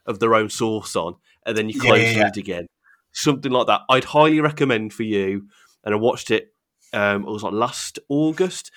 of 0.06 0.20
their 0.20 0.34
own 0.34 0.48
sauce 0.48 0.96
on, 0.96 1.16
and 1.44 1.56
then 1.56 1.68
you 1.68 1.74
Yeah, 1.82 1.90
close 1.90 2.00
yeah, 2.00 2.12
the 2.12 2.16
yeah. 2.18 2.24
lid 2.24 2.36
again. 2.38 2.66
Something 3.12 3.52
like 3.52 3.66
that. 3.66 3.82
I'd 3.88 4.04
highly 4.04 4.40
recommend 4.40 4.92
for 4.92 5.02
you. 5.02 5.48
And 5.84 5.94
I 5.94 5.98
watched 5.98 6.30
it. 6.30 6.54
Um, 6.92 7.22
it 7.22 7.30
was 7.30 7.42
like 7.42 7.52
last 7.52 7.98
August. 8.08 8.70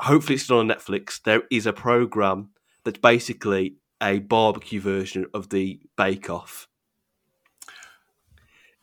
Hopefully, 0.00 0.34
it's 0.34 0.44
still 0.44 0.58
on 0.58 0.68
Netflix. 0.68 1.20
There 1.22 1.42
is 1.50 1.66
a 1.66 1.72
program 1.72 2.50
that's 2.84 2.98
basically 2.98 3.76
a 4.02 4.18
barbecue 4.18 4.80
version 4.80 5.26
of 5.34 5.50
the 5.50 5.80
Bake 5.96 6.30
Off. 6.30 6.68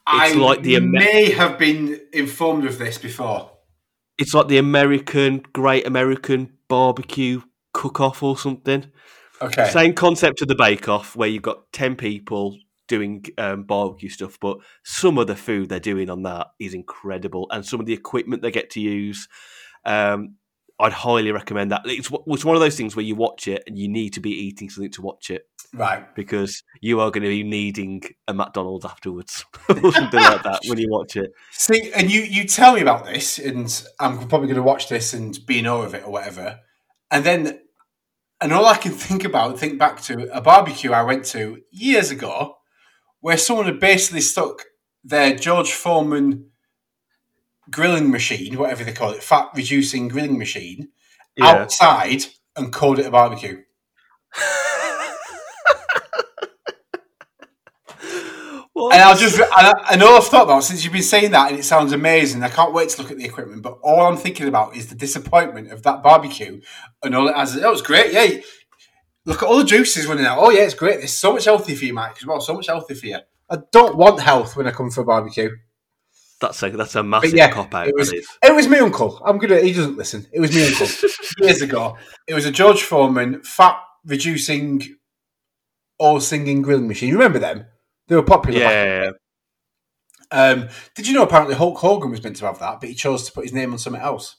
I 0.06 0.28
It's 0.28 0.36
like 0.36 0.62
the 0.62 0.76
Amer- 0.76 1.00
may 1.00 1.32
have 1.32 1.58
been 1.58 2.00
informed 2.14 2.66
of 2.66 2.78
this 2.78 2.98
before. 2.98 3.52
It's 4.18 4.34
like 4.34 4.48
the 4.48 4.58
American 4.58 5.44
Great 5.54 5.86
American 5.86 6.54
Barbecue 6.68 7.42
Cook 7.74 8.00
Off 8.00 8.24
or 8.24 8.38
something. 8.38 8.92
Okay. 9.42 9.70
Same 9.70 9.94
concept 9.94 10.42
of 10.42 10.48
the 10.48 10.56
Bake 10.56 10.88
Off, 10.88 11.16
where 11.16 11.30
you've 11.30 11.44
got 11.44 11.72
ten 11.72 11.96
people 11.96 12.58
doing 12.88 13.26
um, 13.38 13.64
barbecue 13.64 14.10
stuff, 14.10 14.38
but 14.40 14.58
some 14.84 15.18
of 15.18 15.28
the 15.28 15.36
food 15.36 15.70
they're 15.70 15.80
doing 15.80 16.10
on 16.10 16.24
that 16.24 16.48
is 16.60 16.74
incredible, 16.74 17.48
and 17.52 17.66
some 17.66 17.80
of 17.80 17.86
the 17.86 17.94
equipment 17.94 18.42
they 18.42 18.52
get 18.52 18.70
to 18.72 18.80
use. 18.80 19.28
Um, 19.86 20.36
I'd 20.80 20.94
highly 20.94 21.32
recommend 21.32 21.72
that. 21.72 21.82
It's, 21.86 22.12
it's 22.28 22.46
one 22.46 22.56
of 22.56 22.62
those 22.62 22.78
things 22.78 22.96
where 22.96 23.06
you 23.06 23.16
watch 23.16 23.48
it 23.48 23.64
and 23.66 23.80
you 23.80 23.88
need 23.88 24.14
to 24.14 24.20
be 24.20 24.30
eating 24.30 24.70
something 24.70 24.92
to 24.92 25.02
watch 25.02 25.32
it 25.32 25.48
right. 25.74 26.14
because 26.16 26.64
you 26.82 27.00
are 27.00 27.10
going 27.10 27.24
to 27.24 27.30
be 27.30 27.44
needing 27.44 28.04
a 28.28 28.34
McDonald's 28.34 28.86
afterwards 28.86 29.44
or 29.70 29.92
something 29.92 30.20
like 30.20 30.44
that 30.44 30.60
when 30.68 30.78
you 30.78 30.88
watch 30.90 31.16
it. 31.16 31.32
See, 31.52 31.92
and 31.96 32.12
you 32.12 32.22
you 32.22 32.46
tell 32.46 32.76
me 32.76 32.82
about 32.82 33.06
this, 33.06 33.40
and 33.40 33.88
I'm 34.00 34.28
probably 34.28 34.48
going 34.48 34.58
to 34.58 34.64
watch 34.64 34.88
this 34.88 35.14
and 35.14 35.38
be 35.48 35.60
in 35.60 35.68
awe 35.68 35.82
of 35.82 35.96
it 35.96 36.06
or 36.06 36.12
whatever. 36.12 36.60
And 37.10 37.24
then, 37.24 37.60
and 38.40 38.54
all 38.54 38.68
I 38.68 38.78
can 38.78 38.92
think 38.94 39.24
about, 39.24 39.58
think 39.58 39.80
back 39.80 40.02
to 40.04 40.30
a 40.32 40.42
barbecue 40.42 40.92
I 40.92 41.02
went 41.02 41.26
to 41.26 41.62
years 41.72 42.12
ago, 42.12 42.57
where 43.22 43.38
someone 43.38 43.66
had 43.66 43.80
basically 43.80 44.22
stuck 44.22 44.64
their 45.04 45.36
George 45.36 45.72
Foreman 45.74 46.52
grilling 47.70 48.12
machine, 48.12 48.58
whatever 48.58 48.84
they 48.84 48.94
call 48.94 49.12
it, 49.12 49.24
fat 49.24 49.50
reducing 49.56 50.08
grilling 50.08 50.38
machine, 50.38 50.90
Yeah. 51.36 51.48
outside 51.48 52.26
and 52.56 52.72
called 52.74 53.00
it 53.00 53.06
a 53.06 53.12
barbecue. 53.12 53.62
What? 58.74 58.94
And 58.94 59.02
I'll 59.02 59.18
just, 59.18 59.40
and, 59.40 59.48
I, 59.52 60.06
all 60.06 60.18
I've 60.18 60.26
thought 60.28 60.44
about 60.44 60.64
since 60.64 60.84
you've 60.84 60.94
been 60.94 61.02
saying 61.02 61.32
that, 61.32 61.50
and 61.50 61.60
it 61.60 61.64
sounds 61.64 61.94
amazing. 61.94 62.44
I 62.44 62.50
can't 62.50 62.74
wait 62.76 62.90
to 62.90 63.02
look 63.02 63.10
at 63.10 63.18
the 63.18 63.26
equipment. 63.26 63.64
But 63.64 63.80
all 63.82 64.06
I'm 64.06 64.18
thinking 64.18 64.48
about 64.48 64.76
is 64.76 64.88
the 64.88 64.94
disappointment 64.96 65.72
of 65.72 65.82
that 65.82 66.04
barbecue 66.04 66.62
and 67.02 67.16
all 67.16 67.28
it 67.28 67.36
has. 67.36 67.56
That 67.56 67.72
was 67.72 67.82
great, 67.82 68.14
yeah. 68.14 68.40
Look 69.28 69.44
at 69.44 69.50
all 69.50 69.58
the 69.58 69.66
juices 69.66 70.08
running 70.08 70.26
out. 70.26 70.38
Oh 70.40 70.50
yeah, 70.50 70.62
it's 70.62 70.74
great. 70.74 71.02
It's 71.02 71.14
so 71.14 71.34
much 71.34 71.46
healthy 71.46 71.76
for 71.76 71.86
you, 71.86 71.94
Mike, 71.94 72.16
as 72.18 72.26
well. 72.26 72.40
So 72.42 72.54
much 72.56 72.68
healthy 72.68 72.94
for 72.96 73.06
you. 73.06 73.20
I 73.50 73.58
don't 73.72 73.96
want 73.98 74.22
health 74.22 74.56
when 74.56 74.68
I 74.68 74.72
come 74.72 74.90
for 74.90 75.02
a 75.02 75.06
barbecue. 75.06 75.50
That's 76.40 76.62
a 76.64 76.70
that's 76.70 76.96
a 76.96 77.04
massive 77.04 77.34
yeah, 77.34 77.52
cop 77.52 77.74
out. 77.76 77.88
it 77.88 77.96
was- 77.96 78.14
It 78.14 78.56
was 78.56 78.68
my 78.68 78.80
uncle. 78.80 79.22
I'm 79.26 79.38
gonna. 79.38 79.60
He 79.60 79.74
doesn't 79.74 79.98
listen. 79.98 80.26
It 80.32 80.40
was 80.40 80.54
my 80.56 80.64
uncle 80.66 80.88
years 81.46 81.62
ago. 81.62 81.98
It 82.28 82.34
was 82.34 82.46
a 82.46 82.52
George 82.52 82.84
Foreman 82.84 83.42
fat 83.44 83.78
reducing, 84.06 84.84
all 85.98 86.20
singing 86.22 86.62
grilling 86.62 86.88
machine. 86.88 87.10
You 87.10 87.16
remember 87.16 87.40
them? 87.40 87.66
They 88.08 88.16
were 88.16 88.24
popular. 88.24 88.60
back 88.62 88.72
Yeah, 88.72 89.10
Um, 90.32 90.70
did 90.96 91.08
you 91.08 91.14
know 91.14 91.24
apparently 91.24 91.56
Hulk 91.56 91.78
Hogan 91.80 92.12
was 92.12 92.24
meant 92.24 92.38
to 92.38 92.46
have 92.46 92.60
that, 92.60 92.80
but 92.80 92.88
he 92.90 92.96
chose 92.96 93.24
to 93.26 93.32
put 93.34 93.44
his 93.44 93.54
name 93.54 93.74
on 93.74 93.80
something 93.80 94.02
else? 94.02 94.38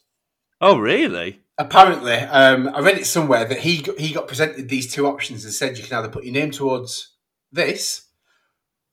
Oh, 0.61 0.78
really? 0.78 1.41
Apparently, 1.59 2.14
um, 2.14 2.70
I 2.72 2.80
read 2.80 2.98
it 2.98 3.06
somewhere 3.06 3.44
that 3.44 3.59
he 3.59 3.84
he 3.98 4.14
got 4.14 4.28
presented 4.28 4.68
these 4.68 4.92
two 4.92 5.06
options 5.06 5.44
and 5.44 5.52
said 5.52 5.76
you 5.76 5.84
can 5.84 5.98
either 5.98 6.09
put 6.09 6.24
your 6.24 6.32
name 6.32 6.52
towards 6.52 7.16
this, 7.50 8.06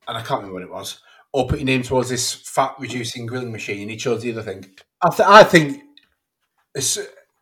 and 0.08 0.18
I 0.18 0.22
can't 0.22 0.42
remember 0.42 0.56
what 0.56 0.64
it 0.64 0.72
was, 0.72 1.00
or 1.32 1.48
put 1.48 1.60
your 1.60 1.68
name 1.68 1.84
towards 1.84 2.10
this 2.10 2.34
fat 2.34 2.76
reducing 2.80 3.28
grilling 3.28 3.52
machine, 3.52 3.82
and 3.82 3.92
he 3.92 3.98
chose 3.98 4.24
the 4.24 4.32
other 4.32 4.42
thing. 4.42 4.66
I, 5.04 5.10
th- 5.10 5.30
I 5.30 5.44
think 5.44 5.84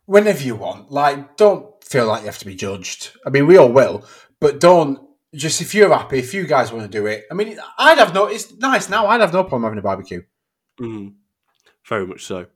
whenever 0.04 0.42
you 0.42 0.56
want, 0.56 0.90
like, 0.90 1.36
don't 1.38 1.82
feel 1.82 2.06
like 2.06 2.20
you 2.20 2.26
have 2.26 2.38
to 2.38 2.46
be 2.46 2.54
judged. 2.54 3.12
I 3.26 3.30
mean, 3.30 3.46
we 3.46 3.56
all 3.56 3.72
will, 3.72 4.04
but 4.40 4.60
don't 4.60 5.00
just 5.34 5.60
if 5.60 5.74
you're 5.74 5.92
happy, 5.92 6.18
if 6.18 6.34
you 6.34 6.46
guys 6.46 6.72
want 6.72 6.84
to 6.90 6.98
do 6.98 7.06
it. 7.06 7.24
I 7.30 7.34
mean, 7.34 7.58
I'd 7.78 7.98
have 7.98 8.14
no. 8.14 8.26
It's 8.26 8.52
nice 8.58 8.88
now. 8.88 9.06
I'd 9.06 9.20
have 9.20 9.32
no 9.32 9.42
problem 9.42 9.62
having 9.62 9.78
a 9.78 9.82
barbecue. 9.82 10.22
Mm, 10.80 11.14
very 11.88 12.06
much 12.06 12.24
so. 12.24 12.46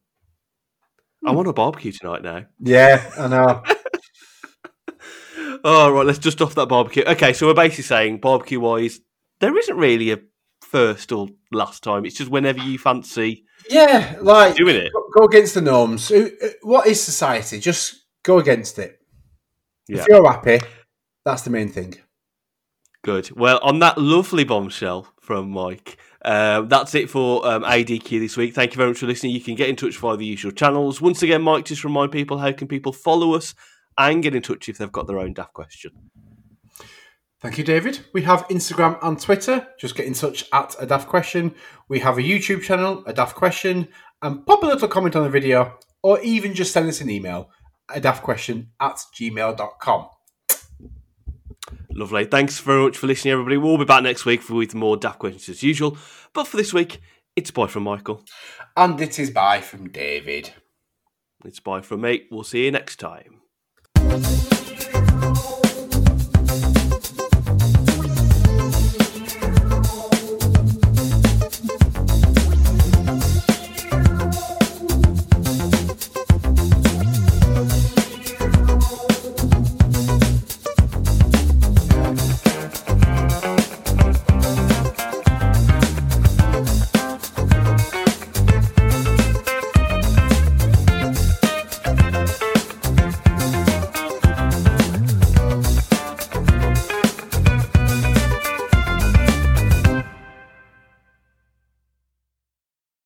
I 1.26 1.32
want 1.32 1.46
hmm. 1.46 1.50
a 1.50 1.54
barbecue 1.54 1.92
tonight 1.92 2.22
now. 2.22 2.46
Yeah, 2.60 3.10
I 3.18 3.28
know. 3.28 3.62
Oh, 5.64 5.90
right, 5.90 6.06
let's 6.06 6.20
just 6.20 6.40
off 6.40 6.54
that 6.54 6.68
barbecue. 6.68 7.02
Okay, 7.04 7.32
so 7.32 7.46
we're 7.46 7.54
basically 7.54 7.84
saying 7.84 8.18
barbecue 8.18 8.60
wise, 8.60 9.00
there 9.40 9.56
isn't 9.56 9.76
really 9.76 10.12
a 10.12 10.18
first 10.62 11.10
or 11.10 11.28
last 11.50 11.82
time. 11.82 12.04
It's 12.04 12.16
just 12.16 12.30
whenever 12.30 12.60
you 12.60 12.78
fancy 12.78 13.44
yeah, 13.68 14.16
like 14.20 14.56
doing 14.56 14.76
it. 14.76 14.92
go- 14.92 15.20
go 15.20 15.24
against 15.26 15.54
the 15.54 15.60
norms. 15.60 16.12
What 16.62 16.86
is 16.86 17.02
society? 17.02 17.58
Just 17.58 18.06
go 18.22 18.38
against 18.38 18.78
it. 18.78 19.00
Yeah. 19.88 20.02
If 20.02 20.08
you're 20.08 20.30
happy, 20.30 20.60
that's 21.24 21.42
the 21.42 21.50
main 21.50 21.68
thing. 21.68 21.94
Good. 23.09 23.34
Well, 23.34 23.59
on 23.62 23.78
that 23.78 23.96
lovely 23.96 24.44
bombshell 24.44 25.06
from 25.18 25.48
Mike, 25.48 25.96
um, 26.26 26.68
that's 26.68 26.94
it 26.94 27.09
for 27.09 27.46
um, 27.48 27.62
ADQ 27.62 28.20
this 28.20 28.36
week. 28.36 28.54
Thank 28.54 28.72
you 28.72 28.76
very 28.76 28.90
much 28.90 28.98
for 28.98 29.06
listening. 29.06 29.32
You 29.32 29.40
can 29.40 29.54
get 29.54 29.70
in 29.70 29.76
touch 29.76 29.96
via 29.96 30.18
the 30.18 30.26
usual 30.26 30.52
channels. 30.52 31.00
Once 31.00 31.22
again, 31.22 31.40
Mike, 31.40 31.64
just 31.64 31.84
remind 31.84 32.12
people 32.12 32.36
how 32.36 32.52
can 32.52 32.68
people 32.68 32.92
follow 32.92 33.32
us 33.32 33.54
and 33.96 34.22
get 34.22 34.34
in 34.34 34.42
touch 34.42 34.68
if 34.68 34.76
they've 34.76 34.92
got 34.92 35.06
their 35.06 35.20
own 35.20 35.32
daft 35.32 35.54
question. 35.54 35.92
Thank 37.40 37.56
you, 37.56 37.64
David. 37.64 38.00
We 38.12 38.20
have 38.24 38.46
Instagram 38.48 38.98
and 39.00 39.18
Twitter. 39.18 39.66
Just 39.80 39.96
get 39.96 40.04
in 40.04 40.12
touch 40.12 40.44
at 40.52 40.76
a 40.78 40.84
daft 40.84 41.09
question. 41.09 41.54
We 41.88 42.00
have 42.00 42.18
a 42.18 42.22
YouTube 42.22 42.61
channel, 42.61 43.02
a 43.06 43.14
daft 43.14 43.36
question, 43.36 43.88
and 44.20 44.44
pop 44.44 44.62
a 44.62 44.66
little 44.66 44.86
comment 44.86 45.16
on 45.16 45.22
the 45.22 45.30
video, 45.30 45.78
or 46.02 46.20
even 46.20 46.52
just 46.52 46.74
send 46.74 46.90
us 46.90 47.00
an 47.00 47.09
email, 47.09 47.48
a 47.88 48.02
daft 48.02 48.22
question 48.22 48.72
at 48.78 48.98
gmail.com. 49.18 50.09
Lovely. 51.91 52.24
Thanks 52.26 52.61
very 52.61 52.84
much 52.84 52.97
for 52.97 53.07
listening, 53.07 53.32
everybody. 53.32 53.57
We'll 53.57 53.78
be 53.78 53.84
back 53.84 54.03
next 54.03 54.24
week 54.24 54.49
with 54.49 54.74
more 54.74 54.97
daft 54.97 55.18
questions 55.18 55.49
as 55.49 55.62
usual. 55.62 55.97
But 56.32 56.47
for 56.47 56.57
this 56.57 56.72
week, 56.72 57.01
it's 57.34 57.51
bye 57.51 57.66
from 57.66 57.84
Michael. 57.84 58.24
And 58.76 59.01
it 59.01 59.18
is 59.18 59.30
bye 59.30 59.61
from 59.61 59.91
David. 59.91 60.53
It's 61.45 61.61
bye 61.61 61.80
from 61.80 62.03
me. 62.03 62.26
We'll 62.30 62.45
see 62.45 62.64
you 62.64 62.70
next 62.70 62.97
time. 62.97 63.41